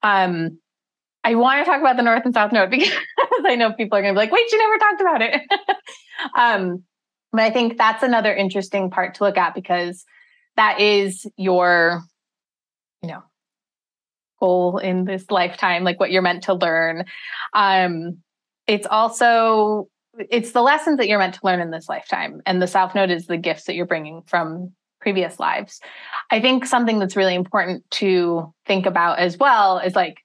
Um, 0.03 0.59
I 1.25 1.35
want 1.35 1.59
to 1.59 1.69
talk 1.69 1.81
about 1.81 1.97
the 1.97 2.03
North 2.03 2.23
and 2.23 2.33
South 2.33 2.53
Node 2.53 2.69
because 2.69 2.93
I 3.43 3.57
know 3.57 3.73
people 3.73 3.97
are 3.97 4.01
going 4.01 4.13
to 4.13 4.17
be 4.17 4.23
like, 4.23 4.31
wait, 4.31 4.49
you 4.49 4.57
never 4.57 4.77
talked 4.77 5.01
about 5.01 5.21
it. 5.21 5.41
um, 6.37 6.83
but 7.33 7.41
I 7.41 7.51
think 7.51 7.77
that's 7.77 8.03
another 8.03 8.33
interesting 8.33 8.89
part 8.89 9.15
to 9.15 9.25
look 9.25 9.37
at 9.37 9.53
because 9.53 10.05
that 10.59 10.81
is 10.81 11.25
your 11.37 12.03
you 13.01 13.07
know 13.07 13.23
goal 14.41 14.77
in 14.77 15.05
this 15.05 15.31
lifetime 15.31 15.85
like 15.85 15.99
what 16.01 16.11
you're 16.11 16.21
meant 16.21 16.43
to 16.43 16.53
learn. 16.53 17.05
Um 17.53 18.17
it's 18.67 18.85
also 18.85 19.87
it's 20.29 20.51
the 20.51 20.61
lessons 20.61 20.97
that 20.97 21.07
you're 21.07 21.17
meant 21.17 21.35
to 21.35 21.39
learn 21.43 21.61
in 21.61 21.71
this 21.71 21.87
lifetime 21.87 22.41
and 22.45 22.61
the 22.61 22.67
south 22.67 22.93
node 22.93 23.09
is 23.09 23.25
the 23.25 23.37
gifts 23.37 23.63
that 23.63 23.75
you're 23.75 23.85
bringing 23.85 24.21
from 24.23 24.73
previous 24.99 25.39
lives. 25.39 25.79
I 26.29 26.41
think 26.41 26.65
something 26.65 26.99
that's 26.99 27.15
really 27.15 27.35
important 27.35 27.89
to 27.91 28.53
think 28.65 28.85
about 28.85 29.19
as 29.19 29.37
well 29.37 29.79
is 29.79 29.95
like 29.95 30.17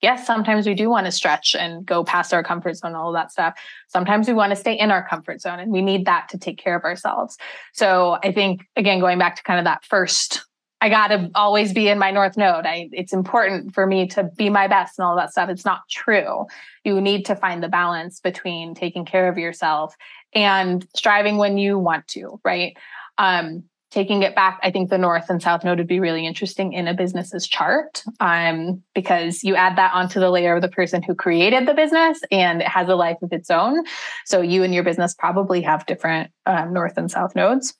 yes, 0.00 0.26
sometimes 0.26 0.66
we 0.66 0.74
do 0.74 0.88
want 0.88 1.06
to 1.06 1.12
stretch 1.12 1.54
and 1.58 1.84
go 1.84 2.04
past 2.04 2.32
our 2.32 2.42
comfort 2.42 2.76
zone, 2.76 2.94
all 2.94 3.08
of 3.08 3.14
that 3.14 3.32
stuff. 3.32 3.54
Sometimes 3.88 4.28
we 4.28 4.34
want 4.34 4.50
to 4.50 4.56
stay 4.56 4.74
in 4.74 4.90
our 4.90 5.06
comfort 5.06 5.40
zone 5.40 5.58
and 5.58 5.72
we 5.72 5.82
need 5.82 6.06
that 6.06 6.28
to 6.30 6.38
take 6.38 6.58
care 6.58 6.76
of 6.76 6.84
ourselves. 6.84 7.36
So 7.72 8.18
I 8.22 8.32
think, 8.32 8.66
again, 8.76 9.00
going 9.00 9.18
back 9.18 9.36
to 9.36 9.42
kind 9.42 9.58
of 9.58 9.64
that 9.64 9.84
first, 9.84 10.44
I 10.80 10.88
got 10.88 11.08
to 11.08 11.30
always 11.34 11.72
be 11.72 11.88
in 11.88 11.98
my 11.98 12.12
North 12.12 12.36
Node. 12.36 12.64
I, 12.64 12.88
it's 12.92 13.12
important 13.12 13.74
for 13.74 13.84
me 13.84 14.06
to 14.08 14.30
be 14.36 14.48
my 14.48 14.68
best 14.68 14.98
and 14.98 15.06
all 15.06 15.16
that 15.16 15.32
stuff. 15.32 15.48
It's 15.48 15.64
not 15.64 15.80
true. 15.90 16.46
You 16.84 17.00
need 17.00 17.26
to 17.26 17.34
find 17.34 17.62
the 17.62 17.68
balance 17.68 18.20
between 18.20 18.74
taking 18.74 19.04
care 19.04 19.28
of 19.28 19.38
yourself 19.38 19.96
and 20.32 20.86
striving 20.94 21.36
when 21.36 21.58
you 21.58 21.78
want 21.78 22.06
to, 22.08 22.40
right? 22.44 22.76
Um, 23.16 23.64
taking 23.90 24.22
it 24.22 24.34
back, 24.34 24.60
I 24.62 24.70
think 24.70 24.90
the 24.90 24.98
North 24.98 25.30
and 25.30 25.42
South 25.42 25.64
Node 25.64 25.78
would 25.78 25.86
be 25.86 26.00
really 26.00 26.26
interesting 26.26 26.74
in 26.74 26.86
a 26.88 26.94
business's 26.94 27.46
chart 27.46 28.02
um, 28.20 28.82
because 28.94 29.42
you 29.42 29.56
add 29.56 29.76
that 29.76 29.94
onto 29.94 30.20
the 30.20 30.30
layer 30.30 30.56
of 30.56 30.62
the 30.62 30.68
person 30.68 31.02
who 31.02 31.14
created 31.14 31.66
the 31.66 31.74
business 31.74 32.20
and 32.30 32.60
it 32.60 32.68
has 32.68 32.88
a 32.88 32.94
life 32.94 33.16
of 33.22 33.32
its 33.32 33.50
own. 33.50 33.84
So 34.26 34.42
you 34.42 34.62
and 34.62 34.74
your 34.74 34.84
business 34.84 35.14
probably 35.14 35.62
have 35.62 35.86
different 35.86 36.30
um, 36.44 36.74
North 36.74 36.98
and 36.98 37.10
South 37.10 37.34
nodes. 37.34 37.74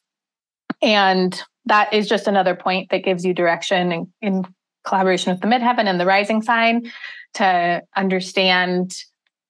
And 0.81 1.39
that 1.67 1.93
is 1.93 2.09
just 2.09 2.27
another 2.27 2.55
point 2.55 2.89
that 2.91 3.05
gives 3.05 3.25
you 3.25 3.35
direction 3.35 3.93
in, 3.93 4.13
in 4.23 4.45
collaboration 4.85 5.33
with 5.33 5.43
the 5.43 5.49
midheaven 5.49 5.87
and 5.87 6.01
the 6.01 6.07
rising 6.07 6.41
sign 6.41 6.91
to 7.35 7.83
understand 7.95 8.95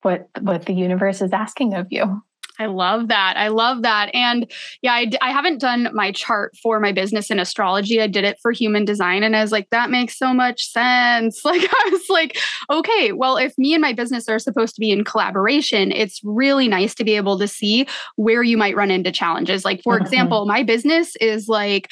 what 0.02 0.28
what 0.40 0.66
the 0.66 0.72
universe 0.72 1.20
is 1.22 1.32
asking 1.32 1.74
of 1.74 1.86
you. 1.90 2.22
I 2.59 2.66
love 2.66 3.09
that. 3.09 3.36
I 3.36 3.48
love 3.48 3.82
that. 3.82 4.11
And 4.14 4.50
yeah, 4.82 4.92
I, 4.92 5.11
I 5.20 5.30
haven't 5.30 5.59
done 5.59 5.88
my 5.92 6.11
chart 6.12 6.56
for 6.56 6.80
my 6.80 6.92
business 6.92 7.30
in 7.30 7.38
astrology. 7.38 8.00
I 8.00 8.06
did 8.06 8.24
it 8.24 8.38
for 8.40 8.50
human 8.50 8.84
design. 8.84 9.22
And 9.22 9.36
I 9.36 9.42
was 9.42 9.52
like, 9.52 9.70
that 9.70 9.90
makes 9.90 10.18
so 10.18 10.32
much 10.32 10.68
sense. 10.70 11.42
Like, 11.48 11.62
I 11.62 11.88
was 11.90 12.11
like, 12.11 12.36
okay, 12.68 13.12
well, 13.12 13.38
if 13.38 13.56
me 13.56 13.72
and 13.72 13.80
my 13.80 13.94
business 13.94 14.28
are 14.28 14.38
supposed 14.38 14.74
to 14.74 14.80
be 14.80 14.90
in 14.90 15.02
collaboration, 15.02 15.90
it's 15.92 16.20
really 16.22 16.68
nice 16.68 16.94
to 16.96 17.04
be 17.04 17.16
able 17.16 17.38
to 17.38 17.48
see 17.48 17.86
where 18.16 18.42
you 18.42 18.59
might 18.59 18.76
run 18.76 18.90
into 18.90 19.11
challenges. 19.11 19.64
Like, 19.64 19.82
for 19.82 19.94
mm-hmm. 19.94 20.04
example, 20.04 20.44
my 20.44 20.62
business 20.62 21.16
is 21.16 21.48
like, 21.48 21.88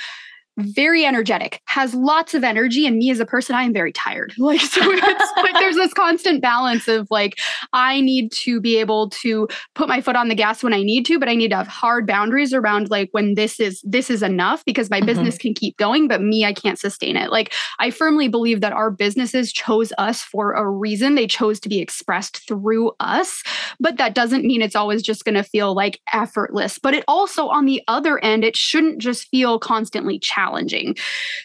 very 0.58 1.04
energetic, 1.04 1.60
has 1.66 1.94
lots 1.94 2.32
of 2.32 2.42
energy, 2.42 2.86
and 2.86 2.96
me 2.96 3.10
as 3.10 3.20
a 3.20 3.26
person, 3.26 3.54
I 3.54 3.64
am 3.64 3.72
very 3.72 3.92
tired. 3.92 4.32
Like, 4.46 4.60
so 4.60 4.80
it's 4.80 5.32
like 5.38 5.54
there's 5.54 5.74
this 5.74 5.92
constant 5.92 6.40
balance 6.40 6.86
of 6.86 7.08
like, 7.10 7.36
I 7.72 8.00
need 8.00 8.30
to 8.32 8.60
be 8.60 8.76
able 8.76 9.10
to 9.10 9.48
put 9.74 9.88
my 9.88 10.00
foot 10.00 10.14
on 10.14 10.28
the 10.28 10.36
gas 10.36 10.62
when 10.62 10.72
I 10.72 10.84
need 10.84 11.04
to, 11.06 11.18
but 11.18 11.28
I 11.28 11.34
need 11.34 11.48
to 11.48 11.56
have 11.56 11.66
hard 11.66 12.06
boundaries 12.06 12.54
around 12.54 12.88
like 12.88 13.08
when 13.10 13.34
this 13.34 13.58
is 13.58 13.82
this 13.82 14.08
is 14.08 14.22
enough 14.22 14.64
because 14.64 14.88
my 14.88 14.98
mm-hmm. 14.98 15.06
business 15.06 15.36
can 15.36 15.52
keep 15.52 15.76
going, 15.78 16.06
but 16.06 16.22
me, 16.22 16.44
I 16.44 16.52
can't 16.52 16.78
sustain 16.78 17.16
it. 17.16 17.32
Like, 17.32 17.52
I 17.80 17.90
firmly 17.90 18.28
believe 18.28 18.60
that 18.60 18.72
our 18.72 18.88
businesses 18.88 19.52
chose 19.52 19.92
us 19.98 20.22
for 20.22 20.52
a 20.52 20.68
reason. 20.68 21.16
They 21.16 21.26
chose 21.26 21.58
to 21.60 21.68
be 21.68 21.80
expressed 21.80 22.46
through 22.46 22.92
us, 23.00 23.42
but 23.80 23.96
that 23.96 24.14
doesn't 24.14 24.44
mean 24.46 24.62
it's 24.62 24.76
always 24.76 25.02
just 25.02 25.24
going 25.24 25.34
to 25.34 25.42
feel 25.42 25.74
like 25.74 26.00
effortless. 26.12 26.78
But 26.78 26.94
it 26.94 27.04
also, 27.08 27.48
on 27.48 27.64
the 27.64 27.82
other 27.88 28.22
end, 28.22 28.44
it 28.44 28.56
shouldn't 28.56 28.98
just 28.98 29.28
feel 29.28 29.58
constantly 29.58 30.20
challenging 30.20 30.45
challenging. 30.46 30.96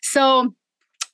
So 0.01 0.53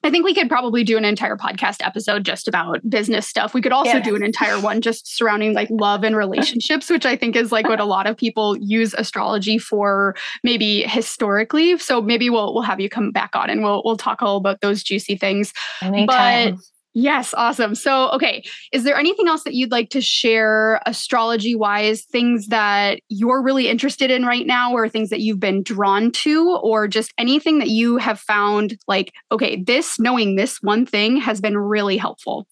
I 0.04 0.12
think 0.12 0.26
we 0.26 0.34
could 0.36 0.48
probably 0.48 0.84
do 0.84 0.96
an 0.98 1.04
entire 1.04 1.36
podcast 1.36 1.78
episode 1.86 2.24
just 2.24 2.48
about 2.48 2.88
business 2.88 3.28
stuff. 3.28 3.54
We 3.54 3.62
could 3.62 3.72
also 3.72 4.00
do 4.00 4.16
an 4.16 4.24
entire 4.24 4.60
one 4.62 4.80
just 4.80 5.18
surrounding 5.18 5.54
like 5.54 5.68
love 5.72 6.04
and 6.04 6.16
relationships, 6.16 6.90
which 6.90 7.06
I 7.06 7.16
think 7.16 7.36
is 7.36 7.52
like 7.52 7.68
what 7.68 7.80
a 7.80 7.86
lot 7.86 8.06
of 8.06 8.16
people 8.16 8.56
use 8.58 8.94
astrology 8.94 9.58
for 9.58 10.16
maybe 10.44 10.84
historically. 10.84 11.80
So 11.80 12.00
maybe 12.00 12.30
we'll 12.30 12.54
we'll 12.54 12.64
have 12.64 12.80
you 12.80 12.90
come 12.90 13.12
back 13.12 13.36
on 13.36 13.50
and 13.50 13.64
we'll 13.64 13.82
we'll 13.84 13.98
talk 13.98 14.22
all 14.22 14.38
about 14.38 14.62
those 14.62 14.84
juicy 14.84 15.18
things. 15.18 15.52
Anytime. 15.82 16.56
But 16.56 16.64
Yes, 17.00 17.32
awesome. 17.36 17.76
So, 17.76 18.10
okay, 18.10 18.44
is 18.72 18.84
there 18.84 18.98
anything 18.98 19.28
else 19.28 19.44
that 19.44 19.54
you'd 19.54 19.70
like 19.70 19.92
to 19.92 20.02
share 20.02 20.82
astrology 20.88 21.54
wise, 21.54 22.02
things 22.06 22.48
that 22.48 23.02
you're 23.08 23.44
really 23.44 23.68
interested 23.68 24.10
in 24.10 24.26
right 24.26 24.48
now, 24.48 24.74
or 24.74 24.90
things 24.90 25.12
that 25.12 25.20
you've 25.20 25.40
been 25.40 25.62
drawn 25.62 26.10
to, 26.14 26.58
or 26.64 26.88
just 26.88 27.14
anything 27.20 27.60
that 27.60 27.68
you 27.68 27.98
have 27.98 28.20
found 28.20 28.80
like, 28.88 29.14
okay, 29.32 29.62
this 29.62 30.00
knowing 30.00 30.38
this 30.38 30.58
one 30.64 30.88
thing 30.88 31.18
has 31.18 31.40
been 31.40 31.56
really 31.56 31.98
helpful? 31.98 32.48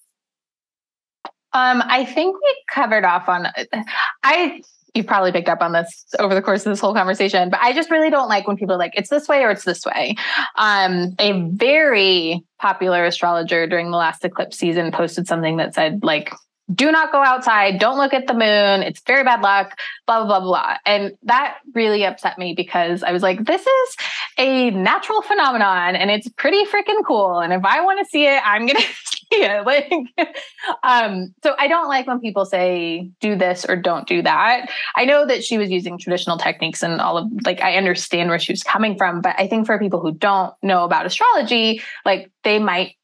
Um, 1.54 1.82
I 1.84 2.06
think 2.06 2.36
we 2.36 2.64
covered 2.70 3.04
off 3.04 3.28
on 3.28 3.48
I 4.22 4.62
you've 4.96 5.06
probably 5.06 5.32
picked 5.32 5.50
up 5.50 5.62
on 5.62 5.74
this 5.74 6.06
over 6.20 6.34
the 6.34 6.42
course 6.42 6.66
of 6.66 6.72
this 6.72 6.80
whole 6.80 6.94
conversation, 6.94 7.50
but 7.50 7.60
I 7.62 7.74
just 7.74 7.92
really 7.92 8.10
don't 8.10 8.30
like 8.30 8.48
when 8.48 8.58
people 8.58 8.76
are 8.76 8.80
like, 8.80 8.94
it's 8.96 9.10
this 9.10 9.28
way 9.28 9.44
or 9.44 9.52
it's 9.52 9.66
this 9.66 9.86
way. 9.86 10.16
Um, 10.56 11.16
a 11.20 11.42
very 11.50 12.44
popular 12.60 13.06
astrologer 13.06 13.68
during 13.68 13.92
the 13.92 13.98
last 13.98 14.24
eclipse 14.24 14.58
season 14.58 14.92
posted 14.92 15.28
something 15.28 15.58
that 15.58 15.76
said, 15.76 16.04
like, 16.04 16.34
do 16.74 16.92
not 16.92 17.12
go 17.12 17.22
outside, 17.22 17.80
don't 17.80 17.98
look 17.98 18.14
at 18.14 18.26
the 18.26 18.34
moon, 18.34 18.82
it's 18.82 19.00
very 19.02 19.24
bad 19.24 19.42
luck, 19.42 19.78
blah, 20.08 20.26
blah, 20.26 20.40
blah, 20.40 20.48
blah. 20.48 20.78
And 20.86 21.12
that 21.24 21.58
really 21.76 22.04
upset 22.04 22.40
me 22.40 22.56
because 22.56 23.04
I 23.04 23.12
was 23.12 23.22
like, 23.22 23.46
this 23.46 23.62
is 23.62 23.96
a 24.40 24.72
natural 24.72 25.22
phenomenon 25.22 25.96
and 25.96 26.10
it's 26.10 26.28
pretty 26.30 26.66
freaking 26.66 27.04
cool. 27.06 27.40
And 27.40 27.54
if 27.54 27.64
I 27.64 27.82
want 27.82 28.00
to 28.00 28.06
see 28.06 28.26
it, 28.26 28.42
I'm 28.44 28.66
going 28.66 28.82
to 28.82 29.15
it. 29.32 29.66
Like, 29.66 29.92
um, 30.84 31.34
so 31.44 31.56
I 31.58 31.68
don't 31.68 31.88
like 31.88 32.08
when 32.08 32.20
people 32.20 32.46
say 32.46 33.10
do 33.20 33.36
this 33.36 33.66
or 33.68 33.76
don't 33.76 34.08
do 34.08 34.22
that. 34.22 34.72
I 34.96 35.06
know 35.06 35.26
that 35.26 35.44
she 35.44 35.58
was 35.58 35.70
using 35.70 35.98
traditional 35.98 36.38
techniques 36.38 36.84
and 36.84 37.02
all 37.02 37.18
of 37.18 37.30
like, 37.46 37.62
I 37.62 37.76
understand 37.76 38.30
where 38.30 38.40
she 38.40 38.52
was 38.52 38.64
coming 38.64 38.98
from, 38.98 39.22
but 39.22 39.36
I 39.38 39.48
think 39.48 39.66
for 39.66 39.80
people 39.80 40.00
who 40.00 40.14
don't 40.14 40.54
know 40.62 40.84
about 40.84 41.06
astrology, 41.06 41.82
like 42.06 42.32
they 42.44 42.60
might 42.60 42.96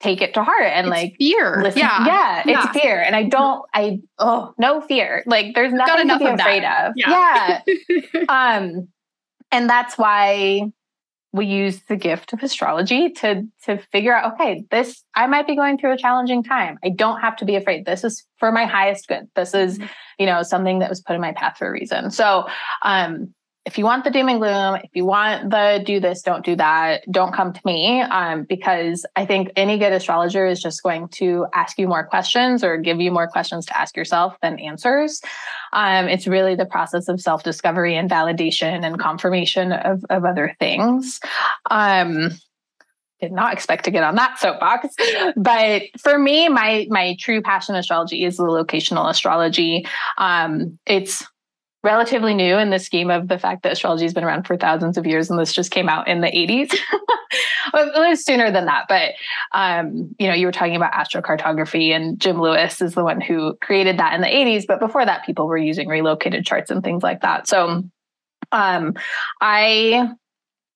take 0.00 0.20
it 0.20 0.34
to 0.34 0.42
heart 0.42 0.64
and 0.64 0.86
it's 0.86 0.90
like 0.90 1.16
fear. 1.18 1.62
Listen. 1.62 1.80
Yeah. 1.80 2.06
yeah, 2.06 2.38
it's 2.40 2.48
yeah. 2.48 2.72
fear. 2.72 3.00
And 3.00 3.16
I 3.16 3.24
don't, 3.24 3.64
I, 3.72 4.00
oh, 4.18 4.54
no 4.58 4.80
fear. 4.80 5.22
Like 5.26 5.54
there's 5.54 5.72
nothing 5.72 6.08
to 6.08 6.18
be 6.18 6.24
afraid 6.26 6.64
of. 6.64 6.92
Yeah. 6.96 7.60
yeah. 7.66 8.24
um, 8.28 8.88
and 9.52 9.70
that's 9.70 9.96
why 9.96 10.70
we 11.36 11.46
use 11.46 11.82
the 11.88 11.96
gift 11.96 12.32
of 12.32 12.42
astrology 12.42 13.10
to 13.10 13.42
to 13.64 13.78
figure 13.92 14.14
out 14.14 14.32
okay 14.32 14.64
this 14.70 15.04
i 15.14 15.26
might 15.26 15.46
be 15.46 15.54
going 15.54 15.78
through 15.78 15.92
a 15.92 15.96
challenging 15.96 16.42
time. 16.42 16.78
I 16.84 16.90
don't 16.90 17.20
have 17.20 17.36
to 17.36 17.44
be 17.44 17.56
afraid. 17.56 17.84
This 17.86 18.04
is 18.04 18.24
for 18.38 18.52
my 18.52 18.64
highest 18.64 19.08
good. 19.08 19.28
This 19.34 19.54
is 19.54 19.78
mm-hmm. 19.78 19.86
you 20.18 20.26
know 20.26 20.42
something 20.42 20.80
that 20.80 20.88
was 20.88 21.00
put 21.00 21.14
in 21.14 21.20
my 21.20 21.32
path 21.32 21.56
for 21.58 21.68
a 21.68 21.70
reason. 21.70 22.10
So 22.10 22.46
um 22.82 23.34
if 23.66 23.76
you 23.76 23.84
want 23.84 24.04
the 24.04 24.10
doom 24.10 24.28
and 24.28 24.38
gloom, 24.38 24.76
if 24.76 24.90
you 24.94 25.04
want 25.04 25.50
the 25.50 25.82
do 25.84 25.98
this, 25.98 26.22
don't 26.22 26.44
do 26.44 26.54
that, 26.54 27.02
don't 27.10 27.34
come 27.34 27.52
to 27.52 27.60
me. 27.64 28.00
Um, 28.00 28.44
because 28.44 29.04
I 29.16 29.26
think 29.26 29.50
any 29.56 29.76
good 29.76 29.92
astrologer 29.92 30.46
is 30.46 30.62
just 30.62 30.84
going 30.84 31.08
to 31.14 31.46
ask 31.52 31.76
you 31.76 31.88
more 31.88 32.06
questions 32.06 32.62
or 32.62 32.76
give 32.78 33.00
you 33.00 33.10
more 33.10 33.26
questions 33.26 33.66
to 33.66 33.78
ask 33.78 33.96
yourself 33.96 34.36
than 34.40 34.60
answers. 34.60 35.20
Um, 35.72 36.06
it's 36.06 36.28
really 36.28 36.54
the 36.54 36.64
process 36.64 37.08
of 37.08 37.20
self 37.20 37.42
discovery 37.42 37.96
and 37.96 38.08
validation 38.08 38.84
and 38.84 39.00
confirmation 39.00 39.72
of, 39.72 40.04
of 40.10 40.24
other 40.24 40.54
things. 40.60 41.18
Um, 41.68 42.30
did 43.20 43.32
not 43.32 43.52
expect 43.52 43.86
to 43.86 43.90
get 43.90 44.04
on 44.04 44.14
that 44.16 44.38
soapbox 44.38 44.94
but 45.36 45.82
for 45.98 46.18
me 46.18 46.50
my 46.50 46.86
my 46.90 47.16
true 47.18 47.40
passion 47.40 47.74
astrology 47.74 48.24
is 48.24 48.36
the 48.36 48.42
locational 48.42 49.08
astrology 49.08 49.86
um, 50.18 50.78
it's 50.84 51.26
relatively 51.86 52.34
new 52.34 52.58
in 52.58 52.70
the 52.70 52.80
scheme 52.80 53.10
of 53.10 53.28
the 53.28 53.38
fact 53.38 53.62
that 53.62 53.70
astrology 53.70 54.04
has 54.04 54.12
been 54.12 54.24
around 54.24 54.44
for 54.44 54.56
thousands 54.56 54.98
of 54.98 55.06
years 55.06 55.30
and 55.30 55.38
this 55.38 55.52
just 55.52 55.70
came 55.70 55.88
out 55.88 56.08
in 56.08 56.20
the 56.20 56.26
80s 56.26 56.72
it 57.74 58.08
was 58.10 58.24
sooner 58.24 58.50
than 58.50 58.66
that 58.66 58.86
but 58.88 59.12
um, 59.52 60.12
you 60.18 60.26
know 60.26 60.34
you 60.34 60.46
were 60.46 60.52
talking 60.52 60.74
about 60.74 60.92
astrocartography 60.92 61.90
and 61.94 62.18
jim 62.20 62.40
lewis 62.40 62.82
is 62.82 62.94
the 62.94 63.04
one 63.04 63.20
who 63.20 63.56
created 63.62 64.00
that 64.00 64.14
in 64.14 64.20
the 64.20 64.26
80s 64.26 64.66
but 64.66 64.80
before 64.80 65.06
that 65.06 65.24
people 65.24 65.46
were 65.46 65.56
using 65.56 65.86
relocated 65.86 66.44
charts 66.44 66.72
and 66.72 66.82
things 66.82 67.04
like 67.04 67.20
that. 67.20 67.46
So 67.46 67.84
um, 68.52 68.94
i 69.40 70.10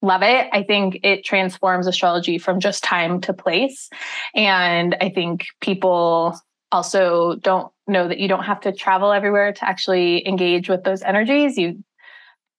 love 0.02 0.22
it. 0.22 0.48
I 0.50 0.62
think 0.62 1.00
it 1.02 1.26
transforms 1.26 1.86
astrology 1.86 2.38
from 2.38 2.58
just 2.58 2.82
time 2.82 3.20
to 3.22 3.34
place. 3.34 3.90
And 4.34 4.96
i 5.00 5.11
think 5.11 5.46
people 5.61 6.40
also 6.72 7.36
don't 7.36 7.72
know 7.86 8.08
that 8.08 8.18
you 8.18 8.28
don't 8.28 8.44
have 8.44 8.60
to 8.60 8.72
travel 8.72 9.12
everywhere 9.12 9.52
to 9.52 9.68
actually 9.68 10.26
engage 10.26 10.68
with 10.68 10.84
those 10.84 11.02
energies. 11.02 11.58
You 11.58 11.82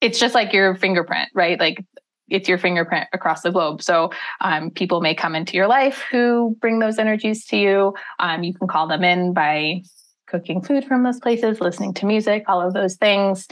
it's 0.01 0.19
just 0.19 0.33
like 0.33 0.51
your 0.53 0.75
fingerprint 0.75 1.29
right? 1.33 1.59
Like 1.59 1.83
it's 2.29 2.47
your 2.47 2.57
fingerprint 2.57 3.07
across 3.13 3.41
the 3.41 3.51
globe. 3.51 3.81
So 3.81 4.11
um, 4.39 4.71
people 4.71 5.01
may 5.01 5.13
come 5.13 5.35
into 5.35 5.57
your 5.57 5.67
life 5.67 6.03
who 6.09 6.55
bring 6.61 6.79
those 6.79 6.97
energies 6.97 7.45
to 7.47 7.57
you. 7.57 7.93
Um, 8.19 8.43
you 8.43 8.53
can 8.53 8.67
call 8.67 8.87
them 8.87 9.03
in 9.03 9.33
by 9.33 9.81
cooking 10.27 10.61
food 10.61 10.85
from 10.85 11.03
those 11.03 11.19
places 11.19 11.59
listening 11.59 11.93
to 11.93 12.05
music 12.05 12.45
all 12.47 12.65
of 12.65 12.73
those 12.73 12.95
things. 12.95 13.47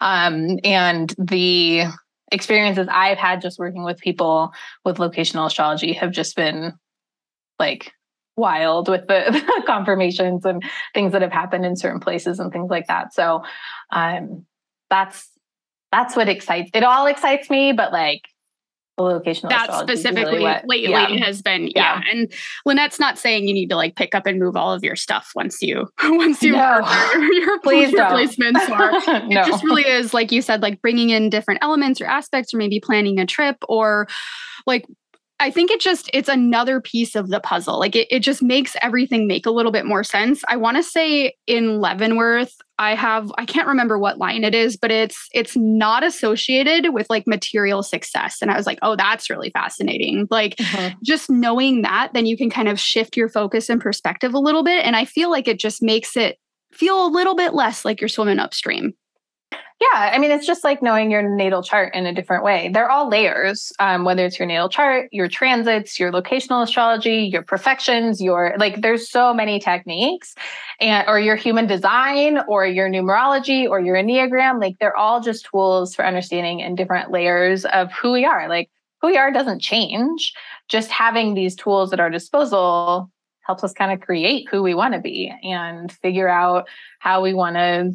Um, 0.00 0.58
and 0.64 1.14
the 1.16 1.84
experiences 2.32 2.88
i've 2.90 3.18
had 3.18 3.42
just 3.42 3.58
working 3.58 3.84
with 3.84 3.98
people 3.98 4.50
with 4.84 4.96
locational 4.96 5.46
astrology 5.46 5.92
have 5.92 6.10
just 6.10 6.34
been 6.34 6.72
like 7.58 7.92
wild 8.36 8.88
with 8.88 9.06
the, 9.06 9.24
the, 9.56 9.62
confirmations 9.66 10.44
and 10.44 10.62
things 10.92 11.12
that 11.12 11.22
have 11.22 11.32
happened 11.32 11.64
in 11.64 11.76
certain 11.76 12.00
places 12.00 12.38
and 12.38 12.52
things 12.52 12.70
like 12.70 12.86
that. 12.86 13.14
So 13.14 13.42
um, 13.90 14.44
that's 14.90 15.28
that's 15.92 16.16
what 16.16 16.28
excites 16.28 16.70
it 16.74 16.82
all 16.82 17.06
excites 17.06 17.48
me, 17.48 17.72
but 17.72 17.92
like 17.92 18.22
the 18.96 19.02
locational 19.02 19.48
that 19.48 19.72
specifically 19.80 20.34
really 20.34 20.42
what, 20.42 20.68
lately 20.68 20.90
yeah. 20.90 21.24
has 21.24 21.42
been 21.42 21.66
yeah. 21.74 22.00
yeah. 22.00 22.12
and 22.12 22.32
lynette's 22.64 23.00
not 23.00 23.18
saying 23.18 23.48
you 23.48 23.54
need 23.54 23.68
to 23.68 23.76
like 23.76 23.96
pick 23.96 24.14
up 24.14 24.24
and 24.24 24.38
move 24.38 24.56
all 24.56 24.72
of 24.72 24.84
your 24.84 24.94
stuff 24.94 25.32
once 25.34 25.60
you 25.60 25.88
once 26.04 26.42
you 26.42 26.52
no. 26.52 26.80
your, 27.14 27.32
your 27.32 27.60
Please 27.60 27.92
replacements 27.92 28.60
are 28.70 28.92
no. 29.26 29.40
it 29.40 29.46
just 29.46 29.64
really 29.64 29.86
is 29.86 30.14
like 30.14 30.30
you 30.30 30.40
said 30.40 30.62
like 30.62 30.80
bringing 30.80 31.10
in 31.10 31.28
different 31.28 31.58
elements 31.62 32.00
or 32.00 32.06
aspects 32.06 32.54
or 32.54 32.56
maybe 32.56 32.78
planning 32.78 33.18
a 33.18 33.26
trip 33.26 33.56
or 33.68 34.06
like 34.66 34.86
I 35.44 35.50
think 35.50 35.70
it 35.70 35.78
just 35.78 36.08
it's 36.14 36.30
another 36.30 36.80
piece 36.80 37.14
of 37.14 37.28
the 37.28 37.38
puzzle. 37.38 37.78
Like 37.78 37.94
it, 37.94 38.08
it 38.10 38.20
just 38.20 38.42
makes 38.42 38.76
everything 38.80 39.26
make 39.26 39.44
a 39.44 39.50
little 39.50 39.72
bit 39.72 39.84
more 39.84 40.02
sense. 40.02 40.42
I 40.48 40.56
want 40.56 40.78
to 40.78 40.82
say 40.82 41.34
in 41.46 41.82
Leavenworth, 41.82 42.54
I 42.78 42.94
have 42.94 43.30
I 43.36 43.44
can't 43.44 43.68
remember 43.68 43.98
what 43.98 44.16
line 44.16 44.42
it 44.42 44.54
is, 44.54 44.78
but 44.78 44.90
it's 44.90 45.28
it's 45.34 45.54
not 45.54 46.02
associated 46.02 46.94
with 46.94 47.10
like 47.10 47.26
material 47.26 47.82
success. 47.82 48.38
And 48.40 48.50
I 48.50 48.56
was 48.56 48.64
like, 48.64 48.78
oh, 48.80 48.96
that's 48.96 49.28
really 49.28 49.50
fascinating. 49.50 50.26
Like 50.30 50.56
mm-hmm. 50.56 50.96
just 51.04 51.28
knowing 51.28 51.82
that, 51.82 52.12
then 52.14 52.24
you 52.24 52.38
can 52.38 52.48
kind 52.48 52.68
of 52.68 52.80
shift 52.80 53.14
your 53.14 53.28
focus 53.28 53.68
and 53.68 53.82
perspective 53.82 54.32
a 54.32 54.38
little 54.38 54.64
bit. 54.64 54.86
And 54.86 54.96
I 54.96 55.04
feel 55.04 55.30
like 55.30 55.46
it 55.46 55.58
just 55.58 55.82
makes 55.82 56.16
it 56.16 56.38
feel 56.72 57.06
a 57.06 57.12
little 57.12 57.36
bit 57.36 57.52
less 57.52 57.84
like 57.84 58.00
you're 58.00 58.08
swimming 58.08 58.38
upstream. 58.38 58.94
Yeah, 59.80 60.10
I 60.12 60.18
mean, 60.18 60.30
it's 60.30 60.46
just 60.46 60.62
like 60.62 60.82
knowing 60.82 61.10
your 61.10 61.22
natal 61.22 61.62
chart 61.62 61.94
in 61.94 62.06
a 62.06 62.14
different 62.14 62.44
way. 62.44 62.70
They're 62.72 62.90
all 62.90 63.08
layers, 63.08 63.72
um, 63.80 64.04
whether 64.04 64.24
it's 64.24 64.38
your 64.38 64.46
natal 64.46 64.68
chart, 64.68 65.08
your 65.10 65.28
transits, 65.28 65.98
your 65.98 66.12
locational 66.12 66.62
astrology, 66.62 67.24
your 67.24 67.42
perfections, 67.42 68.20
your 68.22 68.54
like, 68.56 68.80
there's 68.82 69.10
so 69.10 69.34
many 69.34 69.58
techniques, 69.58 70.34
and 70.80 71.06
or 71.08 71.18
your 71.18 71.34
human 71.34 71.66
design, 71.66 72.38
or 72.46 72.64
your 72.64 72.88
numerology, 72.88 73.68
or 73.68 73.80
your 73.80 73.96
enneagram. 73.96 74.60
Like, 74.60 74.78
they're 74.78 74.96
all 74.96 75.20
just 75.20 75.46
tools 75.46 75.94
for 75.94 76.04
understanding 76.04 76.60
in 76.60 76.76
different 76.76 77.10
layers 77.10 77.64
of 77.64 77.92
who 77.92 78.12
we 78.12 78.24
are. 78.24 78.48
Like, 78.48 78.70
who 79.02 79.08
we 79.08 79.18
are 79.18 79.32
doesn't 79.32 79.60
change. 79.60 80.32
Just 80.68 80.90
having 80.90 81.34
these 81.34 81.56
tools 81.56 81.92
at 81.92 82.00
our 82.00 82.10
disposal 82.10 83.10
helps 83.40 83.64
us 83.64 83.74
kind 83.74 83.92
of 83.92 84.00
create 84.00 84.46
who 84.50 84.62
we 84.62 84.72
want 84.72 84.94
to 84.94 85.00
be 85.00 85.30
and 85.42 85.92
figure 85.92 86.28
out 86.28 86.66
how 87.00 87.20
we 87.20 87.34
want 87.34 87.56
to 87.56 87.92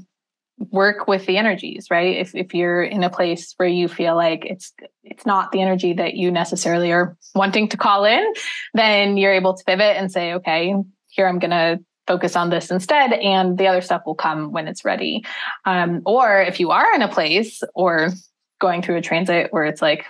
work 0.72 1.08
with 1.08 1.26
the 1.26 1.38
energies 1.38 1.88
right 1.90 2.18
if, 2.18 2.36
if 2.36 2.54
you're 2.54 2.84
in 2.84 3.04
a 3.04 3.10
place 3.10 3.54
where 3.58 3.70
you 3.70 3.88
feel 3.88 4.16
like 4.16 4.46
it's 4.46 4.74
it's 5.04 5.26
not 5.26 5.52
the 5.52 5.62
energy 5.62 5.94
that 5.94 6.16
you 6.16 6.30
necessarily 6.30 6.92
are 6.92 7.18
wanting 7.34 7.70
to 7.70 7.78
call 7.78 8.06
in 8.06 8.34
then 8.74 9.18
you're 9.18 9.34
able 9.34 9.54
to 9.54 9.64
pivot 9.64 9.96
and 9.96 10.12
say 10.12 10.34
okay 10.34 10.76
here 11.08 11.28
i'm 11.28 11.40
going 11.40 11.52
to 11.52 11.80
focus 12.08 12.36
on 12.36 12.50
this 12.50 12.72
instead 12.72 13.14
and 13.14 13.58
the 13.58 13.68
other 13.68 13.82
stuff 13.82 14.02
will 14.06 14.16
come 14.16 14.52
when 14.52 14.68
it's 14.68 14.84
ready 14.84 15.24
um, 15.66 16.02
or 16.06 16.42
if 16.42 16.60
you 16.60 16.72
are 16.72 16.94
in 16.94 17.02
a 17.02 17.08
place 17.08 17.62
or 17.74 18.10
going 18.60 18.82
through 18.82 18.98
a 18.98 19.02
transit 19.02 19.48
where 19.52 19.64
it's 19.64 19.82
like 19.82 20.06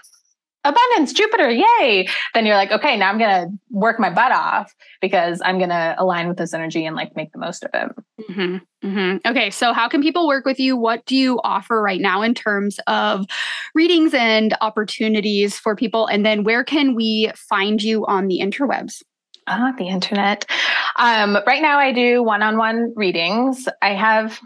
abundance, 0.63 1.13
Jupiter, 1.13 1.49
yay. 1.49 2.07
Then 2.33 2.45
you're 2.45 2.55
like, 2.55 2.71
okay, 2.71 2.97
now 2.97 3.09
I'm 3.09 3.17
going 3.17 3.29
to 3.29 3.57
work 3.69 3.99
my 3.99 4.09
butt 4.09 4.31
off 4.31 4.73
because 5.01 5.41
I'm 5.43 5.57
going 5.57 5.69
to 5.69 5.95
align 5.97 6.27
with 6.27 6.37
this 6.37 6.53
energy 6.53 6.85
and 6.85 6.95
like 6.95 7.15
make 7.15 7.31
the 7.31 7.39
most 7.39 7.63
of 7.63 7.71
it. 7.73 7.91
Mm-hmm, 8.29 8.57
mm-hmm. 8.83 9.27
Okay. 9.27 9.49
So, 9.49 9.73
how 9.73 9.87
can 9.87 10.01
people 10.01 10.27
work 10.27 10.45
with 10.45 10.59
you? 10.59 10.77
What 10.77 11.05
do 11.05 11.15
you 11.15 11.39
offer 11.43 11.81
right 11.81 12.01
now 12.01 12.21
in 12.21 12.33
terms 12.33 12.79
of 12.87 13.25
readings 13.75 14.13
and 14.13 14.55
opportunities 14.61 15.57
for 15.57 15.75
people? 15.75 16.07
And 16.07 16.25
then, 16.25 16.43
where 16.43 16.63
can 16.63 16.95
we 16.95 17.31
find 17.35 17.81
you 17.81 18.05
on 18.05 18.27
the 18.27 18.39
interwebs? 18.39 19.01
Ah, 19.47 19.73
the 19.77 19.87
internet. 19.87 20.45
Um, 20.97 21.37
right 21.47 21.61
now, 21.61 21.79
I 21.79 21.91
do 21.91 22.21
one 22.21 22.43
on 22.43 22.57
one 22.57 22.93
readings. 22.95 23.67
I 23.81 23.95
have 23.95 24.39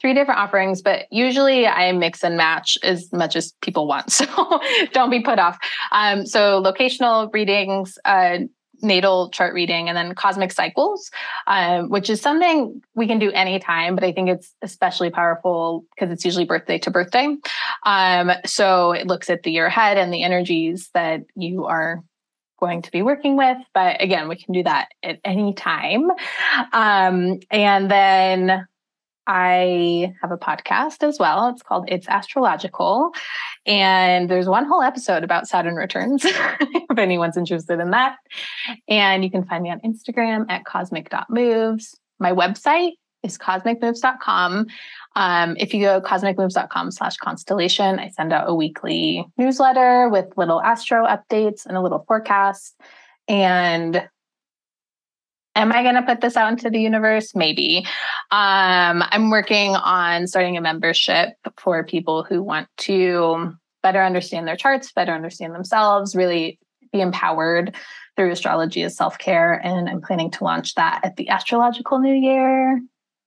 three 0.00 0.14
different 0.14 0.40
offerings, 0.40 0.82
but 0.82 1.06
usually 1.10 1.66
I 1.66 1.92
mix 1.92 2.24
and 2.24 2.36
match 2.36 2.78
as 2.82 3.12
much 3.12 3.36
as 3.36 3.52
people 3.62 3.86
want. 3.86 4.10
So 4.20 4.60
don't 4.92 5.10
be 5.10 5.20
put 5.20 5.38
off. 5.38 5.58
Um, 5.92 6.26
so 6.26 6.62
locational 6.62 7.32
readings, 7.32 7.98
uh, 8.04 8.38
natal 8.82 9.30
chart 9.30 9.54
reading, 9.54 9.88
and 9.88 9.96
then 9.96 10.14
cosmic 10.14 10.52
cycles, 10.52 11.10
um, 11.46 11.88
which 11.90 12.10
is 12.10 12.20
something 12.20 12.82
we 12.94 13.06
can 13.06 13.18
do 13.18 13.30
anytime, 13.32 13.94
but 13.94 14.04
I 14.04 14.12
think 14.12 14.28
it's 14.28 14.54
especially 14.62 15.10
powerful 15.10 15.84
because 15.94 16.12
it's 16.12 16.24
usually 16.24 16.44
birthday 16.44 16.78
to 16.78 16.90
birthday. 16.90 17.36
Um, 17.84 18.32
so 18.44 18.92
it 18.92 19.06
looks 19.06 19.30
at 19.30 19.42
the 19.42 19.50
year 19.50 19.66
ahead 19.66 19.98
and 19.98 20.12
the 20.12 20.22
energies 20.22 20.90
that 20.94 21.22
you 21.34 21.66
are 21.66 22.02
going 22.60 22.82
to 22.82 22.90
be 22.90 23.02
working 23.02 23.36
with. 23.36 23.56
But 23.74 24.02
again, 24.02 24.28
we 24.28 24.36
can 24.36 24.52
do 24.52 24.62
that 24.62 24.88
at 25.02 25.18
any 25.24 25.54
time. 25.54 26.10
Um, 26.72 27.40
and 27.50 27.90
then 27.90 28.66
I 29.26 30.14
have 30.22 30.32
a 30.32 30.36
podcast 30.36 31.06
as 31.06 31.18
well. 31.18 31.48
It's 31.48 31.62
called 31.62 31.84
It's 31.88 32.08
Astrological. 32.08 33.12
And 33.66 34.28
there's 34.28 34.48
one 34.48 34.64
whole 34.64 34.82
episode 34.82 35.22
about 35.22 35.48
Saturn 35.48 35.74
returns, 35.74 36.24
if 36.24 36.98
anyone's 36.98 37.36
interested 37.36 37.80
in 37.80 37.90
that. 37.90 38.16
And 38.88 39.22
you 39.22 39.30
can 39.30 39.44
find 39.44 39.62
me 39.62 39.70
on 39.70 39.80
Instagram 39.80 40.46
at 40.48 40.64
cosmic.moves. 40.64 41.96
My 42.18 42.32
website 42.32 42.92
is 43.22 43.36
cosmicmoves.com. 43.38 44.66
Um, 45.16 45.56
if 45.58 45.74
you 45.74 45.80
go 45.80 46.00
cosmicmoves.com 46.00 46.90
slash 46.90 47.16
constellation, 47.16 47.98
I 47.98 48.08
send 48.08 48.32
out 48.32 48.48
a 48.48 48.54
weekly 48.54 49.26
newsletter 49.36 50.08
with 50.08 50.26
little 50.36 50.60
astro 50.62 51.06
updates 51.06 51.66
and 51.66 51.76
a 51.76 51.82
little 51.82 52.04
forecast. 52.06 52.80
And 53.28 54.08
am 55.56 55.72
I 55.72 55.82
going 55.82 55.96
to 55.96 56.02
put 56.02 56.20
this 56.20 56.36
out 56.36 56.52
into 56.52 56.70
the 56.70 56.80
universe? 56.80 57.34
Maybe. 57.34 57.86
Um, 58.30 59.02
I'm 59.10 59.30
working 59.30 59.74
on 59.74 60.26
starting 60.26 60.56
a 60.56 60.60
membership 60.60 61.30
for 61.56 61.84
people 61.84 62.22
who 62.22 62.42
want 62.42 62.68
to 62.78 63.54
better 63.82 64.02
understand 64.02 64.46
their 64.46 64.56
charts, 64.56 64.92
better 64.92 65.12
understand 65.12 65.54
themselves, 65.54 66.14
really 66.14 66.58
be 66.92 67.00
empowered 67.00 67.74
through 68.16 68.32
astrology 68.32 68.82
as 68.82 68.96
self 68.96 69.18
care. 69.18 69.54
And 69.54 69.88
I'm 69.88 70.02
planning 70.02 70.30
to 70.32 70.44
launch 70.44 70.74
that 70.74 71.00
at 71.04 71.16
the 71.16 71.28
astrological 71.28 71.98
new 71.98 72.14
year 72.14 72.80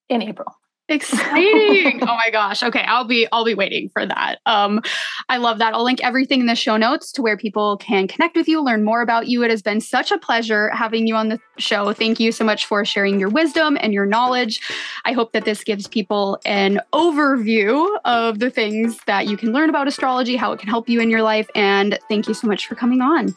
in 0.10 0.22
April. 0.22 0.54
Exciting. 0.90 2.00
oh 2.02 2.18
my 2.18 2.30
gosh. 2.30 2.62
Okay, 2.62 2.82
I'll 2.82 3.06
be 3.06 3.26
I'll 3.32 3.46
be 3.46 3.54
waiting 3.54 3.90
for 3.90 4.06
that. 4.06 4.40
Um 4.46 4.82
I 5.30 5.38
love 5.38 5.58
that. 5.60 5.74
I'll 5.74 5.84
link 5.84 6.04
everything 6.04 6.42
in 6.42 6.48
the 6.48 6.56
show 6.56 6.76
notes 6.76 7.12
to 7.14 7.22
where 7.22 7.38
people 7.38 7.78
can 7.78 8.08
connect 8.08 8.36
with 8.36 8.50
you, 8.50 8.62
learn 8.62 8.84
more 8.84 9.02
about 9.02 9.28
you. 9.28 9.44
It 9.44 9.50
has 9.50 9.62
been 9.62 9.80
such 9.80 10.12
a 10.12 10.18
pleasure 10.18 10.70
having 10.70 11.08
you 11.08 11.16
on 11.16 11.30
the 11.30 11.40
show. 11.58 11.94
Thank 11.94 12.20
you 12.20 12.34
so 12.34 12.44
much 12.44 12.66
for 12.66 12.84
sharing 12.84 13.18
your 13.18 13.30
wisdom 13.30 13.78
and 13.80 13.94
your 13.94 14.06
knowledge. 14.06 14.62
I 15.06 15.14
hope 15.14 15.32
that 15.32 15.46
this 15.46 15.64
gives 15.64 15.88
people 15.88 16.40
an 16.46 16.82
overview 16.92 17.88
of 18.04 18.40
the 18.40 18.50
things 18.50 19.00
that 19.06 19.28
you 19.28 19.38
can 19.38 19.54
learn 19.54 19.70
about 19.70 19.88
astrology, 19.88 20.36
how 20.36 20.52
it 20.52 20.60
can 20.60 20.68
help 20.68 20.90
you 20.90 21.00
in 21.00 21.10
your 21.10 21.22
life 21.22 21.48
and 21.56 21.98
thank 22.10 22.28
you 22.28 22.34
so 22.34 22.46
much 22.46 22.68
for 22.68 22.76
coming 22.76 23.00
on. 23.02 23.34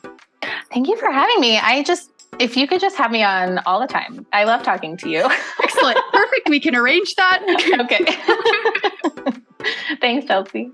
Thank 0.72 0.88
you 0.88 0.96
for 0.96 1.10
having 1.10 1.40
me. 1.40 1.58
I 1.58 1.82
just 1.84 2.10
if 2.38 2.56
you 2.56 2.66
could 2.66 2.80
just 2.80 2.96
have 2.96 3.10
me 3.10 3.22
on 3.22 3.58
all 3.60 3.80
the 3.80 3.86
time. 3.86 4.26
I 4.32 4.44
love 4.44 4.62
talking 4.62 4.96
to 4.98 5.08
you. 5.08 5.28
Excellent. 5.62 5.98
Perfect. 6.12 6.48
We 6.48 6.60
can 6.60 6.74
arrange 6.76 7.14
that. 7.16 7.42
okay. 7.80 8.04
Thanks, 10.00 10.26
Chelsea. 10.26 10.70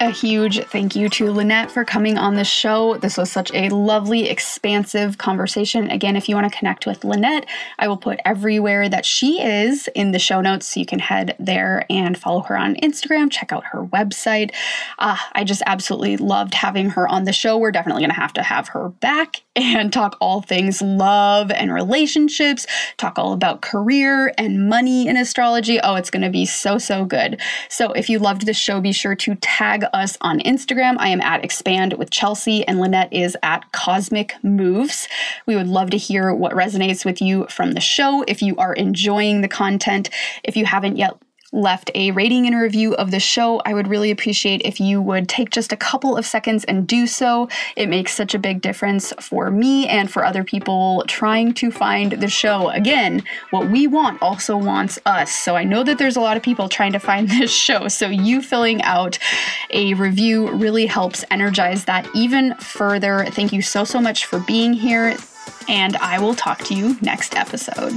A 0.00 0.10
huge 0.10 0.60
thank 0.66 0.96
you 0.96 1.08
to 1.10 1.30
Lynette 1.30 1.70
for 1.70 1.84
coming 1.84 2.18
on 2.18 2.34
the 2.34 2.44
show. 2.44 2.98
This 2.98 3.16
was 3.16 3.30
such 3.30 3.52
a 3.54 3.68
lovely, 3.68 4.28
expansive 4.28 5.18
conversation. 5.18 5.88
Again, 5.88 6.16
if 6.16 6.28
you 6.28 6.34
want 6.34 6.52
to 6.52 6.58
connect 6.58 6.84
with 6.84 7.04
Lynette, 7.04 7.46
I 7.78 7.86
will 7.86 7.96
put 7.96 8.18
everywhere 8.24 8.88
that 8.88 9.06
she 9.06 9.40
is 9.40 9.88
in 9.94 10.10
the 10.10 10.18
show 10.18 10.40
notes 10.40 10.66
so 10.66 10.80
you 10.80 10.86
can 10.86 10.98
head 10.98 11.36
there 11.38 11.86
and 11.88 12.18
follow 12.18 12.40
her 12.42 12.58
on 12.58 12.74
Instagram, 12.76 13.30
check 13.30 13.52
out 13.52 13.66
her 13.66 13.84
website. 13.84 14.52
Uh, 14.98 15.16
I 15.32 15.44
just 15.44 15.62
absolutely 15.64 16.16
loved 16.16 16.54
having 16.54 16.90
her 16.90 17.06
on 17.06 17.22
the 17.22 17.32
show. 17.32 17.56
We're 17.56 17.70
definitely 17.70 18.02
going 18.02 18.14
to 18.14 18.20
have 18.20 18.32
to 18.32 18.42
have 18.42 18.68
her 18.68 18.88
back 18.88 19.42
and 19.54 19.92
talk 19.92 20.16
all 20.20 20.42
things 20.42 20.82
love 20.82 21.52
and 21.52 21.72
relationships, 21.72 22.66
talk 22.96 23.16
all 23.16 23.32
about 23.32 23.62
career 23.62 24.32
and 24.36 24.68
money 24.68 25.06
in 25.06 25.16
astrology. 25.16 25.80
Oh, 25.80 25.94
it's 25.94 26.10
going 26.10 26.22
to 26.22 26.30
be 26.30 26.44
so, 26.44 26.78
so 26.78 27.04
good. 27.04 27.40
So 27.68 27.92
if 27.92 28.10
you 28.10 28.18
loved 28.18 28.46
the 28.46 28.54
show, 28.54 28.80
be 28.80 28.90
sure 28.90 29.14
to 29.14 29.36
tag 29.36 29.84
us 29.94 30.18
on 30.20 30.40
Instagram. 30.40 30.96
I 30.98 31.08
am 31.08 31.20
at 31.20 31.44
Expand 31.44 31.94
with 31.94 32.10
Chelsea, 32.10 32.66
and 32.66 32.80
Lynette 32.80 33.12
is 33.12 33.36
at 33.42 33.70
Cosmic 33.72 34.34
Moves. 34.42 35.08
We 35.46 35.56
would 35.56 35.68
love 35.68 35.90
to 35.90 35.96
hear 35.96 36.34
what 36.34 36.52
resonates 36.52 37.04
with 37.04 37.22
you 37.22 37.46
from 37.48 37.72
the 37.72 37.80
show. 37.80 38.22
If 38.28 38.42
you 38.42 38.56
are 38.56 38.74
enjoying 38.74 39.40
the 39.40 39.48
content, 39.48 40.10
if 40.42 40.56
you 40.56 40.66
haven't 40.66 40.96
yet 40.96 41.16
left 41.54 41.90
a 41.94 42.10
rating 42.10 42.46
and 42.46 42.60
review 42.60 42.94
of 42.96 43.10
the 43.10 43.20
show, 43.20 43.62
I 43.64 43.72
would 43.72 43.86
really 43.86 44.10
appreciate 44.10 44.62
if 44.64 44.80
you 44.80 45.00
would 45.00 45.28
take 45.28 45.50
just 45.50 45.72
a 45.72 45.76
couple 45.76 46.16
of 46.16 46.26
seconds 46.26 46.64
and 46.64 46.86
do 46.86 47.06
so. 47.06 47.48
It 47.76 47.88
makes 47.88 48.12
such 48.12 48.34
a 48.34 48.38
big 48.38 48.60
difference 48.60 49.12
for 49.20 49.50
me 49.50 49.86
and 49.88 50.10
for 50.10 50.24
other 50.24 50.44
people 50.44 51.04
trying 51.06 51.54
to 51.54 51.70
find 51.70 52.12
the 52.12 52.28
show. 52.28 52.70
Again, 52.70 53.22
what 53.50 53.70
we 53.70 53.86
want 53.86 54.20
also 54.20 54.56
wants 54.56 54.98
us. 55.06 55.32
So 55.32 55.56
I 55.56 55.64
know 55.64 55.84
that 55.84 55.98
there's 55.98 56.16
a 56.16 56.20
lot 56.20 56.36
of 56.36 56.42
people 56.42 56.68
trying 56.68 56.92
to 56.92 56.98
find 56.98 57.28
this 57.34 57.52
show. 57.52 57.88
So 57.88 58.08
you 58.08 58.42
filling 58.42 58.82
out 58.82 59.18
a 59.70 59.94
review 59.94 60.50
really 60.52 60.86
helps 60.86 61.24
energize 61.30 61.84
that 61.84 62.08
even 62.14 62.54
further. 62.56 63.26
Thank 63.30 63.52
you 63.52 63.62
so, 63.62 63.84
so 63.84 64.00
much 64.00 64.26
for 64.26 64.40
being 64.40 64.72
here. 64.72 65.16
And 65.68 65.96
I 65.96 66.18
will 66.18 66.34
talk 66.34 66.58
to 66.64 66.74
you 66.74 66.96
next 67.00 67.36
episode. 67.36 67.92